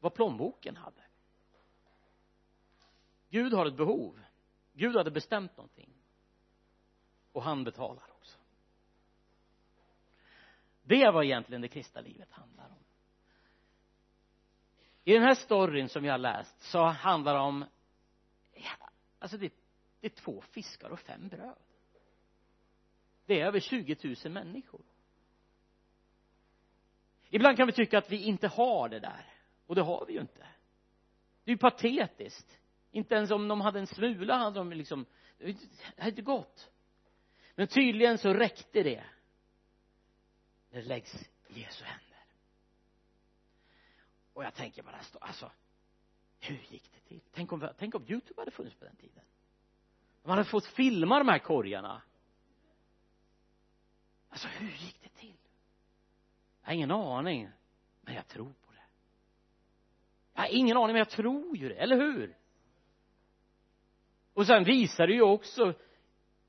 vad 0.00 0.14
plånboken 0.14 0.76
hade. 0.76 1.02
Gud 3.28 3.52
har 3.52 3.66
ett 3.66 3.76
behov. 3.76 4.20
Gud 4.72 4.96
hade 4.96 5.10
bestämt 5.10 5.56
någonting. 5.56 5.90
Och 7.32 7.42
han 7.42 7.64
betalar 7.64 8.12
också. 8.12 8.38
Det 10.82 11.02
är 11.02 11.12
vad 11.12 11.24
egentligen 11.24 11.62
det 11.62 11.68
kristna 11.68 12.00
livet 12.00 12.32
handlar 12.32 12.64
om. 12.64 12.84
I 15.04 15.12
den 15.12 15.22
här 15.22 15.34
storyn 15.34 15.88
som 15.88 16.02
vi 16.02 16.08
har 16.08 16.18
läst 16.18 16.60
så 16.60 16.84
handlar 16.84 17.34
det 17.34 17.40
om 17.40 17.64
alltså 19.18 19.36
det, 19.38 19.52
det 20.00 20.06
är 20.06 20.10
två 20.10 20.40
fiskar 20.40 20.90
och 20.90 21.00
fem 21.00 21.28
bröd. 21.28 21.58
Det 23.26 23.40
är 23.40 23.46
över 23.46 23.60
20 23.60 24.16
000 24.24 24.32
människor 24.32 24.95
ibland 27.30 27.56
kan 27.56 27.66
vi 27.66 27.72
tycka 27.72 27.98
att 27.98 28.10
vi 28.10 28.16
inte 28.16 28.48
har 28.48 28.88
det 28.88 29.00
där. 29.00 29.26
Och 29.66 29.74
det 29.74 29.82
har 29.82 30.06
vi 30.06 30.12
ju 30.12 30.20
inte. 30.20 30.46
Det 31.44 31.50
är 31.50 31.54
ju 31.54 31.58
patetiskt. 31.58 32.58
Inte 32.90 33.14
ens 33.14 33.30
om 33.30 33.48
de 33.48 33.60
hade 33.60 33.78
en 33.78 33.86
smula 33.86 34.36
hade 34.36 34.58
de 34.58 34.72
liksom 34.72 35.06
det 35.38 35.56
hade 35.96 36.10
inte 36.10 36.22
gått. 36.22 36.70
Men 37.54 37.66
tydligen 37.66 38.18
så 38.18 38.34
räckte 38.34 38.82
det. 38.82 39.04
När 40.70 40.80
det 40.80 40.88
läggs 40.88 41.14
i 41.48 41.60
Jesu 41.60 41.84
händer. 41.84 42.24
Och 44.32 44.44
jag 44.44 44.54
tänker 44.54 44.82
bara 44.82 45.00
alltså 45.20 45.50
hur 46.40 46.60
gick 46.68 46.92
det 46.92 47.00
till? 47.08 47.20
Tänk 47.32 47.52
om, 47.52 47.68
tänk 47.78 47.94
om 47.94 48.04
youtube 48.08 48.40
hade 48.40 48.50
funnits 48.50 48.76
på 48.76 48.84
den 48.84 48.96
tiden. 48.96 49.24
Man 50.22 50.38
hade 50.38 50.50
fått 50.50 50.66
filma 50.66 51.18
de 51.18 51.28
här 51.28 51.38
korgarna. 51.38 52.02
Alltså 54.28 54.48
hur 54.48 54.68
gick 54.68 55.02
det 55.02 55.08
till? 55.08 55.36
Jag 56.66 56.70
har 56.70 56.74
ingen 56.74 56.90
aning 56.90 57.50
men 58.00 58.14
jag 58.14 58.26
tror 58.28 58.52
på 58.52 58.72
det. 58.72 58.84
Jag 60.34 60.42
har 60.42 60.48
ingen 60.48 60.76
aning 60.76 60.92
men 60.92 60.98
jag 60.98 61.10
tror 61.10 61.56
ju 61.56 61.68
det, 61.68 61.74
eller 61.74 61.96
hur? 61.96 62.36
Och 64.34 64.46
sen 64.46 64.64
visar 64.64 65.06
det 65.06 65.12
ju 65.12 65.22
också 65.22 65.74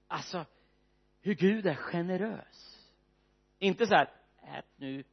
alltså 0.08 0.46
hur 1.22 1.34
Gud 1.34 1.66
är 1.66 1.76
generös. 1.76 2.88
Inte 3.60 3.88
så 3.88 3.96
här 3.96 4.10
ät 4.42 4.66
nu 4.76 5.04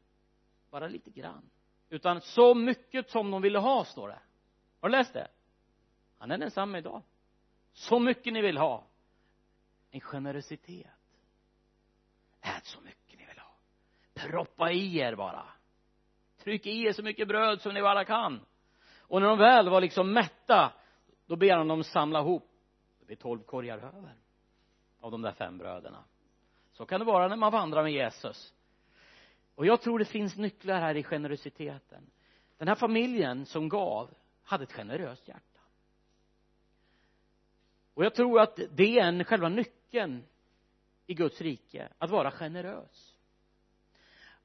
bara 0.70 0.88
lite 0.88 1.10
grann 1.10 1.50
utan 1.88 2.20
så 2.20 2.54
mycket 2.54 3.10
som 3.10 3.30
de 3.30 3.42
ville 3.42 3.58
ha 3.58 3.84
står 3.84 4.08
det. 4.08 4.20
Har 4.80 4.88
du 4.88 4.92
läst 4.92 5.12
det? 5.12 5.28
Han 6.18 6.30
är 6.30 6.38
densamma 6.38 6.78
idag. 6.78 7.02
Så 7.72 7.98
mycket 7.98 8.32
ni 8.32 8.42
vill 8.42 8.58
ha. 8.58 8.86
En 9.90 10.00
generositet. 10.00 10.86
Ät 12.40 12.64
så 12.64 12.80
mycket 12.80 13.03
proppa 14.30 14.70
i 14.72 14.98
er 14.98 15.14
bara. 15.14 15.46
Tryck 16.42 16.66
i 16.66 16.86
er 16.86 16.92
så 16.92 17.02
mycket 17.02 17.28
bröd 17.28 17.60
som 17.60 17.74
ni 17.74 17.82
bara 17.82 18.04
kan. 18.04 18.40
Och 18.98 19.20
när 19.20 19.28
de 19.28 19.38
väl 19.38 19.68
var 19.68 19.80
liksom 19.80 20.12
mätta 20.12 20.72
då 21.26 21.36
ber 21.36 21.56
han 21.56 21.68
dem 21.68 21.84
samla 21.84 22.20
ihop. 22.20 22.50
Det 23.00 23.06
blir 23.06 23.16
tolv 23.16 23.42
korgar 23.42 23.78
över 23.78 24.14
av 25.00 25.10
de 25.10 25.22
där 25.22 25.32
fem 25.32 25.58
bröderna. 25.58 26.04
Så 26.72 26.86
kan 26.86 27.00
det 27.00 27.06
vara 27.06 27.28
när 27.28 27.36
man 27.36 27.52
vandrar 27.52 27.82
med 27.82 27.92
Jesus. 27.92 28.54
Och 29.54 29.66
jag 29.66 29.80
tror 29.80 29.98
det 29.98 30.04
finns 30.04 30.36
nycklar 30.36 30.80
här 30.80 30.94
i 30.94 31.02
generositeten. 31.02 32.10
Den 32.58 32.68
här 32.68 32.74
familjen 32.74 33.46
som 33.46 33.68
gav 33.68 34.10
hade 34.42 34.64
ett 34.64 34.72
generöst 34.72 35.28
hjärta. 35.28 35.60
Och 37.94 38.04
jag 38.04 38.14
tror 38.14 38.40
att 38.40 38.60
det 38.70 38.98
är 38.98 39.04
en, 39.04 39.24
själva 39.24 39.48
nyckeln 39.48 40.24
i 41.06 41.14
Guds 41.14 41.40
rike 41.40 41.88
att 41.98 42.10
vara 42.10 42.30
generös 42.30 43.13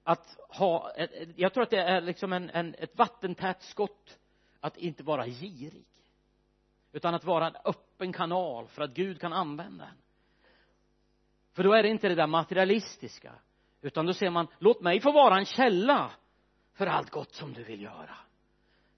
att 0.09 0.37
ha 0.49 0.91
jag 1.35 1.53
tror 1.53 1.63
att 1.63 1.69
det 1.69 1.81
är 1.81 2.01
liksom 2.01 2.33
en, 2.33 2.49
en, 2.49 2.75
ett 2.77 2.97
vattentätt 2.97 3.61
skott 3.61 4.17
att 4.59 4.77
inte 4.77 5.03
vara 5.03 5.27
girig 5.27 5.87
utan 6.91 7.13
att 7.13 7.23
vara 7.23 7.47
en 7.47 7.55
öppen 7.65 8.13
kanal 8.13 8.67
för 8.67 8.81
att 8.81 8.93
Gud 8.93 9.21
kan 9.21 9.33
använda 9.33 9.83
en. 9.83 9.97
För 11.53 11.63
då 11.63 11.73
är 11.73 11.83
det 11.83 11.89
inte 11.89 12.09
det 12.09 12.15
där 12.15 12.27
materialistiska 12.27 13.33
utan 13.81 14.05
då 14.05 14.13
ser 14.13 14.29
man 14.29 14.47
låt 14.59 14.81
mig 14.81 14.99
få 14.99 15.11
vara 15.11 15.37
en 15.37 15.45
källa 15.45 16.11
för 16.73 16.87
allt 16.87 17.09
gott 17.09 17.33
som 17.33 17.53
du 17.53 17.63
vill 17.63 17.81
göra. 17.81 18.17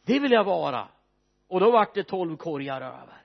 Det 0.06 0.20
vill 0.20 0.32
jag 0.32 0.44
vara. 0.44 0.88
Och 1.48 1.60
då 1.60 1.72
vart 1.72 1.94
det 1.94 2.04
tolv 2.04 2.38
korgar 2.38 2.82
över. 2.82 3.22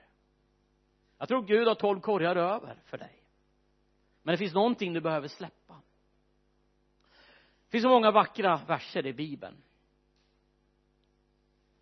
Jag 1.17 1.27
tror 1.27 1.41
Gud 1.41 1.67
har 1.67 1.75
tolv 1.75 1.99
korgar 1.99 2.35
över 2.35 2.75
för 2.85 2.97
dig. 2.97 3.23
Men 4.23 4.33
det 4.33 4.37
finns 4.37 4.53
någonting 4.53 4.93
du 4.93 5.01
behöver 5.01 5.27
släppa 5.27 5.81
det 7.67 7.71
finns 7.71 7.83
så 7.83 7.89
många 7.89 8.11
vackra 8.11 8.61
verser 8.67 9.05
i 9.05 9.13
bibeln. 9.13 9.57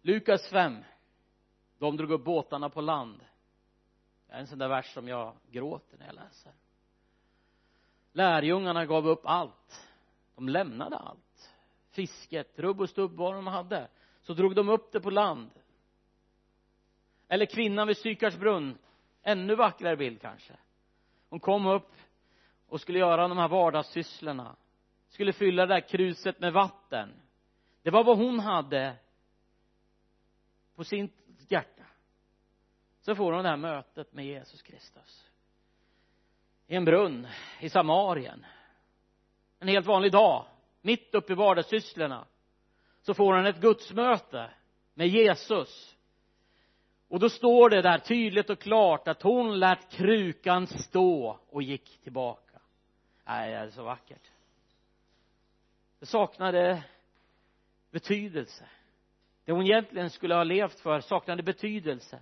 Lukas 0.01 0.49
5 0.49 0.83
de 1.77 1.97
drog 1.97 2.11
upp 2.11 2.23
båtarna 2.23 2.69
på 2.69 2.81
land. 2.81 3.25
Det 4.27 4.33
är 4.33 4.39
en 4.39 4.47
sån 4.47 4.59
där 4.59 4.67
vers 4.67 4.93
som 4.93 5.07
jag 5.07 5.35
gråter 5.51 5.97
när 5.97 6.05
jag 6.05 6.15
läser. 6.15 6.53
Lärjungarna 8.11 8.85
gav 8.85 9.07
upp 9.07 9.25
allt. 9.25 9.89
De 10.35 10.49
lämnade 10.49 10.97
allt. 10.97 11.53
Fisket, 11.91 12.59
rubb 12.59 12.81
och 12.81 12.89
stubb 12.89 13.11
vad 13.11 13.33
de 13.33 13.47
hade. 13.47 13.87
Så 14.21 14.33
drog 14.33 14.55
de 14.55 14.69
upp 14.69 14.91
det 14.91 14.99
på 14.99 15.09
land. 15.09 15.51
Eller 17.27 17.45
kvinnan 17.45 17.87
vid 17.87 17.97
Sykars 17.97 18.37
brunn. 18.37 18.77
Ännu 19.21 19.55
vackrare 19.55 19.97
bild 19.97 20.21
kanske. 20.21 20.53
Hon 21.29 21.39
kom 21.39 21.65
upp 21.65 21.91
och 22.67 22.81
skulle 22.81 22.99
göra 22.99 23.27
de 23.27 23.37
här 23.37 23.47
vardagssysslorna 23.47 24.55
skulle 25.15 25.33
fylla 25.33 25.65
det 25.65 25.73
där 25.73 25.87
kruset 25.87 26.39
med 26.39 26.53
vatten. 26.53 27.13
Det 27.81 27.89
var 27.89 28.03
vad 28.03 28.17
hon 28.17 28.39
hade 28.39 28.95
på 30.75 30.83
sin 30.83 31.09
hjärta. 31.47 31.83
Så 33.01 33.15
får 33.15 33.33
hon 33.33 33.43
det 33.43 33.49
här 33.49 33.57
mötet 33.57 34.13
med 34.13 34.25
Jesus 34.25 34.61
Kristus. 34.61 35.29
I 36.67 36.75
en 36.75 36.85
brunn 36.85 37.27
i 37.59 37.69
Samarien. 37.69 38.45
En 39.59 39.67
helt 39.67 39.85
vanlig 39.85 40.11
dag 40.11 40.45
mitt 40.81 41.15
uppe 41.15 41.33
i 41.33 41.35
vardagssysslorna 41.35 42.25
så 43.01 43.13
får 43.13 43.33
hon 43.33 43.45
ett 43.45 43.61
gudsmöte 43.61 44.49
med 44.93 45.07
Jesus. 45.07 45.95
Och 47.07 47.19
då 47.19 47.29
står 47.29 47.69
det 47.69 47.81
där 47.81 47.97
tydligt 47.97 48.49
och 48.49 48.59
klart 48.59 49.07
att 49.07 49.21
hon 49.21 49.59
lät 49.59 49.91
krukan 49.91 50.67
stå 50.67 51.39
och 51.49 51.63
gick 51.63 52.01
tillbaka. 52.03 52.59
Nej 53.25 53.51
det 53.51 53.57
är 53.57 53.69
så 53.69 53.83
vackert 53.83 54.31
det 55.99 56.05
saknade 56.05 56.83
betydelse. 57.91 58.65
Det 59.45 59.51
hon 59.51 59.65
egentligen 59.65 60.09
skulle 60.09 60.35
ha 60.35 60.43
levt 60.43 60.79
för 60.79 60.99
saknade 60.99 61.43
betydelse. 61.43 62.19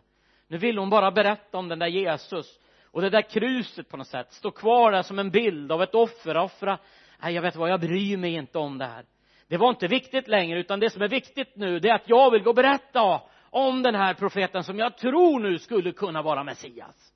Nu 0.48 0.58
ville 0.58 0.80
hon 0.80 0.90
bara 0.90 1.12
berätta 1.12 1.58
om 1.58 1.68
den 1.68 1.80
där 1.80 1.88
Jesus. 1.88 2.60
Och 2.84 3.02
det 3.02 3.10
där 3.10 3.22
kruset 3.22 3.90
på 3.90 3.98
något 3.98 4.08
sätt 4.08 4.34
står 4.34 4.52
kvar 4.52 4.92
där 4.92 5.02
som 5.02 5.20
en 5.20 5.32
bild 5.32 5.72
av 5.72 5.84
ett 5.84 5.96
offer 5.96 6.38
offra. 6.38 6.80
Nej 7.22 7.34
jag 7.34 7.42
vet 7.42 7.56
vad 7.56 7.70
jag 7.70 7.80
bryr 7.80 8.18
mig 8.18 8.34
inte 8.34 8.58
om 8.58 8.78
det 8.78 8.86
här. 8.86 9.06
Det 9.48 9.58
var 9.58 9.70
inte 9.70 9.88
viktigt 9.88 10.28
längre 10.28 10.60
utan 10.60 10.80
det 10.80 10.90
som 10.90 11.02
är 11.02 11.10
viktigt 11.10 11.56
nu 11.56 11.80
det 11.80 11.90
är 11.90 11.96
att 11.96 12.10
jag 12.10 12.32
vill 12.32 12.44
gå 12.44 12.50
och 12.50 12.56
berätta 12.56 13.22
om 13.50 13.84
den 13.84 13.96
här 13.96 14.14
profeten 14.14 14.64
som 14.64 14.80
jag 14.80 14.98
tror 14.98 15.40
nu 15.40 15.60
skulle 15.60 15.92
kunna 15.92 16.22
vara 16.22 16.44
Messias. 16.44 17.14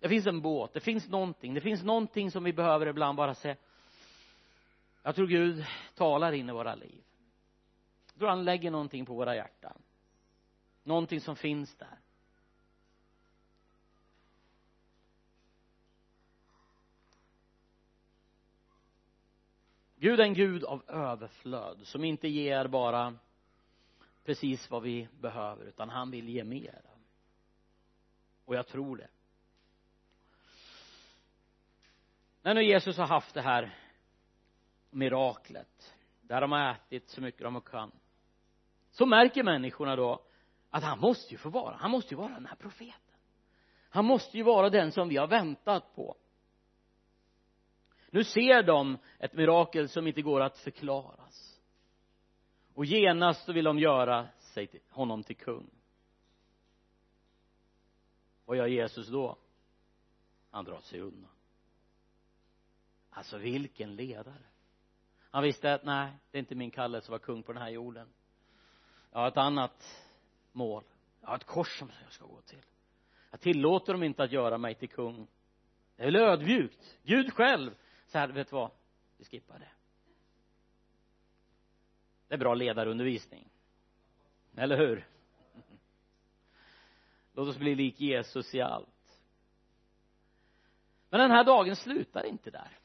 Det 0.00 0.08
finns 0.08 0.26
en 0.26 0.40
båt, 0.40 0.72
det 0.72 0.80
finns 0.80 1.08
någonting, 1.08 1.54
det 1.54 1.60
finns 1.60 1.82
någonting 1.82 2.30
som 2.30 2.44
vi 2.44 2.52
behöver 2.52 2.86
ibland 2.86 3.16
bara 3.16 3.34
se 3.34 3.56
jag 5.02 5.14
tror 5.14 5.26
Gud 5.26 5.64
talar 5.94 6.32
in 6.32 6.48
i 6.48 6.52
våra 6.52 6.74
liv. 6.74 7.04
Jag 8.06 8.18
tror 8.18 8.28
han 8.28 8.44
lägger 8.44 8.70
någonting 8.70 9.06
på 9.06 9.14
våra 9.14 9.36
hjärtan. 9.36 9.82
Någonting 10.82 11.20
som 11.20 11.36
finns 11.36 11.76
där. 11.76 11.98
Gud 19.96 20.20
är 20.20 20.24
en 20.24 20.34
Gud 20.34 20.64
av 20.64 20.82
överflöd 20.90 21.86
som 21.86 22.04
inte 22.04 22.28
ger 22.28 22.66
bara 22.66 23.18
precis 24.24 24.70
vad 24.70 24.82
vi 24.82 25.08
behöver 25.20 25.64
utan 25.64 25.90
han 25.90 26.10
vill 26.10 26.28
ge 26.28 26.44
mer. 26.44 26.82
Och 28.44 28.54
jag 28.54 28.66
tror 28.66 28.96
det. 28.96 29.08
När 32.42 32.54
nu 32.54 32.62
Jesus 32.62 32.96
har 32.96 33.06
haft 33.06 33.34
det 33.34 33.42
här 33.42 33.81
miraklet 34.92 35.96
där 36.20 36.40
de 36.40 36.52
har 36.52 36.70
ätit 36.70 37.08
så 37.08 37.20
mycket 37.20 37.42
de 37.42 37.60
kan 37.60 37.92
så 38.90 39.06
märker 39.06 39.42
människorna 39.42 39.96
då 39.96 40.22
att 40.70 40.82
han 40.82 40.98
måste 40.98 41.32
ju 41.32 41.38
få 41.38 41.48
vara 41.48 41.76
han 41.76 41.90
måste 41.90 42.14
ju 42.14 42.18
vara 42.18 42.34
den 42.34 42.46
här 42.46 42.56
profeten. 42.56 43.16
Han 43.88 44.04
måste 44.04 44.36
ju 44.36 44.42
vara 44.42 44.70
den 44.70 44.92
som 44.92 45.08
vi 45.08 45.16
har 45.16 45.26
väntat 45.26 45.94
på. 45.94 46.16
Nu 48.10 48.24
ser 48.24 48.62
de 48.62 48.98
ett 49.18 49.32
mirakel 49.32 49.88
som 49.88 50.06
inte 50.06 50.22
går 50.22 50.40
att 50.40 50.58
förklaras. 50.58 51.60
Och 52.74 52.84
genast 52.84 53.44
så 53.44 53.52
vill 53.52 53.64
de 53.64 53.78
göra 53.78 54.28
sig 54.38 54.66
till, 54.66 54.80
honom 54.90 55.22
till 55.22 55.36
kung. 55.36 55.70
Vad 58.44 58.56
gör 58.56 58.66
Jesus 58.66 59.08
då? 59.08 59.38
Han 60.50 60.64
drar 60.64 60.80
sig 60.80 61.00
undan. 61.00 61.30
Alltså 63.10 63.38
vilken 63.38 63.96
ledare! 63.96 64.51
Han 65.32 65.42
visste 65.42 65.74
att 65.74 65.84
nej 65.84 66.12
det 66.30 66.38
är 66.38 66.40
inte 66.40 66.54
min 66.54 66.70
kallelse 66.70 67.06
att 67.06 67.10
vara 67.10 67.18
kung 67.18 67.42
på 67.42 67.52
den 67.52 67.62
här 67.62 67.70
jorden. 67.70 68.08
Jag 69.12 69.20
har 69.20 69.28
ett 69.28 69.36
annat 69.36 70.06
mål. 70.52 70.84
Jag 71.20 71.28
har 71.28 71.36
ett 71.36 71.46
kors 71.46 71.78
som 71.78 71.90
jag 72.02 72.12
ska 72.12 72.26
gå 72.26 72.40
till. 72.40 72.64
Jag 73.30 73.40
tillåter 73.40 73.92
dem 73.92 74.02
inte 74.02 74.22
att 74.22 74.32
göra 74.32 74.58
mig 74.58 74.74
till 74.74 74.88
kung. 74.88 75.26
Det 75.96 76.02
är 76.02 76.06
väl 76.06 76.16
ödmjukt 76.16 76.98
Gud 77.02 77.32
själv. 77.32 77.74
Så 78.06 78.18
här, 78.18 78.28
vet 78.28 78.50
du 78.50 78.56
vad? 78.56 78.70
Vi 79.16 79.24
skippar 79.24 79.58
det. 79.58 79.70
Det 82.28 82.34
är 82.34 82.38
bra 82.38 82.54
ledarundervisning. 82.54 83.48
Eller 84.56 84.76
hur? 84.76 85.08
Låt 87.32 87.48
oss 87.48 87.58
bli 87.58 87.74
lik 87.74 88.00
Jesus 88.00 88.54
i 88.54 88.60
allt. 88.60 89.20
Men 91.10 91.20
den 91.20 91.30
här 91.30 91.44
dagen 91.44 91.76
slutar 91.76 92.24
inte 92.24 92.50
där 92.50 92.78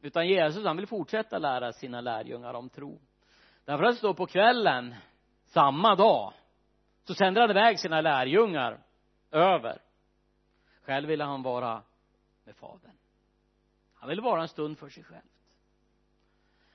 utan 0.00 0.28
Jesus 0.28 0.64
han 0.64 0.76
vill 0.76 0.86
fortsätta 0.86 1.38
lära 1.38 1.72
sina 1.72 2.00
lärjungar 2.00 2.54
om 2.54 2.68
tro. 2.68 3.00
Därför 3.64 3.84
att 3.84 3.94
det 3.94 3.98
står 3.98 4.14
på 4.14 4.26
kvällen 4.26 4.94
samma 5.44 5.94
dag 5.94 6.32
så 7.04 7.14
sänder 7.14 7.40
han 7.40 7.50
iväg 7.50 7.80
sina 7.80 8.00
lärjungar 8.00 8.80
över. 9.30 9.82
Själv 10.82 11.08
ville 11.08 11.24
han 11.24 11.42
vara 11.42 11.82
med 12.44 12.56
fadern. 12.56 12.96
Han 13.94 14.08
ville 14.08 14.22
vara 14.22 14.42
en 14.42 14.48
stund 14.48 14.78
för 14.78 14.88
sig 14.88 15.04
själv. 15.04 15.22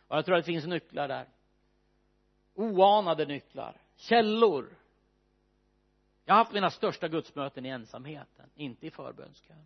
Och 0.08 0.18
jag 0.18 0.26
tror 0.26 0.36
att 0.36 0.46
det 0.46 0.52
finns 0.52 0.66
nycklar 0.66 1.08
där. 1.08 1.28
Oanade 2.54 3.26
nycklar. 3.26 3.78
Källor. 3.96 4.78
Jag 6.26 6.34
har 6.34 6.38
haft 6.38 6.54
mina 6.54 6.70
största 6.70 7.08
gudsmöten 7.08 7.66
i 7.66 7.70
ensamheten 7.70 8.50
inte 8.56 8.88
i 8.88 8.92
förbönskön 8.92 9.66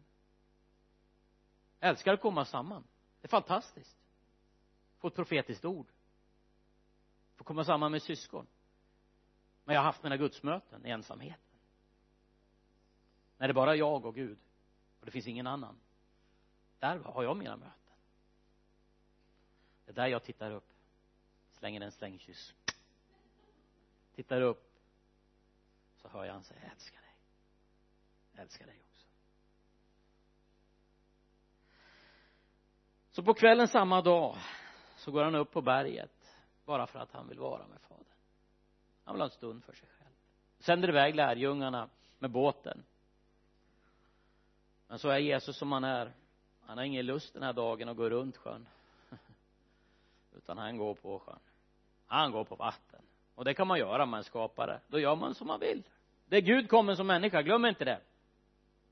älskar 1.80 2.14
att 2.14 2.22
komma 2.22 2.46
samman 2.46 2.84
det 3.22 3.26
är 3.26 3.30
fantastiskt. 3.30 3.98
Få 4.98 5.08
ett 5.08 5.16
profetiskt 5.16 5.66
ord. 5.66 5.88
Få 7.36 7.44
komma 7.44 7.64
samman 7.66 7.92
med 7.92 8.02
syskon. 8.02 8.48
Men 9.64 9.74
jag 9.74 9.82
har 9.82 9.86
haft 9.86 10.04
mina 10.04 10.18
gudsmöten 10.18 10.86
i 10.86 10.90
ensamheten. 10.90 11.44
När 13.38 13.48
det 13.48 13.54
bara 13.54 13.72
är 13.72 13.76
jag 13.76 14.06
och 14.06 14.16
Gud 14.16 14.38
och 15.00 15.06
det 15.06 15.12
finns 15.12 15.28
ingen 15.28 15.48
annan 15.48 15.80
där 16.80 16.98
har 17.00 17.24
jag 17.24 17.38
mina 17.38 17.58
möten. 17.58 17.74
Det 19.86 19.92
är 19.92 19.96
där 19.96 20.08
jag 20.08 20.24
tittar 20.24 20.52
upp. 20.52 20.74
Slänger 21.52 21.82
en 21.82 21.92
slängkyss. 21.92 22.54
Tittar 24.16 24.42
upp. 24.42 24.74
Så 25.96 26.08
hör 26.08 26.26
jag 26.26 26.34
han 26.34 26.44
säga 26.44 26.60
jag 26.64 26.72
älskar 26.72 27.02
dig. 27.02 27.16
Jag 28.32 28.42
älskar 28.42 28.66
dig 28.66 28.82
också 28.90 29.08
så 33.20 33.24
på 33.24 33.34
kvällen 33.34 33.68
samma 33.68 34.02
dag 34.02 34.36
så 34.98 35.12
går 35.12 35.24
han 35.24 35.36
upp 35.36 35.52
på 35.52 35.62
berget 35.62 36.38
bara 36.66 36.88
för 36.88 37.00
att 37.00 37.12
han 37.12 37.28
vill 37.28 37.40
vara 37.40 37.68
med 37.68 37.82
fadern. 37.82 38.06
Han 39.04 39.16
vill 39.16 39.22
ha 39.22 39.26
en 39.26 39.32
stund 39.32 39.64
för 39.64 39.74
sig 39.74 39.90
själv. 39.98 40.10
Sänder 40.60 40.90
iväg 40.90 41.16
lärjungarna 41.16 41.90
med 42.20 42.32
båten. 42.32 42.84
Men 44.88 45.00
så 45.00 45.10
är 45.10 45.18
Jesus 45.18 45.58
som 45.58 45.72
han 45.72 45.84
är. 45.84 46.14
Han 46.66 46.78
har 46.78 46.86
ingen 46.86 47.06
lust 47.06 47.34
den 47.34 47.44
här 47.44 47.54
dagen 47.54 47.90
att 47.90 47.98
gå 47.98 48.10
runt 48.10 48.38
sjön. 48.38 48.68
Utan 50.38 50.58
han 50.58 50.78
går 50.78 50.94
på 50.94 51.20
sjön. 51.20 51.40
Han 52.08 52.32
går 52.32 52.44
på 52.44 52.56
vatten. 52.56 53.02
Och 53.36 53.46
det 53.46 53.54
kan 53.54 53.68
man 53.68 53.80
göra 53.80 54.04
om 54.04 54.10
man 54.10 54.20
är 54.20 54.24
skapare. 54.24 54.80
Då 54.88 55.00
gör 55.00 55.16
man 55.16 55.36
som 55.36 55.48
man 55.48 55.60
vill. 55.60 55.84
Det 56.26 56.38
är 56.38 56.42
Gud 56.42 56.70
kommen 56.70 56.98
som 56.98 57.08
människa. 57.08 57.42
Glöm 57.42 57.66
inte 57.66 57.86
det. 57.86 58.00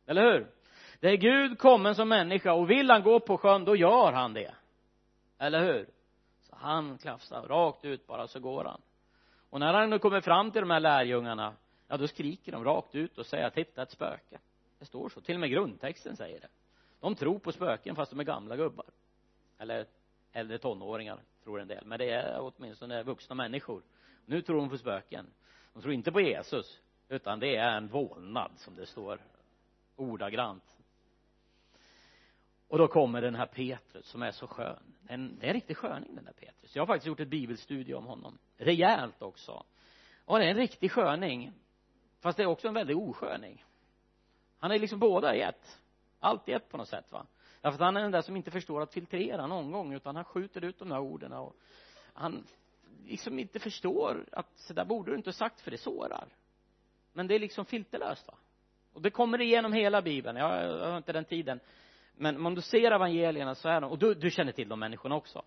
Eller 0.06 0.22
hur? 0.22 0.57
Det 1.00 1.10
är 1.10 1.18
Gud 1.18 1.60
kommen 1.60 1.96
som 1.96 2.10
människa 2.10 2.54
och 2.54 2.70
vill 2.70 2.90
han 2.90 3.04
gå 3.04 3.20
på 3.20 3.38
sjön 3.38 3.66
då 3.66 3.76
gör 3.76 4.12
han 4.12 4.34
det. 4.34 4.54
Eller 5.38 5.66
hur? 5.66 5.90
Så 6.44 6.56
han 6.56 6.98
klafsar 6.98 7.42
rakt 7.42 7.86
ut 7.86 8.08
bara 8.08 8.28
så 8.28 8.40
går 8.40 8.64
han. 8.64 8.82
Och 9.50 9.60
när 9.60 9.74
han 9.74 9.90
nu 9.90 10.00
kommer 10.00 10.22
fram 10.22 10.52
till 10.52 10.62
de 10.62 10.70
här 10.70 10.80
lärjungarna 10.80 11.54
ja 11.88 11.98
då 11.98 12.08
skriker 12.08 12.52
de 12.52 12.64
rakt 12.64 12.96
ut 12.96 13.18
och 13.18 13.26
säger 13.26 13.50
titta 13.50 13.82
ett 13.82 13.92
spöke. 13.92 14.40
Det 14.80 14.86
står 14.86 15.10
så. 15.10 15.22
Till 15.22 15.36
och 15.36 15.40
med 15.40 15.50
grundtexten 15.50 16.16
säger 16.16 16.40
det. 16.40 16.48
De 17.00 17.16
tror 17.16 17.40
på 17.40 17.52
spöken 17.52 17.96
fast 17.96 18.12
de 18.12 18.20
är 18.20 18.24
gamla 18.24 18.56
gubbar. 18.56 18.86
Eller 19.58 19.86
äldre 20.32 20.58
tonåringar 20.58 21.20
tror 21.44 21.62
en 21.62 21.68
del. 21.68 21.86
Men 21.86 22.00
det 22.00 22.10
är 22.10 22.40
åtminstone 22.40 23.04
vuxna 23.04 23.36
människor. 23.36 23.82
Nu 24.26 24.42
tror 24.42 24.58
de 24.58 24.70
på 24.70 24.78
spöken. 24.78 25.26
De 25.74 25.82
tror 25.82 25.94
inte 25.94 26.12
på 26.12 26.22
Jesus 26.22 26.82
utan 27.10 27.40
det 27.40 27.56
är 27.56 27.78
en 27.78 27.88
vålnad 27.88 28.52
som 28.56 28.76
det 28.76 28.86
står 28.86 29.20
ordagrant 29.96 30.77
och 32.68 32.78
då 32.78 32.88
kommer 32.88 33.22
den 33.22 33.36
här 33.36 33.46
Petrus 33.46 34.06
som 34.08 34.22
är 34.22 34.32
så 34.32 34.48
skön. 34.48 34.84
En, 35.08 35.40
det 35.40 35.46
är 35.46 35.48
en 35.48 35.54
riktig 35.54 35.78
sköning 35.78 36.16
den 36.16 36.26
där 36.26 36.34
Petrus. 36.34 36.76
Jag 36.76 36.82
har 36.82 36.88
faktiskt 36.88 37.08
gjort 37.08 37.20
ett 37.20 37.28
bibelstudie 37.28 37.94
om 37.94 38.06
honom. 38.06 38.38
Rejält 38.58 39.22
också. 39.22 39.64
Och 40.26 40.40
det 40.40 40.46
är 40.46 40.50
en 40.50 40.58
riktig 40.58 40.92
sköning. 40.92 41.52
Fast 42.20 42.38
det 42.38 42.44
är 42.44 42.48
också 42.48 42.68
en 42.68 42.74
väldig 42.74 42.98
osköning 42.98 43.64
han 44.60 44.72
är 44.72 44.80
liksom 44.80 45.00
båda 45.00 45.36
i 45.36 45.42
ett. 45.42 45.80
Allt 46.20 46.50
i 46.50 46.54
ett 46.54 46.70
på 46.70 46.78
något 46.78 46.88
sätt 46.88 47.12
va. 47.12 47.26
Därför 47.62 47.76
att 47.76 47.82
han 47.82 47.98
är 47.98 48.02
den 48.02 48.12
där 48.12 48.22
som 48.22 48.36
inte 48.36 48.52
förstår 48.52 48.82
att 48.82 48.94
filtrera 48.94 49.48
någon 49.48 49.72
gång 49.72 49.94
utan 49.94 50.16
han 50.16 50.26
skjuter 50.26 50.64
ut 50.64 50.80
de 50.80 50.90
där 50.90 51.00
orden 51.00 51.34
och 51.34 51.56
han 52.14 52.44
liksom 53.06 53.40
inte 53.40 53.60
förstår 53.60 54.26
att 54.32 54.48
så 54.56 54.74
där 54.74 54.86
borde 54.86 55.12
du 55.12 55.18
inte 55.18 55.28
ha 55.28 55.34
sagt 55.34 55.62
för 55.62 55.72
det 55.72 55.78
sårar. 55.78 56.28
Men 57.14 57.28
det 57.28 57.36
är 57.36 57.40
liksom 57.40 57.66
filterlöst 57.66 58.28
va. 58.28 58.34
Och 58.94 59.02
det 59.02 59.10
kommer 59.10 59.42
igenom 59.42 59.74
hela 59.74 60.02
bibeln. 60.02 60.38
Jag, 60.38 60.64
jag 60.64 60.90
har 60.90 60.98
inte 60.98 61.14
den 61.14 61.26
tiden 61.26 61.60
men 62.18 62.46
om 62.46 62.56
du 62.56 62.62
ser 62.62 62.92
evangelierna 62.92 63.56
så 63.56 63.70
är 63.70 63.82
de 63.82 63.92
och 63.92 63.98
du, 63.98 64.14
du 64.14 64.32
känner 64.32 64.52
till 64.52 64.70
de 64.70 64.80
människorna 64.80 65.16
också. 65.16 65.42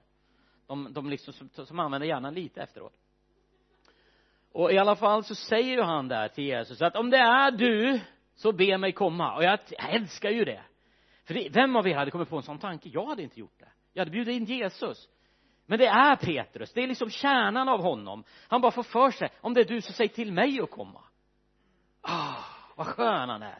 De, 0.67 0.93
de 0.93 1.11
liksom 1.11 1.33
som, 1.33 1.67
som 1.67 1.79
använder 1.79 2.09
hjärnan 2.09 2.35
lite 2.35 2.63
efteråt. 2.63 2.93
Och 4.53 4.73
i 4.73 4.79
alla 4.79 4.97
fall 4.97 5.25
så 5.25 5.35
säger 5.35 5.77
ju 5.77 5.83
han 5.83 6.09
där 6.09 6.29
till 6.29 6.45
Jesus 6.45 6.83
att 6.83 6.97
om 6.97 7.11
det 7.11 7.19
är 7.19 7.51
du 7.51 8.01
så 8.35 8.53
be 8.53 8.79
mig 8.79 8.93
komma. 8.93 9.37
Och 9.37 9.45
jag, 9.45 9.59
jag 9.71 9.95
älskar 9.95 10.31
ju 10.31 10.45
det. 10.45 10.63
För 11.25 11.35
det, 11.35 11.49
vem 11.53 11.77
av 11.77 11.89
er 11.89 11.95
hade 11.95 12.11
kommit 12.11 12.29
på 12.29 12.37
en 12.37 12.43
sån 12.43 12.59
tanke? 12.59 12.89
Jag 12.89 13.07
hade 13.07 13.23
inte 13.23 13.41
gjort 13.41 13.59
det. 13.59 13.69
Jag 13.93 14.01
hade 14.01 14.11
bjudit 14.11 14.37
in 14.37 14.45
Jesus. 14.45 15.09
Men 15.67 15.79
det 15.79 15.87
är 15.87 16.17
Petrus. 16.17 16.73
Det 16.73 16.83
är 16.83 16.87
liksom 16.87 17.11
kärnan 17.11 17.69
av 17.69 17.83
honom. 17.83 18.25
Han 18.49 18.61
bara 18.61 18.73
får 18.73 18.83
för 18.83 19.11
sig 19.11 19.31
om 19.41 19.55
det 19.55 19.61
är 19.61 19.65
du 19.65 19.81
så 19.81 19.93
säg 19.93 20.09
till 20.09 20.33
mig 20.33 20.61
att 20.61 20.71
komma. 20.71 21.01
Ah 22.01 22.51
vad 22.81 22.87
skön 22.87 23.29
han 23.29 23.43
är. 23.43 23.59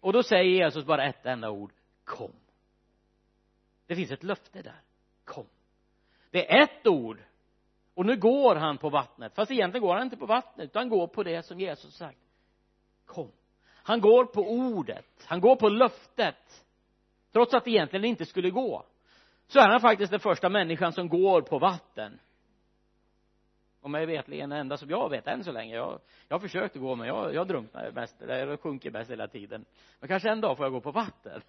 Och 0.00 0.12
då 0.12 0.22
säger 0.22 0.44
Jesus 0.44 0.84
bara 0.84 1.04
ett 1.04 1.26
enda 1.26 1.50
ord 1.50 1.72
kom. 2.12 2.32
Det 3.86 3.96
finns 3.96 4.10
ett 4.10 4.22
löfte 4.22 4.62
där. 4.62 4.80
Kom. 5.24 5.46
Det 6.30 6.52
är 6.52 6.62
ett 6.62 6.86
ord. 6.86 7.18
Och 7.94 8.06
nu 8.06 8.16
går 8.16 8.56
han 8.56 8.78
på 8.78 8.90
vattnet. 8.90 9.34
Fast 9.34 9.50
egentligen 9.50 9.86
går 9.86 9.94
han 9.94 10.02
inte 10.02 10.16
på 10.16 10.26
vattnet 10.26 10.64
utan 10.64 10.88
går 10.88 11.06
på 11.06 11.22
det 11.22 11.42
som 11.42 11.60
Jesus 11.60 11.94
sagt. 11.94 12.18
Kom. 13.06 13.32
Han 13.74 14.00
går 14.00 14.24
på 14.24 14.40
ordet. 14.50 15.24
Han 15.26 15.40
går 15.40 15.56
på 15.56 15.68
löftet. 15.68 16.64
Trots 17.32 17.54
att 17.54 17.64
det 17.64 17.70
egentligen 17.70 18.04
inte 18.04 18.24
skulle 18.24 18.50
gå 18.50 18.86
så 19.46 19.58
är 19.58 19.68
han 19.68 19.80
faktiskt 19.80 20.10
den 20.10 20.20
första 20.20 20.48
människan 20.48 20.92
som 20.92 21.08
går 21.08 21.42
på 21.42 21.58
vatten. 21.58 22.18
Och 23.80 23.90
mig 23.90 24.06
vetligen 24.06 24.50
den 24.50 24.58
enda 24.58 24.76
som 24.76 24.90
jag 24.90 25.10
vet 25.10 25.26
än 25.26 25.44
så 25.44 25.52
länge 25.52 25.74
jag, 25.74 26.00
jag 26.28 26.34
har 26.34 26.40
försökt 26.40 26.76
att 26.76 26.82
gå 26.82 26.94
men 26.94 27.06
jag, 27.06 27.34
jag 27.34 27.48
drunknar 27.48 27.90
mest 27.90 28.16
jag 28.20 28.60
sjunker 28.60 28.90
bäst 28.90 29.10
hela 29.10 29.28
tiden. 29.28 29.64
Men 30.00 30.08
kanske 30.08 30.30
en 30.30 30.40
dag 30.40 30.56
får 30.56 30.66
jag 30.66 30.72
gå 30.72 30.80
på 30.80 30.90
vatten 30.90 31.42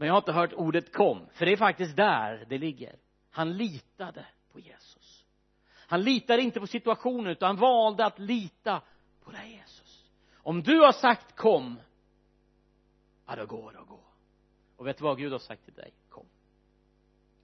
men 0.00 0.06
jag 0.06 0.14
har 0.14 0.18
inte 0.18 0.32
hört 0.32 0.52
ordet 0.52 0.92
kom 0.92 1.26
för 1.32 1.46
det 1.46 1.52
är 1.52 1.56
faktiskt 1.56 1.96
där 1.96 2.44
det 2.48 2.58
ligger. 2.58 2.96
Han 3.30 3.56
litade 3.56 4.26
på 4.52 4.60
Jesus. 4.60 5.24
Han 5.72 6.02
litade 6.02 6.42
inte 6.42 6.60
på 6.60 6.66
situationen 6.66 7.26
utan 7.26 7.46
han 7.46 7.56
valde 7.56 8.06
att 8.06 8.18
lita 8.18 8.82
på 9.20 9.30
dig 9.30 9.50
Jesus. 9.50 10.10
Om 10.34 10.62
du 10.62 10.80
har 10.80 10.92
sagt 10.92 11.36
kom 11.36 11.80
ja 13.26 13.36
då 13.36 13.46
går 13.46 13.72
det 13.72 13.80
att 13.80 13.88
gå. 13.88 14.00
Och 14.76 14.86
vet 14.86 14.98
du 14.98 15.04
vad 15.04 15.18
Gud 15.18 15.32
har 15.32 15.38
sagt 15.38 15.64
till 15.64 15.74
dig? 15.74 15.92
Kom. 16.08 16.26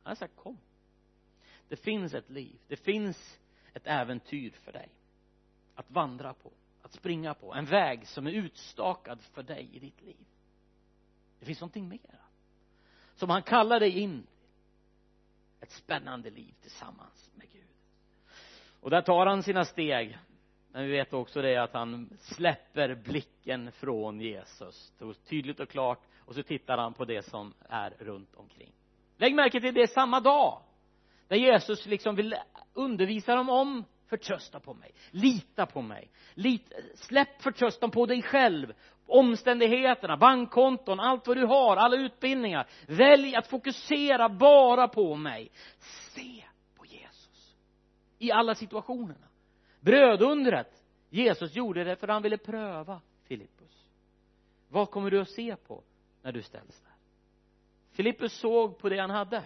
Han 0.02 0.10
har 0.10 0.16
sagt 0.16 0.36
kom. 0.36 0.58
Det 1.68 1.76
finns 1.76 2.14
ett 2.14 2.30
liv. 2.30 2.58
Det 2.68 2.76
finns 2.76 3.40
ett 3.74 3.86
äventyr 3.86 4.50
för 4.50 4.72
dig 4.72 4.90
att 5.74 5.90
vandra 5.90 6.34
på 6.34 6.52
att 6.82 6.92
springa 6.92 7.34
på. 7.34 7.54
En 7.54 7.64
väg 7.64 8.06
som 8.08 8.26
är 8.26 8.30
utstakad 8.30 9.20
för 9.22 9.42
dig 9.42 9.70
i 9.72 9.78
ditt 9.78 10.02
liv. 10.02 10.26
Det 11.38 11.46
finns 11.46 11.60
någonting 11.60 11.88
mera 11.88 12.26
som 13.16 13.30
han 13.30 13.42
kallar 13.42 13.80
dig 13.80 13.98
in 13.98 14.26
ett 15.60 15.70
spännande 15.70 16.30
liv 16.30 16.54
tillsammans 16.62 17.30
med 17.34 17.52
Gud. 17.52 17.62
Och 18.80 18.90
där 18.90 19.02
tar 19.02 19.26
han 19.26 19.42
sina 19.42 19.64
steg. 19.64 20.18
Men 20.72 20.84
vi 20.84 20.90
vet 20.90 21.12
också 21.12 21.42
det 21.42 21.56
att 21.56 21.72
han 21.72 22.18
släpper 22.20 22.94
blicken 22.94 23.72
från 23.72 24.20
Jesus. 24.20 24.92
Tydligt 25.28 25.60
och 25.60 25.68
klart. 25.68 26.00
Och 26.18 26.34
så 26.34 26.42
tittar 26.42 26.78
han 26.78 26.94
på 26.94 27.04
det 27.04 27.22
som 27.22 27.54
är 27.68 27.90
runt 27.98 28.34
omkring. 28.34 28.72
Lägg 29.16 29.34
märke 29.34 29.60
till 29.60 29.74
det 29.74 29.90
samma 29.90 30.20
dag. 30.20 30.62
Där 31.28 31.36
Jesus 31.36 31.86
liksom 31.86 32.14
vill 32.14 32.34
undervisa 32.72 33.34
dem 33.34 33.48
om 33.48 33.84
förtrösta 34.06 34.60
på 34.60 34.74
mig. 34.74 34.92
Lita 35.10 35.66
på 35.66 35.82
mig. 35.82 36.10
Lit, 36.34 36.72
släpp 36.94 37.42
förtröstan 37.42 37.90
på 37.90 38.06
dig 38.06 38.22
själv 38.22 38.72
omständigheterna, 39.06 40.16
bankkonton, 40.16 41.00
allt 41.00 41.26
vad 41.26 41.36
du 41.36 41.44
har, 41.46 41.76
alla 41.76 41.96
utbildningar. 41.96 42.66
Välj 42.86 43.36
att 43.36 43.46
fokusera 43.46 44.28
bara 44.28 44.88
på 44.88 45.14
mig. 45.14 45.50
Se 46.14 46.44
på 46.76 46.86
Jesus. 46.86 47.56
I 48.18 48.32
alla 48.32 48.54
situationerna. 48.54 49.26
Brödundret 49.80 50.82
Jesus 51.10 51.54
gjorde 51.56 51.84
det 51.84 51.96
för 51.96 52.08
han 52.08 52.22
ville 52.22 52.38
pröva 52.38 53.00
Filippus. 53.24 53.90
Vad 54.68 54.90
kommer 54.90 55.10
du 55.10 55.20
att 55.20 55.30
se 55.30 55.56
på 55.56 55.82
när 56.22 56.32
du 56.32 56.42
ställs 56.42 56.80
där? 56.80 56.92
Filippus 57.92 58.32
såg 58.32 58.78
på 58.78 58.88
det 58.88 58.98
han 58.98 59.10
hade. 59.10 59.42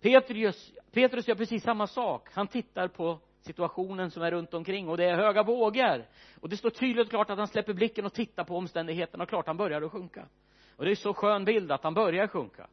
Petrus, 0.00 0.72
Petrus 0.90 1.28
gör 1.28 1.34
precis 1.34 1.62
samma 1.62 1.86
sak. 1.86 2.28
Han 2.32 2.48
tittar 2.48 2.88
på 2.88 3.20
situationen 3.46 4.10
som 4.10 4.22
är 4.22 4.30
runt 4.30 4.54
omkring 4.54 4.88
och 4.88 4.96
det 4.96 5.04
är 5.04 5.16
höga 5.16 5.42
vågor. 5.42 6.06
Och 6.40 6.48
det 6.48 6.56
står 6.56 6.70
tydligt 6.70 7.04
och 7.04 7.10
klart 7.10 7.30
att 7.30 7.38
han 7.38 7.48
släpper 7.48 7.72
blicken 7.72 8.06
och 8.06 8.12
tittar 8.12 8.44
på 8.44 8.56
omständigheterna 8.56 9.24
och 9.24 9.28
klart 9.28 9.46
han 9.46 9.56
börjar 9.56 9.82
att 9.82 9.92
sjunka. 9.92 10.28
Och 10.76 10.84
det 10.84 10.90
är 10.90 10.94
så 10.94 11.14
skön 11.14 11.44
bild 11.44 11.72
att 11.72 11.84
han 11.84 11.94
börjar 11.94 12.28
sjunka. 12.28 12.66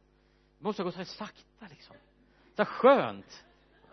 Det 0.58 0.64
måste 0.64 0.82
gå 0.82 0.90
så 0.90 0.98
här 0.98 1.04
sakta 1.04 1.66
liksom. 1.70 1.96
Så 2.56 2.62
här 2.62 2.64
skönt. 2.64 3.44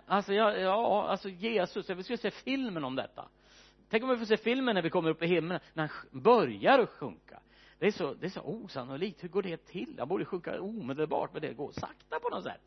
Alltså 0.06 0.34
ja, 0.34 0.56
ja 0.56 1.08
alltså 1.08 1.30
Jesus 1.30 1.90
jag 1.90 2.04
skulle 2.04 2.18
se 2.18 2.32
filmen 2.32 2.84
om 2.84 2.96
detta. 2.96 3.28
Tänk 3.90 4.04
om 4.04 4.10
vi 4.10 4.18
får 4.18 4.26
se 4.26 4.38
filmen 4.38 4.76
när 4.76 4.82
vi 4.82 4.90
kommer 4.90 5.10
upp 5.10 5.24
i 5.24 5.28
himlen 5.28 5.60
när 5.74 5.88
han 5.88 6.22
börjar 6.22 6.80
att 6.80 6.90
sjunka. 6.90 7.40
Det 7.80 7.88
är 7.88 7.92
så, 7.92 8.14
det 8.14 8.26
är 8.26 8.30
så 8.30 8.42
osannolikt. 8.42 9.24
Hur 9.24 9.30
går 9.30 9.44
det 9.44 9.66
till? 9.66 9.96
Han 10.00 10.08
borde 10.08 10.26
sjunka 10.26 10.62
omedelbart 10.62 11.34
men 11.34 11.42
det 11.42 11.54
går 11.54 11.72
sakta 11.72 12.20
på 12.20 12.30
något 12.30 12.44
sätt 12.44 12.62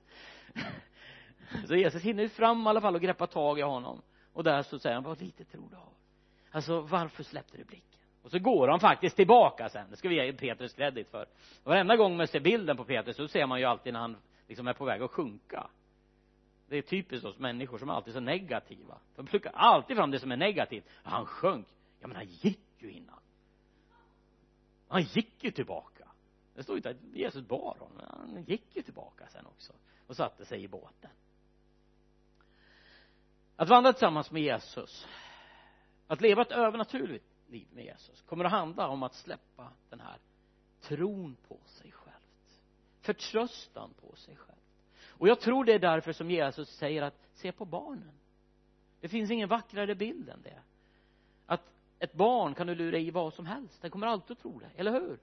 så 1.67 1.75
Jesus 1.75 2.03
hinner 2.03 2.23
ju 2.23 2.29
fram 2.29 2.67
i 2.67 2.69
alla 2.69 2.81
fall 2.81 2.95
och 2.95 3.01
greppa 3.01 3.27
tag 3.27 3.59
i 3.59 3.63
honom. 3.63 4.03
Och 4.33 4.45
där 4.45 4.63
så 4.63 4.79
säger 4.79 4.95
han 4.95 5.05
vad 5.05 5.21
lite 5.21 5.45
tror 5.45 5.69
du 5.71 5.77
har. 5.77 5.93
Alltså 6.51 6.81
varför 6.81 7.23
släppte 7.23 7.57
du 7.59 7.65
blicken? 7.65 8.01
Och 8.23 8.31
så 8.31 8.39
går 8.39 8.69
han 8.69 8.81
faktiskt 8.81 9.17
tillbaka 9.17 9.69
sen. 9.69 9.91
Det 9.91 9.97
ska 9.97 10.09
vi 10.09 10.15
ge 10.15 10.33
Petrus 10.33 10.75
kredit 10.75 11.11
för. 11.11 11.27
Varenda 11.65 11.97
gång 11.97 12.17
man 12.17 12.27
ser 12.27 12.41
bilden 12.41 12.77
på 12.77 12.85
Petrus 12.85 13.17
så 13.17 13.29
ser 13.29 13.47
man 13.47 13.59
ju 13.59 13.65
alltid 13.65 13.93
när 13.93 14.01
han 14.01 14.17
liksom 14.49 14.69
är 14.69 14.73
på 14.73 14.85
väg 14.85 15.03
att 15.03 15.11
sjunka. 15.11 15.67
Det 16.69 16.77
är 16.77 16.83
typiskt 16.83 17.27
hos 17.27 17.39
människor 17.39 17.79
som 17.79 17.89
är 17.89 17.93
alltid 17.93 18.15
så 18.15 18.21
negativa. 18.21 18.99
De 19.17 19.27
plockar 19.27 19.53
alltid 19.55 19.97
fram 19.97 20.11
det 20.11 20.19
som 20.19 20.33
är 20.33 20.37
negativt. 20.37 20.85
Han 21.03 21.27
sjönk. 21.27 21.67
Ja 22.01 22.07
men 22.07 22.17
han 22.17 22.27
gick 22.27 22.83
ju 22.83 22.91
innan. 22.91 23.21
Han 24.89 25.03
gick 25.03 25.45
ju 25.45 25.51
tillbaka. 25.51 26.09
Det 26.55 26.63
står 26.63 26.77
inte 26.77 26.91
att 26.91 27.03
Jesus 27.13 27.49
bar 27.49 27.77
honom 27.79 28.01
han 28.35 28.45
gick 28.45 28.77
ju 28.77 28.83
tillbaka 28.83 29.27
sen 29.27 29.47
också 29.47 29.73
och 30.07 30.17
satte 30.17 30.45
sig 30.45 30.63
i 30.63 30.69
båten 30.69 31.11
att 33.57 33.69
vandra 33.69 33.93
tillsammans 33.93 34.31
med 34.31 34.43
Jesus 34.43 35.07
att 36.07 36.21
leva 36.21 36.43
ett 36.43 36.53
övernaturligt 36.53 37.25
liv 37.47 37.69
med 37.73 37.85
Jesus 37.85 38.23
kommer 38.23 38.45
att 38.45 38.53
handla 38.53 38.89
om 38.89 39.03
att 39.03 39.15
släppa 39.15 39.73
den 39.91 40.01
här 40.01 40.19
tron 40.81 41.37
på 41.49 41.59
sig 41.65 41.93
självt 41.93 42.05
förtröstan 43.05 43.95
på 44.01 44.17
sig 44.17 44.37
själv. 44.37 44.59
Och 45.09 45.29
jag 45.29 45.41
tror 45.41 45.65
det 45.65 45.73
är 45.73 45.79
därför 45.79 46.13
som 46.13 46.31
Jesus 46.31 46.69
säger 46.69 47.03
att 47.03 47.29
se 47.35 47.53
på 47.53 47.65
barnen. 47.65 48.13
Det 49.01 49.09
finns 49.09 49.31
ingen 49.31 49.49
vackrare 49.49 49.95
bild 49.95 50.29
än 50.29 50.43
det. 50.43 50.63
Att 51.47 51.63
ett 51.99 52.13
barn 52.13 52.55
kan 52.55 52.67
du 52.67 52.75
lura 52.75 52.99
i 52.99 53.11
vad 53.11 53.35
som 53.35 53.47
helst. 53.47 53.83
Den 53.83 53.91
kommer 53.91 54.07
alltid 54.07 54.37
att 54.37 54.43
tro 54.43 54.59
det, 54.59 54.71
eller 54.77 54.93
hur? 54.93 55.19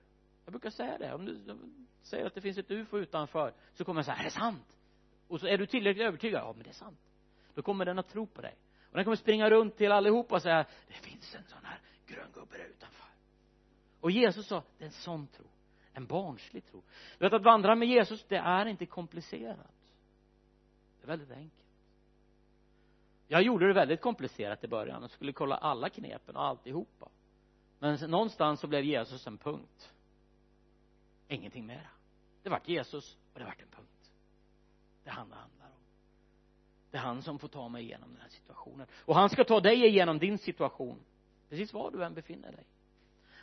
Jag 0.46 0.52
brukar 0.52 0.70
säga 0.70 0.98
det. 0.98 1.14
Om 1.14 1.26
du 1.26 1.58
säger 2.02 2.26
att 2.26 2.36
det 2.36 2.42
finns 2.42 2.58
ett 2.58 2.72
ufo 2.72 2.98
utanför 2.98 3.54
så 3.74 3.86
kommer 3.86 4.00
jag 4.00 4.06
säga 4.06 4.18
är 4.18 4.24
det 4.24 4.32
sant? 4.32 4.78
Och 5.28 5.40
så 5.40 5.48
är 5.48 5.58
du 5.58 5.66
tillräckligt 5.66 6.08
övertygad? 6.08 6.42
Ja 6.42 6.54
men 6.54 6.64
det 6.64 6.70
är 6.70 6.74
sant 6.74 7.00
då 7.54 7.62
kommer 7.62 7.86
den 7.86 8.00
att 8.00 8.10
tro 8.10 8.28
på 8.28 8.42
dig. 8.42 8.56
Och 8.92 8.96
den 8.96 9.04
kommer 9.04 9.18
springa 9.18 9.50
runt 9.50 9.78
till 9.78 9.92
allihopa 9.92 10.36
och 10.36 10.42
säga 10.42 10.66
det 10.88 10.94
finns 10.94 11.36
en 11.36 11.44
sån 11.44 11.66
här 11.66 11.80
grön 12.06 12.32
gubbe 12.34 12.58
där 12.58 12.66
utanför. 12.66 13.10
Och 14.00 14.12
Jesus 14.12 14.48
sa 14.48 14.64
det 14.78 14.84
är 14.84 14.88
en 14.88 14.94
sån 14.94 15.28
tro. 15.28 15.46
En 15.94 16.06
barnslig 16.06 16.66
tro. 16.66 16.84
Du 17.18 17.26
vet 17.26 17.34
att 17.34 17.44
vandra 17.44 17.76
med 17.76 17.88
Jesus 17.88 18.26
det 18.28 18.38
är 18.38 18.66
inte 18.66 18.86
komplicerat. 18.86 19.92
Det 21.00 21.06
är 21.06 21.08
väldigt 21.08 21.32
enkelt. 21.32 21.62
Jag 23.28 23.42
gjorde 23.42 23.68
det 23.68 23.74
väldigt 23.74 24.02
komplicerat 24.02 24.64
i 24.64 24.68
början 24.68 25.04
och 25.04 25.12
skulle 25.12 25.34
kolla 25.34 25.56
alla 25.56 25.90
knepen 25.90 26.36
och 26.36 26.46
alltihopa. 26.46 27.10
Men 27.80 28.12
någonstans 28.12 28.60
så 28.60 28.68
blev 28.68 28.84
Jesus 28.84 29.28
en 29.28 29.38
punkt. 29.38 29.94
Ingenting 31.28 31.66
mera. 31.66 31.90
Det 32.44 32.50
vart 32.50 32.68
Jesus 32.68 33.18
och 33.34 33.40
det 33.40 33.46
vart 33.46 33.62
en 33.62 33.68
punkt. 33.68 34.12
Det 35.04 35.10
handlar 35.10 35.38
handlar 35.38 35.56
om 35.56 35.61
det 36.92 36.98
är 36.98 37.02
han 37.02 37.22
som 37.22 37.40
får 37.40 37.48
ta 37.48 37.70
mig 37.70 37.84
igenom 37.84 38.10
den 38.14 38.22
här 38.22 38.30
situationen. 38.30 38.88
Och 39.06 39.16
han 39.16 39.30
ska 39.30 39.44
ta 39.44 39.60
dig 39.60 39.86
igenom 39.86 40.20
din 40.20 40.38
situation 40.38 41.00
precis 41.50 41.74
var 41.74 41.92
du 41.92 42.04
än 42.04 42.14
befinner 42.14 42.52
dig. 42.52 42.66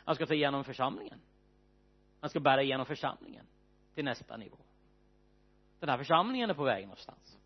Han 0.05 0.15
ska 0.15 0.25
ta 0.25 0.33
igenom 0.33 0.63
församlingen. 0.63 1.19
Han 2.19 2.29
ska 2.29 2.39
bära 2.39 2.63
igenom 2.63 2.85
församlingen 2.85 3.45
till 3.95 4.05
nästa 4.05 4.37
nivå. 4.37 4.57
Den 5.79 5.89
här 5.89 5.97
församlingen 5.97 6.49
är 6.49 6.53
på 6.53 6.63
väg 6.63 6.83
någonstans. 6.83 7.37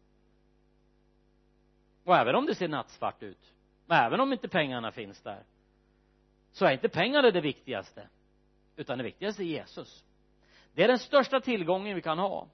Och 2.04 2.16
även 2.16 2.36
om 2.36 2.46
det 2.46 2.56
ser 2.56 2.68
nattsvart 2.68 3.24
ut 3.24 3.54
och 3.88 3.96
även 3.96 4.20
om 4.20 4.34
inte 4.34 4.48
pengarna 4.48 4.92
finns 4.92 5.22
där 5.22 5.44
så 6.52 6.66
är 6.66 6.72
inte 6.72 6.90
pengarna 6.90 7.32
det 7.32 7.42
viktigaste 7.42 8.08
utan 8.76 8.98
det 8.98 9.04
viktigaste 9.04 9.44
är 9.44 9.46
Jesus. 9.46 10.04
Det 10.74 10.84
är 10.84 10.88
den 10.88 11.00
största 11.00 11.40
tillgången 11.40 11.96
vi 11.96 12.02
kan 12.02 12.20
ha. 12.20 12.48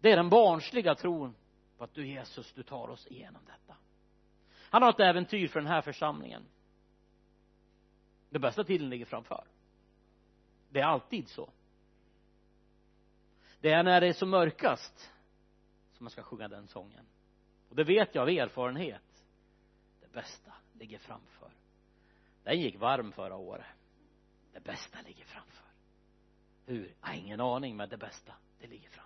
Det 0.00 0.12
är 0.12 0.16
den 0.16 0.30
barnsliga 0.30 0.94
tron 0.94 1.34
på 1.78 1.84
att 1.84 1.94
du 1.94 2.06
Jesus, 2.06 2.52
du 2.52 2.62
tar 2.62 2.88
oss 2.88 3.06
igenom 3.06 3.42
detta. 3.44 3.76
Han 4.70 4.82
har 4.82 4.90
ett 4.90 5.00
äventyr 5.00 5.48
för 5.48 5.60
den 5.60 5.68
här 5.68 5.82
församlingen. 5.82 6.42
Den 8.30 8.40
bästa 8.40 8.64
tiden 8.64 8.88
ligger 8.90 9.04
framför. 9.04 9.44
Det 10.68 10.80
är 10.80 10.84
alltid 10.84 11.28
så. 11.28 11.50
Det 13.60 13.72
är 13.72 13.82
när 13.82 14.00
det 14.00 14.06
är 14.06 14.12
som 14.12 14.30
mörkast 14.30 15.12
som 15.92 16.04
man 16.04 16.10
ska 16.10 16.22
sjunga 16.22 16.48
den 16.48 16.68
sången. 16.68 17.06
Och 17.68 17.76
det 17.76 17.84
vet 17.84 18.14
jag 18.14 18.22
av 18.22 18.28
erfarenhet. 18.28 19.24
Det 20.00 20.12
bästa 20.12 20.52
ligger 20.72 20.98
framför. 20.98 21.50
Den 22.42 22.60
gick 22.60 22.76
varm 22.76 23.12
förra 23.12 23.36
året. 23.36 23.66
Det 24.52 24.60
bästa 24.60 24.98
ligger 25.06 25.24
framför. 25.24 25.66
Hur? 26.66 26.94
Jag 27.00 27.08
har 27.08 27.14
ingen 27.14 27.40
aning 27.40 27.76
men 27.76 27.88
det 27.88 27.96
bästa 27.96 28.34
det 28.60 28.66
ligger 28.66 28.88
framför 28.88 29.05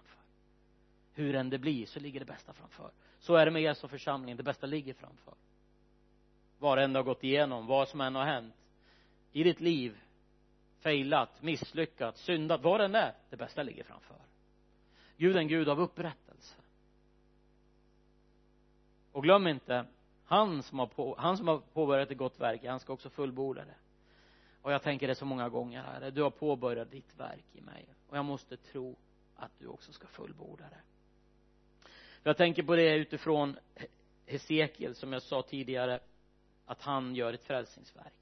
hur 1.15 1.35
än 1.35 1.51
det 1.51 1.59
blir 1.59 1.87
så 1.87 2.01
ligger 2.01 2.21
det 2.21 2.27
bästa 2.27 2.53
framför. 2.53 2.91
Så 3.19 3.35
är 3.35 3.45
det 3.45 3.51
med 3.51 3.63
Jesu 3.63 3.89
församling. 3.89 4.37
Det 4.37 4.43
bästa 4.43 4.67
ligger 4.67 4.95
framför. 4.95 5.35
Vad 6.59 6.79
det 6.79 6.85
än 6.85 6.95
har 6.95 7.03
gått 7.03 7.25
igenom 7.25 7.67
vad 7.67 7.89
som 7.89 8.01
än 8.01 8.15
har 8.15 8.25
hänt 8.25 8.55
i 9.33 9.43
ditt 9.43 9.61
liv 9.61 9.99
failat, 10.81 11.43
misslyckats, 11.43 12.21
syndat, 12.23 12.63
vad 12.63 12.81
det 12.81 12.85
än 12.85 12.95
är 12.95 13.15
det 13.31 13.37
bästa 13.37 13.63
ligger 13.63 13.85
framför. 13.85 14.17
Gud 15.17 15.37
är 15.37 15.41
en 15.41 15.49
Gud 15.49 15.69
av 15.69 15.81
upprättelse. 15.81 16.57
Och 19.13 19.23
glöm 19.23 19.47
inte 19.47 19.87
han 20.25 20.63
som 20.63 20.79
har, 20.79 20.87
på, 20.87 21.17
han 21.19 21.37
som 21.37 21.49
har 21.49 21.59
påbörjat 21.59 22.11
ett 22.11 22.19
gott 22.19 22.41
verk 22.41 22.65
han 22.65 22.81
ska 22.81 22.93
också 22.93 23.11
fullborda 23.11 23.65
det. 23.65 23.75
Och 24.63 24.73
jag 24.73 24.83
tänker 24.83 25.09
det 25.09 25.15
så 25.15 25.25
många 25.25 25.49
gånger 25.49 25.83
här 25.83 26.11
du 26.11 26.23
har 26.23 26.31
påbörjat 26.31 26.91
ditt 26.91 27.17
verk 27.17 27.45
i 27.53 27.61
mig. 27.61 27.95
Och 28.09 28.17
jag 28.17 28.25
måste 28.25 28.57
tro 28.57 28.97
att 29.37 29.51
du 29.59 29.67
också 29.67 29.93
ska 29.93 30.07
fullborda 30.07 30.65
det 30.65 30.81
jag 32.23 32.37
tänker 32.37 32.63
på 32.63 32.77
det 32.77 32.97
utifrån 32.97 33.57
Hesekiel 34.27 34.95
som 34.95 35.13
jag 35.13 35.23
sa 35.23 35.43
tidigare 35.43 36.01
att 36.67 36.83
han 36.83 37.15
gör 37.15 37.33
ett 37.33 37.45
frälsningsverk. 37.45 38.13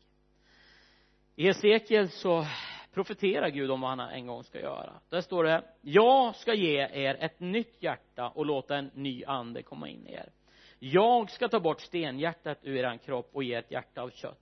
I 1.37 1.47
Hesekiel 1.47 2.09
så 2.09 2.47
profeterar 2.95 3.49
Gud 3.49 3.71
om 3.71 3.81
vad 3.81 3.91
han 3.91 4.01
en 4.01 4.27
gång 4.27 4.45
ska 4.45 4.61
göra. 4.61 4.93
Där 5.09 5.21
står 5.21 5.45
det 5.45 5.63
jag 5.81 6.37
ska 6.37 6.55
ge 6.55 6.79
er 6.79 7.17
ett 7.21 7.41
nytt 7.41 7.77
hjärta 7.83 8.29
och 8.29 8.47
låta 8.47 8.77
en 8.77 8.91
ny 8.95 9.25
ande 9.25 9.63
komma 9.63 9.89
in 9.89 10.07
i 10.07 10.13
er. 10.13 10.33
Jag 10.79 11.31
ska 11.31 11.49
ta 11.49 11.61
bort 11.61 11.81
stenhjärtat 11.81 12.59
ur 12.63 12.77
er 12.77 12.97
kropp 12.97 13.31
och 13.33 13.45
ge 13.45 13.55
ett 13.55 13.71
hjärta 13.71 14.03
av 14.03 14.11
kött. 14.11 14.41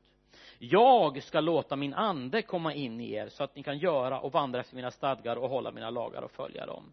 Jag 0.58 1.22
ska 1.22 1.40
låta 1.40 1.76
min 1.76 1.94
ande 1.94 2.42
komma 2.42 2.74
in 2.74 3.00
i 3.00 3.12
er 3.12 3.28
så 3.28 3.44
att 3.44 3.56
ni 3.56 3.62
kan 3.62 3.78
göra 3.78 4.20
och 4.20 4.32
vandra 4.32 4.60
efter 4.60 4.76
mina 4.76 4.90
stadgar 4.90 5.36
och 5.36 5.48
hålla 5.48 5.72
mina 5.72 5.90
lagar 5.90 6.22
och 6.22 6.30
följa 6.30 6.66
dem 6.66 6.92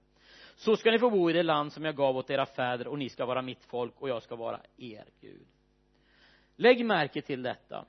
så 0.56 0.76
ska 0.76 0.92
ni 0.92 1.00
få 1.00 1.10
bo 1.10 1.30
i 1.30 1.34
det 1.34 1.44
land 1.44 1.74
som 1.74 1.86
jag 1.86 1.96
gav 1.96 2.18
åt 2.18 2.30
era 2.30 2.46
fäder 2.46 2.88
och 2.88 3.00
ni 3.00 3.10
ska 3.10 3.26
vara 3.26 3.42
mitt 3.42 3.64
folk 3.64 4.02
och 4.02 4.10
jag 4.10 4.24
ska 4.24 4.36
vara 4.36 4.60
er 4.78 5.06
Gud. 5.22 5.48
Lägg 6.56 6.86
märke 6.86 7.22
till 7.22 7.42
detta. 7.42 7.86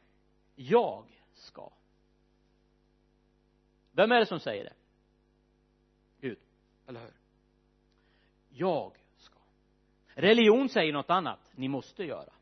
Jag 0.54 1.04
ska. 1.34 1.70
Vem 3.92 4.12
är 4.12 4.18
det 4.18 4.26
som 4.26 4.40
säger 4.40 4.64
det? 4.64 4.72
Gud, 6.20 6.38
eller 6.86 7.00
hur? 7.00 7.14
Jag 8.48 8.92
ska. 9.16 9.38
Religion 10.14 10.68
säger 10.68 10.92
något 10.92 11.10
annat. 11.10 11.40
Ni 11.54 11.68
måste 11.68 12.04
göra. 12.04 12.32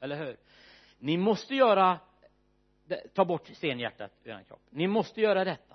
Eller 0.00 0.16
hur? 0.16 0.36
Ni 0.98 1.16
måste 1.16 1.54
göra 1.54 1.98
ta 3.14 3.24
bort 3.24 3.48
stenhjärtat 3.48 4.12
ur 4.24 4.30
er 4.30 4.42
kropp. 4.42 4.62
Ni 4.70 4.86
måste 4.86 5.20
göra 5.20 5.44
detta 5.44 5.69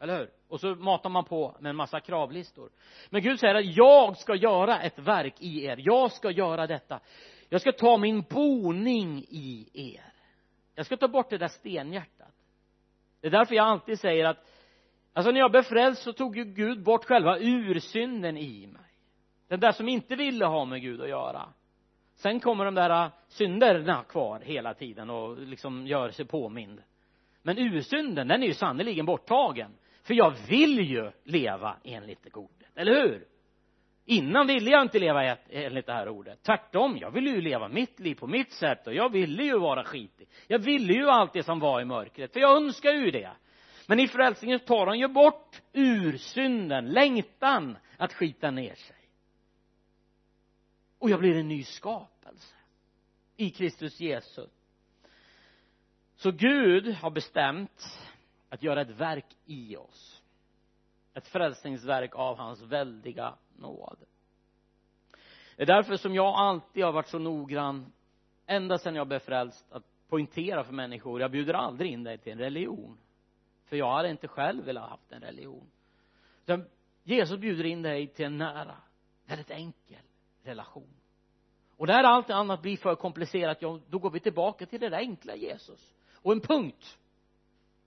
eller 0.00 0.18
hur? 0.18 0.30
Och 0.48 0.60
så 0.60 0.74
matar 0.74 1.10
man 1.10 1.24
på 1.24 1.56
med 1.60 1.70
en 1.70 1.76
massa 1.76 2.00
kravlistor. 2.00 2.70
Men 3.10 3.22
Gud 3.22 3.40
säger 3.40 3.54
att 3.54 3.76
jag 3.76 4.16
ska 4.16 4.34
göra 4.34 4.80
ett 4.80 4.98
verk 4.98 5.34
i 5.38 5.64
er. 5.64 5.76
Jag 5.78 6.12
ska 6.12 6.30
göra 6.30 6.66
detta. 6.66 7.00
Jag 7.48 7.60
ska 7.60 7.72
ta 7.72 7.96
min 7.96 8.24
boning 8.30 9.18
i 9.28 9.68
er. 9.72 10.12
Jag 10.74 10.86
ska 10.86 10.96
ta 10.96 11.08
bort 11.08 11.30
det 11.30 11.38
där 11.38 11.48
stenhjärtat. 11.48 12.34
Det 13.20 13.26
är 13.26 13.30
därför 13.30 13.54
jag 13.54 13.66
alltid 13.66 14.00
säger 14.00 14.24
att 14.24 14.46
alltså 15.12 15.32
när 15.32 15.40
jag 15.40 15.50
blev 15.50 15.62
frälst 15.62 16.02
så 16.02 16.12
tog 16.12 16.36
ju 16.36 16.44
Gud 16.44 16.82
bort 16.82 17.04
själva 17.04 17.38
ursynden 17.38 18.36
i 18.36 18.66
mig. 18.66 18.82
Den 19.48 19.60
där 19.60 19.72
som 19.72 19.88
inte 19.88 20.16
ville 20.16 20.46
ha 20.46 20.64
med 20.64 20.82
Gud 20.82 21.00
att 21.00 21.08
göra. 21.08 21.48
Sen 22.14 22.40
kommer 22.40 22.64
de 22.64 22.74
där 22.74 23.04
äh, 23.04 23.12
synderna 23.28 24.04
kvar 24.04 24.40
hela 24.40 24.74
tiden 24.74 25.10
och 25.10 25.38
liksom 25.38 25.86
gör 25.86 26.10
sig 26.10 26.24
påmind. 26.24 26.82
Men 27.42 27.58
ursynden 27.58 28.28
den 28.28 28.42
är 28.42 28.46
ju 28.46 28.54
sannerligen 28.54 29.06
borttagen 29.06 29.70
för 30.04 30.14
jag 30.14 30.34
vill 30.48 30.78
ju 30.78 31.12
leva 31.24 31.76
enligt 31.84 32.22
det 32.22 32.34
ordet, 32.34 32.68
eller 32.74 33.02
hur? 33.02 33.26
Innan 34.06 34.46
ville 34.46 34.70
jag 34.70 34.82
inte 34.82 34.98
leva 34.98 35.36
enligt 35.48 35.86
det 35.86 35.92
här 35.92 36.08
ordet. 36.08 36.42
Tvärtom 36.42 36.96
jag 36.96 37.10
ville 37.10 37.30
ju 37.30 37.40
leva 37.40 37.68
mitt 37.68 38.00
liv 38.00 38.14
på 38.14 38.26
mitt 38.26 38.52
sätt 38.52 38.86
och 38.86 38.94
jag 38.94 39.12
ville 39.12 39.42
ju 39.42 39.58
vara 39.58 39.84
skitig. 39.84 40.28
Jag 40.46 40.58
ville 40.58 40.92
ju 40.92 41.08
allt 41.08 41.32
det 41.32 41.42
som 41.42 41.60
var 41.60 41.80
i 41.80 41.84
mörkret 41.84 42.32
för 42.32 42.40
jag 42.40 42.56
önskar 42.56 42.92
ju 42.92 43.10
det. 43.10 43.30
Men 43.86 44.00
i 44.00 44.08
frälsningen 44.08 44.58
tar 44.58 44.86
han 44.86 44.98
ju 44.98 45.08
bort 45.08 45.60
ursynden, 45.72 46.86
längtan 46.86 47.76
att 47.96 48.12
skita 48.12 48.50
ner 48.50 48.74
sig. 48.74 48.96
Och 50.98 51.10
jag 51.10 51.20
blir 51.20 51.36
en 51.36 51.48
ny 51.48 51.62
skapelse 51.62 52.54
i 53.36 53.50
Kristus 53.50 54.00
Jesus. 54.00 54.50
Så 56.16 56.30
Gud 56.30 56.94
har 56.94 57.10
bestämt 57.10 57.98
att 58.54 58.62
göra 58.62 58.80
ett 58.80 58.90
verk 58.90 59.26
i 59.46 59.76
oss. 59.76 60.22
Ett 61.14 61.26
frälsningsverk 61.26 62.14
av 62.14 62.36
hans 62.36 62.62
väldiga 62.62 63.34
nåd. 63.56 63.98
Det 65.56 65.62
är 65.62 65.66
därför 65.66 65.96
som 65.96 66.14
jag 66.14 66.34
alltid 66.34 66.84
har 66.84 66.92
varit 66.92 67.08
så 67.08 67.18
noggrann 67.18 67.92
ända 68.46 68.78
sedan 68.78 68.94
jag 68.94 69.08
blev 69.08 69.18
frälst 69.18 69.72
att 69.72 69.82
poängtera 70.08 70.64
för 70.64 70.72
människor 70.72 71.20
jag 71.20 71.30
bjuder 71.30 71.54
aldrig 71.54 71.92
in 71.92 72.04
dig 72.04 72.18
till 72.18 72.32
en 72.32 72.38
religion. 72.38 72.98
För 73.64 73.76
jag 73.76 73.92
hade 73.92 74.10
inte 74.10 74.28
själv 74.28 74.64
velat 74.64 74.90
haft 74.90 75.12
en 75.12 75.20
religion. 75.20 75.70
Utan 76.42 76.64
Jesus 77.02 77.40
bjuder 77.40 77.64
in 77.64 77.82
dig 77.82 78.06
till 78.06 78.24
en 78.24 78.38
nära 78.38 78.76
väldigt 79.26 79.50
enkel 79.50 80.02
relation. 80.42 80.94
Och 81.76 81.86
när 81.86 82.04
allt 82.04 82.30
annat 82.30 82.62
blir 82.62 82.76
för 82.76 82.94
komplicerat 82.94 83.62
ja, 83.62 83.80
då 83.88 83.98
går 83.98 84.10
vi 84.10 84.20
tillbaka 84.20 84.66
till 84.66 84.80
det 84.80 84.88
där 84.88 84.98
enkla 84.98 85.36
Jesus. 85.36 85.94
Och 86.22 86.32
en 86.32 86.40
punkt 86.40 86.98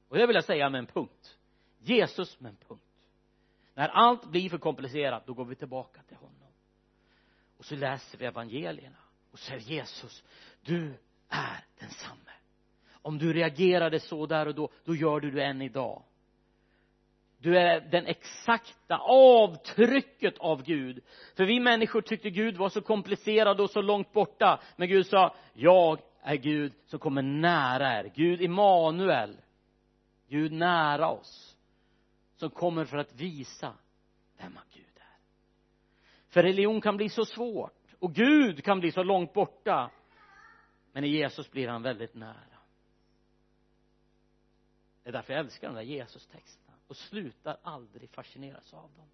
och 0.10 0.18
det 0.18 0.28
vill 0.28 0.36
jag 0.36 0.44
säga 0.44 0.70
med 0.70 0.80
en 0.80 0.86
punkt. 0.86 1.38
Jesus 1.80 2.40
med 2.40 2.50
en 2.50 2.58
punkt. 2.68 2.84
När 3.74 3.90
allt 3.90 4.26
blir 4.26 4.50
för 4.50 4.58
komplicerat 4.58 5.26
då 5.26 5.34
går 5.34 5.46
vi 5.46 5.56
tillbaka 5.56 6.02
till 6.08 6.18
honom. 6.18 6.34
Och 7.58 7.66
så 7.66 7.76
läser 7.76 8.18
vi 8.18 8.26
evangelierna 8.26 8.98
och 9.32 9.40
säger 9.40 9.60
Jesus 9.60 10.24
du 10.62 10.94
är 11.30 11.66
densamme. 11.80 12.32
Om 12.92 13.18
du 13.18 13.34
reagerade 13.34 14.00
så 14.00 14.26
där 14.26 14.48
och 14.48 14.56
då 14.56 14.70
då 14.84 14.96
gör 14.96 15.20
du 15.20 15.32
det 15.32 15.44
än 15.44 15.62
idag. 15.62 16.04
Du 17.40 17.58
är 17.58 17.82
den 17.82 18.06
exakta 18.06 18.98
avtrycket 19.10 20.38
av 20.38 20.64
Gud. 20.64 21.04
För 21.36 21.46
vi 21.46 21.60
människor 21.60 22.02
tyckte 22.02 22.30
Gud 22.30 22.58
var 22.58 22.70
så 22.70 22.82
komplicerad 22.82 23.62
och 23.62 23.70
så 23.70 23.82
långt 23.82 24.14
borta. 24.14 24.60
Men 24.76 24.88
Gud 24.88 25.06
sa 25.06 25.36
jag 25.54 26.00
är 26.22 26.36
Gud 26.36 26.74
som 26.86 27.00
kommer 27.00 27.22
nära 27.22 28.00
er. 28.00 28.12
Gud 28.16 28.42
Immanuel. 28.42 29.38
Gud 30.28 30.52
nära 30.52 31.10
oss 31.10 31.58
som 32.36 32.50
kommer 32.50 32.86
för 32.86 32.98
att 32.98 33.14
visa 33.14 33.74
vem 34.38 34.60
Gud 34.72 34.86
är. 34.96 35.18
För 36.28 36.44
religion 36.44 36.82
kan 36.82 36.98
bli 36.98 37.10
så 37.10 37.26
svårt 37.26 37.96
och 38.00 38.14
Gud 38.14 38.64
kan 38.64 38.80
bli 38.80 38.92
så 38.92 39.04
långt 39.04 39.34
borta 39.34 39.92
men 40.92 41.04
i 41.04 41.08
Jesus 41.08 41.52
blir 41.52 41.68
han 41.68 41.82
väldigt 41.82 42.14
nära. 42.14 42.58
Det 45.04 45.10
är 45.10 45.14
därför 45.14 45.34
jag 45.34 45.40
älskar 45.40 45.68
de 45.68 45.76
där 45.76 45.82
Jesus-texterna 45.82 46.78
och 46.88 46.96
slutar 46.96 47.58
aldrig 47.64 48.10
fascineras 48.10 48.74
av 48.74 48.92
dem. 48.96 49.08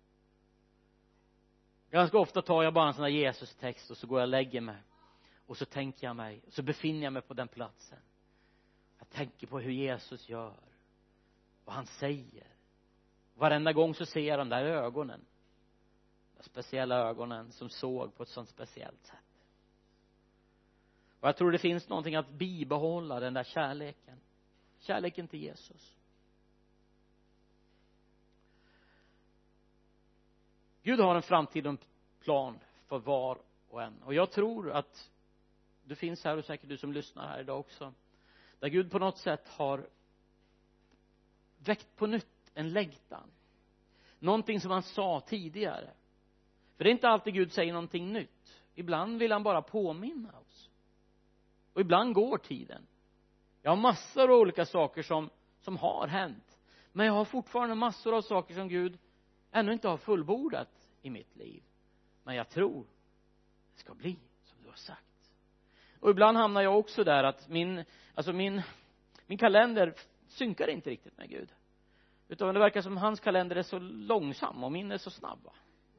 Ganska 1.92 2.18
ofta 2.18 2.42
tar 2.42 2.64
jag 2.64 2.74
bara 2.74 2.88
en 2.88 2.94
sån 2.94 3.04
där 3.04 3.10
Jesus-text 3.10 3.92
och 3.92 3.98
så 3.98 4.08
går 4.08 4.20
jag 4.20 4.26
och 4.26 4.32
lägger 4.32 4.62
mig 4.62 4.82
och 5.46 5.58
så 5.58 5.66
tänker 5.66 6.08
jag 6.08 6.16
mig 6.16 6.42
så 6.50 6.62
befinner 6.62 7.04
jag 7.04 7.14
mig 7.14 7.22
på 7.22 7.34
den 7.34 7.48
platsen. 7.48 8.00
Jag 9.00 9.10
tänker 9.10 9.48
på 9.48 9.60
hur 9.60 9.72
Jesus 9.72 10.30
gör 10.30 10.56
vad 11.66 11.76
han 11.76 11.86
säger. 11.86 12.48
Varenda 13.36 13.74
gång 13.74 13.96
så 13.96 14.06
ser 14.06 14.28
jag 14.28 14.40
de 14.40 14.50
där 14.50 14.66
ögonen. 14.66 15.26
De 16.38 16.44
speciella 16.44 16.96
ögonen 16.96 17.52
som 17.52 17.70
såg 17.70 18.16
på 18.16 18.24
ett 18.24 18.30
sånt 18.30 18.50
speciellt 18.50 19.06
sätt. 19.06 19.18
Och 21.20 21.28
jag 21.28 21.38
tror 21.38 21.52
det 21.52 21.58
finns 21.58 21.90
någonting 21.90 22.16
att 22.16 22.30
bibehålla 22.30 23.20
den 23.20 23.34
där 23.34 23.44
kärleken. 23.44 24.20
Kärleken 24.80 25.28
till 25.28 25.42
Jesus. 25.42 25.98
Gud 30.84 31.00
har 31.00 31.16
en 31.16 31.22
framtid 31.22 31.66
och 31.68 31.70
en 31.70 31.78
plan 32.20 32.60
för 32.88 33.00
var 33.00 33.42
och 33.70 33.84
en. 33.84 34.04
Och 34.04 34.14
jag 34.14 34.32
tror 34.32 34.72
att 34.72 35.12
du 35.84 35.96
finns 35.96 36.24
här 36.24 36.38
och 36.38 36.46
säkert 36.46 36.70
du 36.70 36.78
som 36.78 36.94
lyssnar 36.94 37.28
här 37.28 37.40
idag 37.40 37.60
också. 37.60 37.94
Där 38.60 38.68
Gud 38.68 38.92
på 38.92 39.00
något 39.00 39.18
sätt 39.18 39.48
har 39.48 39.90
väckt 41.68 41.96
på 41.96 42.08
nytt 42.08 42.52
en 42.54 42.74
längtan. 42.74 43.32
Någonting 44.20 44.60
som 44.60 44.72
han 44.72 44.84
sa 44.84 45.20
tidigare. 45.20 45.90
För 46.78 46.84
det 46.84 46.90
är 46.90 46.92
inte 46.92 47.10
alltid 47.10 47.34
Gud 47.34 47.52
säger 47.52 47.74
någonting 47.74 48.14
nytt. 48.14 48.62
Ibland 48.76 49.20
vill 49.20 49.32
han 49.32 49.44
bara 49.44 49.62
påminna 49.62 50.40
oss. 50.40 50.70
Och 51.74 51.82
ibland 51.82 52.14
går 52.14 52.38
tiden. 52.38 52.88
Jag 53.62 53.72
har 53.72 53.78
massor 53.78 54.32
av 54.32 54.40
olika 54.40 54.66
saker 54.66 55.04
som 55.04 55.30
som 55.64 55.78
har 55.78 56.08
hänt. 56.08 56.60
Men 56.92 57.06
jag 57.06 57.14
har 57.14 57.26
fortfarande 57.26 57.76
massor 57.76 58.16
av 58.16 58.22
saker 58.22 58.54
som 58.54 58.68
Gud 58.68 58.98
ännu 59.52 59.74
inte 59.74 59.88
har 59.88 59.98
fullbordat 59.98 60.90
i 61.02 61.10
mitt 61.10 61.36
liv. 61.36 61.64
Men 62.24 62.36
jag 62.36 62.50
tror 62.50 62.86
det 63.74 63.80
ska 63.80 63.94
bli 63.94 64.20
som 64.44 64.58
du 64.64 64.70
har 64.70 64.76
sagt. 64.76 65.32
Och 66.00 66.10
ibland 66.10 66.38
hamnar 66.38 66.62
jag 66.62 66.80
också 66.80 67.04
där 67.04 67.24
att 67.24 67.50
min 67.50 67.84
alltså 68.16 68.34
min 68.34 68.62
min 69.26 69.38
kalender 69.38 69.94
synkar 70.34 70.68
inte 70.68 70.90
riktigt 70.90 71.18
med 71.18 71.30
Gud. 71.30 71.50
Utan 72.28 72.54
det 72.54 72.60
verkar 72.60 72.82
som 72.82 72.98
hans 72.98 73.20
kalender 73.20 73.56
är 73.56 73.64
så 73.64 73.80
långsam 73.80 74.64
och 74.64 74.72
min 74.72 74.92
är 74.92 74.98
så 74.98 75.10
snabb 75.10 75.50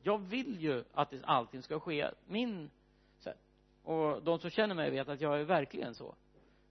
jag 0.06 0.18
vill 0.18 0.60
ju 0.60 0.84
att 0.92 1.14
allting 1.22 1.62
ska 1.62 1.80
ske 1.80 2.10
min 2.26 2.70
sätt. 3.18 3.40
Och 3.82 4.22
de 4.22 4.38
som 4.38 4.50
känner 4.50 4.74
mig 4.74 4.90
vet 4.90 5.08
att 5.08 5.20
jag 5.20 5.40
är 5.40 5.44
verkligen 5.44 5.94
så. 5.94 6.14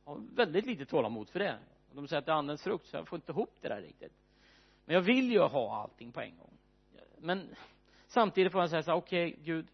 Jag 0.06 0.12
har 0.12 0.22
väldigt 0.36 0.66
lite 0.66 0.86
tålamod 0.86 1.30
för 1.30 1.40
det. 1.40 1.58
De 1.92 2.08
säger 2.08 2.20
att 2.20 2.26
det 2.26 2.32
är 2.32 2.36
andens 2.36 2.64
frukt 2.64 2.88
så 2.88 2.98
jag 2.98 3.08
får 3.08 3.18
inte 3.18 3.32
ihop 3.32 3.56
det 3.62 3.68
där 3.68 3.82
riktigt. 3.82 4.14
Men 4.86 4.94
jag 4.94 5.02
vill 5.02 5.32
ju 5.32 5.40
ha 5.40 5.82
allting 5.82 6.12
på 6.12 6.22
en 6.22 6.38
gång. 6.38 6.58
Men 7.18 7.56
samtidigt 8.08 8.52
får 8.52 8.62
jag 8.62 8.70
säga 8.70 8.84
så 8.84 8.92
här 8.92 8.98
okej 8.98 9.34
okay, 9.34 9.44
Gud 9.44 9.68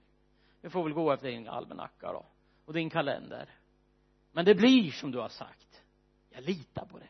vi 0.61 0.69
får 0.69 0.83
väl 0.83 0.93
gå 0.93 1.11
efter 1.11 1.27
din 1.27 1.47
almanacka 1.47 2.13
då 2.13 2.25
och 2.65 2.73
din 2.73 2.89
kalender. 2.89 3.49
Men 4.31 4.45
det 4.45 4.55
blir 4.55 4.91
som 4.91 5.11
du 5.11 5.19
har 5.19 5.29
sagt. 5.29 5.83
Jag 6.29 6.43
litar 6.43 6.85
på 6.85 6.97
det 6.97 7.09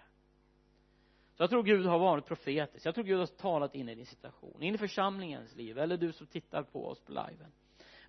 så 1.39 1.43
jag 1.43 1.49
tror 1.49 1.63
Gud 1.63 1.85
har 1.85 1.99
varit 1.99 2.25
profetisk. 2.25 2.85
Jag 2.85 2.95
tror 2.95 3.05
Gud 3.05 3.19
har 3.19 3.25
talat 3.25 3.75
in 3.75 3.89
i 3.89 3.95
din 3.95 4.05
situation 4.05 4.63
in 4.63 4.75
i 4.75 4.77
församlingens 4.77 5.55
liv 5.55 5.77
eller 5.79 5.97
du 5.97 6.11
som 6.11 6.27
tittar 6.27 6.63
på 6.63 6.87
oss 6.87 6.99
på 6.99 7.11
liven. 7.11 7.51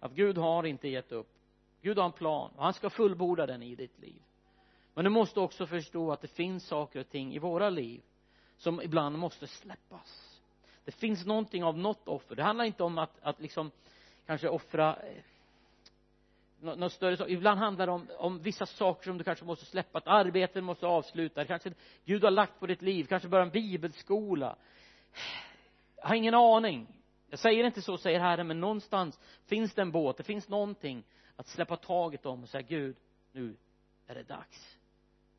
Att 0.00 0.12
Gud 0.12 0.38
har 0.38 0.66
inte 0.66 0.88
gett 0.88 1.12
upp. 1.12 1.28
Gud 1.82 1.98
har 1.98 2.04
en 2.04 2.12
plan 2.12 2.50
och 2.56 2.64
han 2.64 2.72
ska 2.72 2.90
fullborda 2.90 3.46
den 3.46 3.62
i 3.62 3.74
ditt 3.74 3.98
liv. 3.98 4.22
Men 4.94 5.04
du 5.04 5.10
måste 5.10 5.40
också 5.40 5.66
förstå 5.66 6.12
att 6.12 6.20
det 6.20 6.28
finns 6.28 6.66
saker 6.66 7.00
och 7.00 7.08
ting 7.08 7.34
i 7.34 7.38
våra 7.38 7.70
liv 7.70 8.02
som 8.56 8.82
ibland 8.82 9.18
måste 9.18 9.46
släppas. 9.46 10.40
Det 10.84 10.92
finns 10.92 11.26
någonting 11.26 11.64
av 11.64 11.78
något 11.78 12.08
offer. 12.08 12.36
Det 12.36 12.42
handlar 12.42 12.64
inte 12.64 12.82
om 12.82 12.98
att, 12.98 13.18
att 13.22 13.40
liksom 13.40 13.70
kanske 14.26 14.48
offra 14.48 14.96
eh, 14.96 15.22
något 16.60 16.92
större 16.92 17.16
sak 17.16 17.28
ibland 17.28 17.60
handlar 17.60 17.86
det 17.86 17.92
om, 17.92 18.06
om 18.18 18.42
vissa 18.42 18.66
saker 18.66 19.04
som 19.04 19.18
du 19.18 19.24
kanske 19.24 19.44
måste 19.44 19.64
släppa 19.64 19.98
att 19.98 20.06
arbetet 20.06 20.64
måste 20.64 20.86
avsluta 20.86 21.44
kanske 21.44 21.72
Gud 22.04 22.24
har 22.24 22.30
lagt 22.30 22.60
på 22.60 22.66
ditt 22.66 22.82
liv 22.82 23.04
kanske 23.04 23.28
börja 23.28 23.44
en 23.44 23.50
bibelskola. 23.50 24.56
Jag 25.96 26.08
har 26.08 26.14
ingen 26.14 26.34
aning. 26.34 26.86
Jag 27.30 27.38
säger 27.38 27.64
inte 27.64 27.82
så 27.82 27.98
säger 27.98 28.20
Herren 28.20 28.46
men 28.46 28.60
någonstans 28.60 29.20
finns 29.46 29.74
det 29.74 29.82
en 29.82 29.92
båt 29.92 30.16
det 30.16 30.22
finns 30.22 30.48
någonting 30.48 31.04
att 31.36 31.46
släppa 31.46 31.76
taget 31.76 32.26
om 32.26 32.42
och 32.42 32.48
säga 32.48 32.62
Gud 32.62 32.96
nu 33.32 33.56
är 34.06 34.14
det 34.14 34.22
dags. 34.22 34.78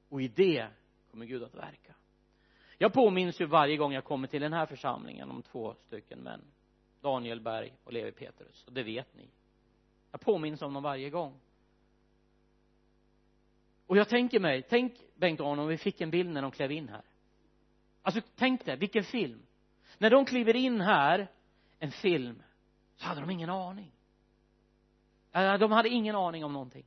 Och 0.09 0.21
i 0.21 0.27
det 0.27 0.67
kommer 1.11 1.25
Gud 1.25 1.43
att 1.43 1.55
verka. 1.55 1.93
Jag 2.77 2.93
påminns 2.93 3.41
ju 3.41 3.45
varje 3.45 3.77
gång 3.77 3.93
jag 3.93 4.03
kommer 4.03 4.27
till 4.27 4.41
den 4.41 4.53
här 4.53 4.65
församlingen 4.65 5.31
om 5.31 5.41
två 5.41 5.75
stycken 5.87 6.19
män 6.19 6.41
Daniel 7.01 7.39
Berg 7.39 7.73
och 7.83 7.93
Levi 7.93 8.11
Petrus 8.11 8.63
och 8.67 8.73
det 8.73 8.83
vet 8.83 9.15
ni 9.15 9.27
jag 10.11 10.21
påminns 10.21 10.61
om 10.61 10.73
dem 10.73 10.83
varje 10.83 11.09
gång. 11.09 11.39
Och 13.87 13.97
jag 13.97 14.09
tänker 14.09 14.39
mig 14.39 14.63
tänk 14.69 14.93
Bengt 15.15 15.41
Arne 15.41 15.61
om 15.61 15.67
vi 15.67 15.77
fick 15.77 16.01
en 16.01 16.11
bild 16.11 16.29
när 16.29 16.41
de 16.41 16.51
klev 16.51 16.71
in 16.71 16.89
här. 16.89 17.01
Alltså 18.01 18.21
tänk 18.35 18.65
dig 18.65 18.77
vilken 18.77 19.03
film. 19.03 19.41
När 19.97 20.09
de 20.09 20.25
kliver 20.25 20.55
in 20.55 20.81
här 20.81 21.27
en 21.79 21.91
film 21.91 22.43
så 22.95 23.05
hade 23.05 23.21
de 23.21 23.29
ingen 23.29 23.49
aning. 23.49 23.91
Äh, 25.31 25.57
de 25.57 25.71
hade 25.71 25.89
ingen 25.89 26.15
aning 26.15 26.45
om 26.45 26.53
någonting. 26.53 26.85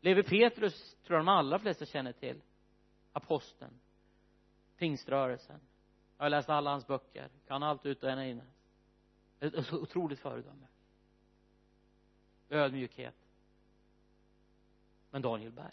Levi 0.00 0.22
Petrus 0.22 0.96
tror 1.04 1.18
jag 1.18 1.26
de 1.26 1.28
allra 1.28 1.58
flesta 1.58 1.86
känner 1.86 2.12
till 2.12 2.40
aposteln 3.12 3.78
pingströrelsen. 4.82 5.60
Jag 6.16 6.24
har 6.24 6.30
läst 6.30 6.48
alla 6.48 6.70
hans 6.70 6.86
böcker 6.86 7.28
kan 7.46 7.62
allt 7.62 7.86
ut 7.86 8.02
och 8.02 8.10
in 8.10 8.42
ett 9.40 9.72
otroligt 9.72 10.20
föredöme 10.20 10.66
ödmjukhet. 12.52 13.14
Men 15.10 15.22
Daniel 15.22 15.52
Berg. 15.52 15.72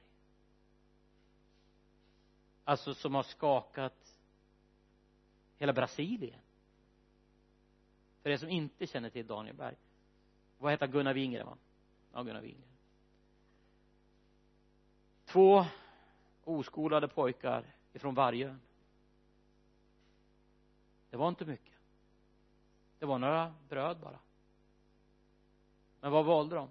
Alltså 2.63 2.93
som 2.93 3.15
har 3.15 3.23
skakat 3.23 4.15
hela 5.57 5.73
Brasilien. 5.73 6.39
För 8.21 8.29
er 8.29 8.37
som 8.37 8.49
inte 8.49 8.87
känner 8.87 9.09
till 9.09 9.27
Daniel 9.27 9.55
Berg 9.55 9.75
vad 10.59 10.71
heter 10.71 10.87
Gunnar 10.87 11.13
Wingren 11.13 11.45
va? 11.45 11.57
Ja 12.13 12.23
Gunnar 12.23 12.41
Wingren. 12.41 12.63
Två 15.25 15.65
oskolade 16.43 17.07
pojkar 17.07 17.63
ifrån 17.93 18.15
Vargön. 18.15 18.61
Det 21.09 21.17
var 21.17 21.29
inte 21.29 21.45
mycket. 21.45 21.73
Det 22.99 23.05
var 23.05 23.19
några 23.19 23.53
bröd 23.69 23.97
bara 23.97 24.19
men 26.01 26.11
vad 26.11 26.25
valde 26.25 26.55
de? 26.55 26.69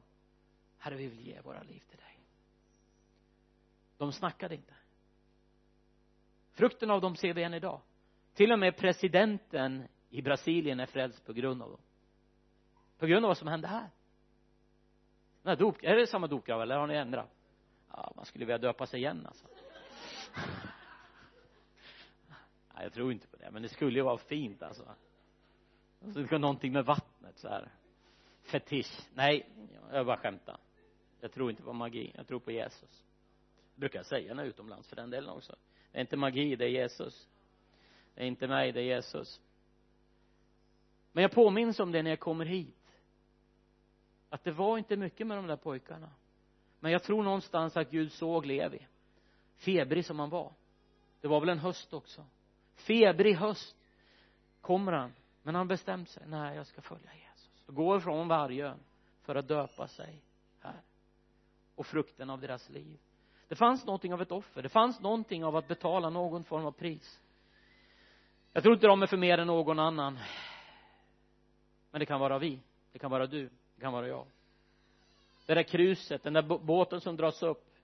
Herre 0.78 0.96
vi 0.96 1.06
vill 1.06 1.26
ge 1.26 1.40
våra 1.40 1.62
liv 1.62 1.82
till 1.88 1.98
dig. 1.98 2.18
De 3.96 4.12
snackade 4.12 4.54
inte. 4.54 4.74
Frukten 6.52 6.90
av 6.90 7.00
dem 7.00 7.16
ser 7.16 7.34
vi 7.34 7.42
än 7.42 7.54
idag. 7.54 7.80
Till 8.34 8.52
och 8.52 8.58
med 8.58 8.76
presidenten 8.76 9.88
i 10.10 10.22
Brasilien 10.22 10.80
är 10.80 10.86
frälst 10.86 11.26
på 11.26 11.32
grund 11.32 11.62
av 11.62 11.70
dem. 11.70 11.80
På 12.98 13.06
grund 13.06 13.24
av 13.24 13.28
vad 13.28 13.38
som 13.38 13.48
hände 13.48 13.68
här. 13.68 13.90
Den 15.42 15.50
här 15.50 15.56
dop, 15.56 15.76
är 15.82 15.96
det 15.96 16.06
samma 16.06 16.26
dopgrav 16.26 16.62
eller 16.62 16.76
har 16.76 16.86
ni 16.86 16.94
ändrat? 16.94 17.30
Ja 17.90 18.12
man 18.16 18.24
skulle 18.24 18.44
vilja 18.44 18.58
döpa 18.58 18.86
sig 18.86 19.00
igen 19.00 19.26
alltså. 19.26 19.46
Nej 22.74 22.82
jag 22.82 22.92
tror 22.92 23.12
inte 23.12 23.26
på 23.26 23.36
det 23.36 23.50
men 23.50 23.62
det 23.62 23.68
skulle 23.68 23.98
ju 23.98 24.04
vara 24.04 24.18
fint 24.18 24.62
alltså. 24.62 24.94
Alltså 26.04 26.22
det 26.22 26.38
någonting 26.38 26.72
med 26.72 26.84
vattnet 26.84 27.38
så 27.38 27.48
här 27.48 27.72
fetisch. 28.48 29.08
Nej 29.14 29.46
jag 29.92 30.06
bara 30.06 30.16
skämtar. 30.16 30.56
Jag 31.20 31.32
tror 31.32 31.50
inte 31.50 31.62
på 31.62 31.72
magi. 31.72 32.12
Jag 32.14 32.26
tror 32.26 32.40
på 32.40 32.50
Jesus. 32.50 33.04
Det 33.74 33.80
brukar 33.80 33.98
jag 33.98 34.06
säga 34.06 34.34
när 34.34 34.42
jag 34.42 34.46
är 34.46 34.50
utomlands 34.50 34.88
för 34.88 34.96
den 34.96 35.10
delen 35.10 35.30
också. 35.30 35.56
Det 35.92 35.98
är 35.98 36.00
inte 36.00 36.16
magi 36.16 36.56
det 36.56 36.64
är 36.64 36.68
Jesus. 36.68 37.28
Det 38.14 38.22
är 38.22 38.26
inte 38.26 38.48
mig 38.48 38.72
det 38.72 38.80
är 38.80 38.84
Jesus. 38.84 39.40
Men 41.12 41.22
jag 41.22 41.32
påminns 41.32 41.80
om 41.80 41.92
det 41.92 42.02
när 42.02 42.10
jag 42.10 42.20
kommer 42.20 42.44
hit. 42.44 42.74
Att 44.30 44.44
det 44.44 44.52
var 44.52 44.78
inte 44.78 44.96
mycket 44.96 45.26
med 45.26 45.38
de 45.38 45.46
där 45.46 45.56
pojkarna. 45.56 46.10
Men 46.80 46.92
jag 46.92 47.02
tror 47.02 47.22
någonstans 47.22 47.76
att 47.76 47.90
Gud 47.90 48.12
såg 48.12 48.46
Levi. 48.46 48.86
Febrig 49.56 50.04
som 50.04 50.18
han 50.18 50.30
var. 50.30 50.52
Det 51.20 51.28
var 51.28 51.40
väl 51.40 51.48
en 51.48 51.58
höst 51.58 51.92
också. 51.92 52.26
Febrig 52.74 53.34
höst 53.34 53.76
kommer 54.60 54.92
han. 54.92 55.12
Men 55.42 55.54
han 55.54 55.68
bestämt 55.68 56.08
sig. 56.08 56.22
Nej 56.26 56.56
jag 56.56 56.66
ska 56.66 56.82
följa 56.82 57.14
Jesus 57.14 57.27
går 57.72 58.00
från 58.00 58.28
Vargön 58.28 58.78
för 59.22 59.34
att 59.34 59.48
döpa 59.48 59.88
sig 59.88 60.22
här 60.60 60.82
och 61.74 61.86
frukten 61.86 62.30
av 62.30 62.40
deras 62.40 62.68
liv. 62.68 62.98
Det 63.48 63.56
fanns 63.56 63.84
någonting 63.84 64.12
av 64.12 64.22
ett 64.22 64.32
offer. 64.32 64.62
Det 64.62 64.68
fanns 64.68 65.00
någonting 65.00 65.44
av 65.44 65.56
att 65.56 65.68
betala 65.68 66.10
någon 66.10 66.44
form 66.44 66.66
av 66.66 66.72
pris. 66.72 67.20
Jag 68.52 68.62
tror 68.62 68.74
inte 68.74 68.86
de 68.86 69.02
är 69.02 69.06
för 69.06 69.16
mer 69.16 69.38
än 69.38 69.46
någon 69.46 69.78
annan. 69.78 70.18
Men 71.90 71.98
det 71.98 72.06
kan 72.06 72.20
vara 72.20 72.38
vi. 72.38 72.60
Det 72.92 72.98
kan 72.98 73.10
vara 73.10 73.26
du. 73.26 73.50
Det 73.74 73.80
kan 73.80 73.92
vara 73.92 74.08
jag. 74.08 74.26
Det 75.46 75.54
där 75.54 75.62
kruset 75.62 76.22
den 76.22 76.32
där 76.32 76.42
båten 76.42 77.00
som 77.00 77.16
dras 77.16 77.42
upp. 77.42 77.74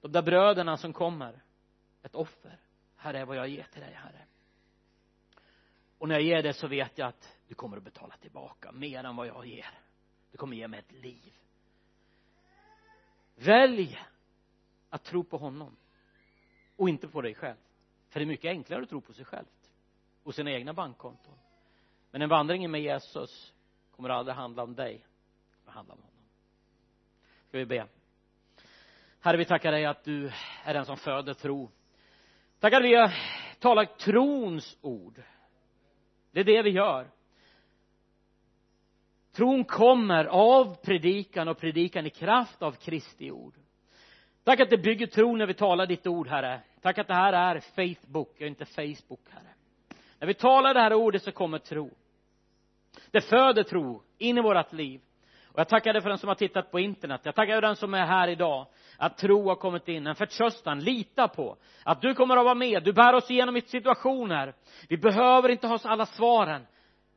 De 0.00 0.12
där 0.12 0.22
bröderna 0.22 0.76
som 0.76 0.92
kommer. 0.92 1.42
Ett 2.02 2.14
offer. 2.14 2.58
Herre 2.96 3.24
vad 3.24 3.36
jag 3.36 3.48
ger 3.48 3.66
till 3.72 3.80
dig 3.80 3.92
herre. 3.94 4.24
Och 5.98 6.08
när 6.08 6.14
jag 6.14 6.24
ger 6.24 6.42
det 6.42 6.52
så 6.52 6.66
vet 6.68 6.98
jag 6.98 7.08
att 7.08 7.35
du 7.48 7.54
kommer 7.54 7.76
att 7.76 7.82
betala 7.82 8.16
tillbaka 8.16 8.72
mer 8.72 9.04
än 9.04 9.16
vad 9.16 9.26
jag 9.26 9.46
ger. 9.46 9.78
Du 10.30 10.38
kommer 10.38 10.56
ge 10.56 10.68
mig 10.68 10.78
ett 10.78 10.92
liv. 10.92 11.32
Välj 13.34 14.00
att 14.90 15.04
tro 15.04 15.24
på 15.24 15.38
honom 15.38 15.76
och 16.76 16.88
inte 16.88 17.08
på 17.08 17.22
dig 17.22 17.34
själv. 17.34 17.56
För 18.08 18.20
det 18.20 18.24
är 18.24 18.26
mycket 18.26 18.48
enklare 18.48 18.82
att 18.82 18.88
tro 18.88 19.00
på 19.00 19.12
sig 19.12 19.24
själv 19.24 19.46
och 20.22 20.34
sina 20.34 20.50
egna 20.50 20.72
bankkonton. 20.72 21.38
Men 22.10 22.22
en 22.22 22.28
vandring 22.28 22.70
med 22.70 22.80
Jesus 22.80 23.54
kommer 23.90 24.08
aldrig 24.08 24.36
handla 24.36 24.62
om 24.62 24.74
dig 24.74 25.06
det 25.56 25.58
kommer 25.64 25.72
handla 25.72 25.94
om 25.94 26.00
honom. 26.00 26.16
Ska 27.48 27.58
vi 27.58 27.66
be? 27.66 27.86
Herre 29.20 29.36
vi 29.36 29.44
tackar 29.44 29.72
dig 29.72 29.86
att 29.86 30.04
du 30.04 30.32
är 30.64 30.74
den 30.74 30.86
som 30.86 30.96
föder 30.96 31.34
tro. 31.34 31.70
Tackar 32.58 32.80
vi 32.80 32.94
eh, 32.94 33.10
talar 33.58 33.84
trons 33.84 34.78
ord. 34.80 35.22
Det 36.30 36.40
är 36.40 36.44
det 36.44 36.62
vi 36.62 36.70
gör 36.70 37.10
tron 39.36 39.64
kommer 39.64 40.24
av 40.24 40.76
predikan 40.84 41.48
och 41.48 41.58
predikan 41.58 42.06
i 42.06 42.10
kraft 42.10 42.62
av 42.62 42.72
Kristi 42.72 43.30
ord. 43.30 43.54
Tack 44.44 44.60
att 44.60 44.70
det 44.70 44.78
bygger 44.78 45.06
tro 45.06 45.36
när 45.36 45.46
vi 45.46 45.54
talar 45.54 45.86
ditt 45.86 46.06
ord 46.06 46.28
herre. 46.28 46.60
Tack 46.82 46.98
att 46.98 47.06
det 47.06 47.14
här 47.14 47.32
är 47.32 47.60
Facebook 47.60 48.34
och 48.34 48.46
inte 48.46 48.64
Facebook 48.64 49.20
herre. 49.30 49.54
När 50.18 50.26
vi 50.26 50.34
talar 50.34 50.74
det 50.74 50.80
här 50.80 50.92
ordet 50.92 51.22
så 51.22 51.32
kommer 51.32 51.58
tro. 51.58 51.90
Det 53.10 53.20
föder 53.20 53.62
tro 53.62 54.02
in 54.18 54.38
i 54.38 54.40
vårt 54.40 54.72
liv. 54.72 55.00
Och 55.44 55.58
jag 55.58 55.68
tackar 55.68 55.92
dig 55.92 56.02
för 56.02 56.08
den 56.08 56.18
som 56.18 56.28
har 56.28 56.34
tittat 56.34 56.70
på 56.70 56.80
internet. 56.80 57.20
Jag 57.24 57.34
tackar 57.34 57.52
dig 57.52 57.56
för 57.56 57.66
den 57.66 57.76
som 57.76 57.94
är 57.94 58.06
här 58.06 58.28
idag. 58.28 58.66
Att 58.98 59.18
tro 59.18 59.48
har 59.48 59.56
kommit 59.56 59.88
in, 59.88 60.06
en 60.06 60.14
förtröstan, 60.14 60.80
lita 60.80 61.28
på 61.28 61.56
att 61.84 62.00
du 62.02 62.14
kommer 62.14 62.36
att 62.36 62.44
vara 62.44 62.54
med, 62.54 62.82
du 62.82 62.92
bär 62.92 63.12
oss 63.12 63.30
igenom 63.30 63.60
situationer. 63.66 64.54
Vi 64.88 64.96
behöver 64.96 65.48
inte 65.48 65.66
ha 65.66 65.78
alla 65.84 66.06
svaren 66.06 66.66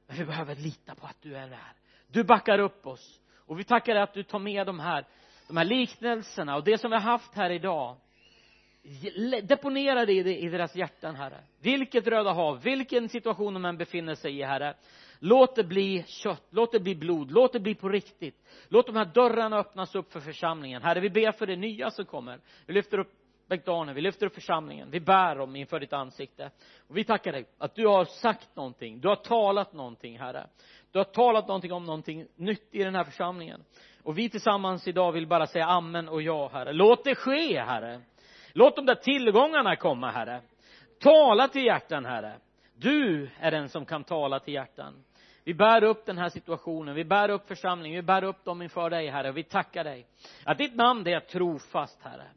men 0.07 0.17
vi 0.17 0.26
behöver 0.26 0.55
lita 0.55 0.95
på 0.95 1.05
att 1.05 1.22
du 1.22 1.36
är 1.36 1.49
där 1.49 1.78
du 2.12 2.24
backar 2.24 2.60
upp 2.60 2.88
oss. 2.88 3.22
Och 3.36 3.60
vi 3.60 3.64
tackar 3.64 3.93
dig 3.93 4.03
att 4.03 4.14
du 4.14 4.24
tar 4.24 4.39
med 4.39 4.68
de 4.68 4.80
här 4.80 5.05
de 5.49 5.57
här 5.57 5.66
liknelserna 5.66 6.55
och 6.55 6.64
det 6.64 6.78
som 6.78 6.91
vi 6.91 6.97
har 6.97 7.03
haft 7.03 7.36
här 7.36 7.49
idag. 7.49 7.95
Deponera 9.43 10.05
det 10.05 10.14
i 10.14 10.49
deras 10.49 10.76
hjärtan 10.76 11.16
herre. 11.16 11.43
Vilket 11.62 12.07
röda 12.07 12.32
hav 12.32 12.62
vilken 12.62 13.10
situation 13.10 13.53
de 13.53 13.66
än 13.66 13.78
befinner 13.78 14.16
sig 14.16 14.39
i 14.39 14.43
herre. 14.43 14.74
Låt 15.20 15.55
det 15.55 15.64
bli 15.64 16.03
kött 16.07 16.47
låt 16.49 16.72
det 16.72 16.80
bli 16.80 16.95
blod 16.95 17.32
låt 17.32 17.53
det 17.53 17.60
bli 17.60 17.76
på 17.76 17.89
riktigt. 17.89 18.36
Låt 18.68 18.86
de 18.86 18.95
här 18.95 19.05
dörrarna 19.05 19.57
öppnas 19.57 19.95
upp 19.95 20.12
för 20.12 20.20
församlingen. 20.20 20.82
Herre 20.82 20.99
vi 20.99 21.10
ber 21.10 21.32
för 21.32 21.47
det 21.47 21.55
nya 21.55 21.91
som 21.91 22.05
kommer. 22.05 22.39
Vi 22.66 22.74
lyfter 22.74 22.97
upp 22.99 23.14
bengt 23.49 23.95
vi 23.95 24.01
lyfter 24.01 24.26
upp 24.26 24.34
församlingen. 24.34 24.91
Vi 24.91 24.99
bär 24.99 25.36
dem 25.36 25.55
inför 25.55 25.80
ditt 25.80 25.93
ansikte. 25.93 26.51
Och 26.88 26.97
vi 26.97 27.03
tackar 27.03 27.32
dig 27.32 27.45
att 27.57 27.76
du 27.76 27.88
har 27.88 28.05
sagt 28.05 28.55
någonting 28.55 28.99
du 28.99 29.07
har 29.07 29.16
talat 29.16 29.74
någonting 29.74 30.20
herre 30.20 30.47
du 30.91 30.99
har 30.99 31.03
talat 31.03 31.47
någonting 31.47 31.73
om 31.73 31.83
någonting 31.83 32.27
nytt 32.35 32.67
i 32.71 32.83
den 32.83 32.95
här 32.95 33.03
församlingen. 33.03 33.63
Och 34.03 34.17
vi 34.17 34.29
tillsammans 34.29 34.87
idag 34.87 35.11
vill 35.11 35.27
bara 35.27 35.47
säga 35.47 35.65
amen 35.65 36.09
och 36.09 36.21
ja 36.21 36.49
herre. 36.53 36.73
Låt 36.73 37.03
det 37.03 37.15
ske 37.15 37.59
herre. 37.59 38.01
Låt 38.53 38.75
de 38.75 38.85
där 38.85 38.95
tillgångarna 38.95 39.75
komma 39.75 40.11
herre. 40.11 40.41
Tala 40.99 41.47
till 41.47 41.65
hjärtan 41.65 42.05
herre. 42.05 42.33
Du 42.75 43.29
är 43.39 43.51
den 43.51 43.69
som 43.69 43.85
kan 43.85 44.03
tala 44.03 44.39
till 44.39 44.53
hjärtan. 44.53 45.03
Vi 45.43 45.53
bär 45.53 45.83
upp 45.83 46.05
den 46.05 46.17
här 46.17 46.29
situationen, 46.29 46.95
vi 46.95 47.03
bär 47.03 47.29
upp 47.29 47.47
församlingen, 47.47 47.95
vi 47.95 48.01
bär 48.01 48.23
upp 48.23 48.45
dem 48.45 48.61
inför 48.61 48.89
dig 48.89 49.07
Herre, 49.07 49.29
Och 49.29 49.37
vi 49.37 49.43
tackar 49.43 49.83
dig. 49.83 50.07
Att 50.45 50.57
ditt 50.57 50.75
namn 50.75 51.03
det 51.03 51.13
är 51.13 51.19
trofast 51.19 52.01
Herre. 52.03 52.27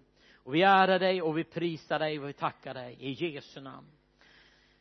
Och 0.45 0.55
vi 0.55 0.63
ärar 0.63 0.99
dig 0.99 1.23
och 1.23 1.39
vi 1.39 1.45
prisar 1.45 1.99
dig 1.99 2.19
och 2.19 2.29
vi 2.29 2.33
tackar 2.33 2.75
dig. 2.75 2.97
I 3.01 3.11
Jesu 3.11 3.61
namn. 3.61 3.87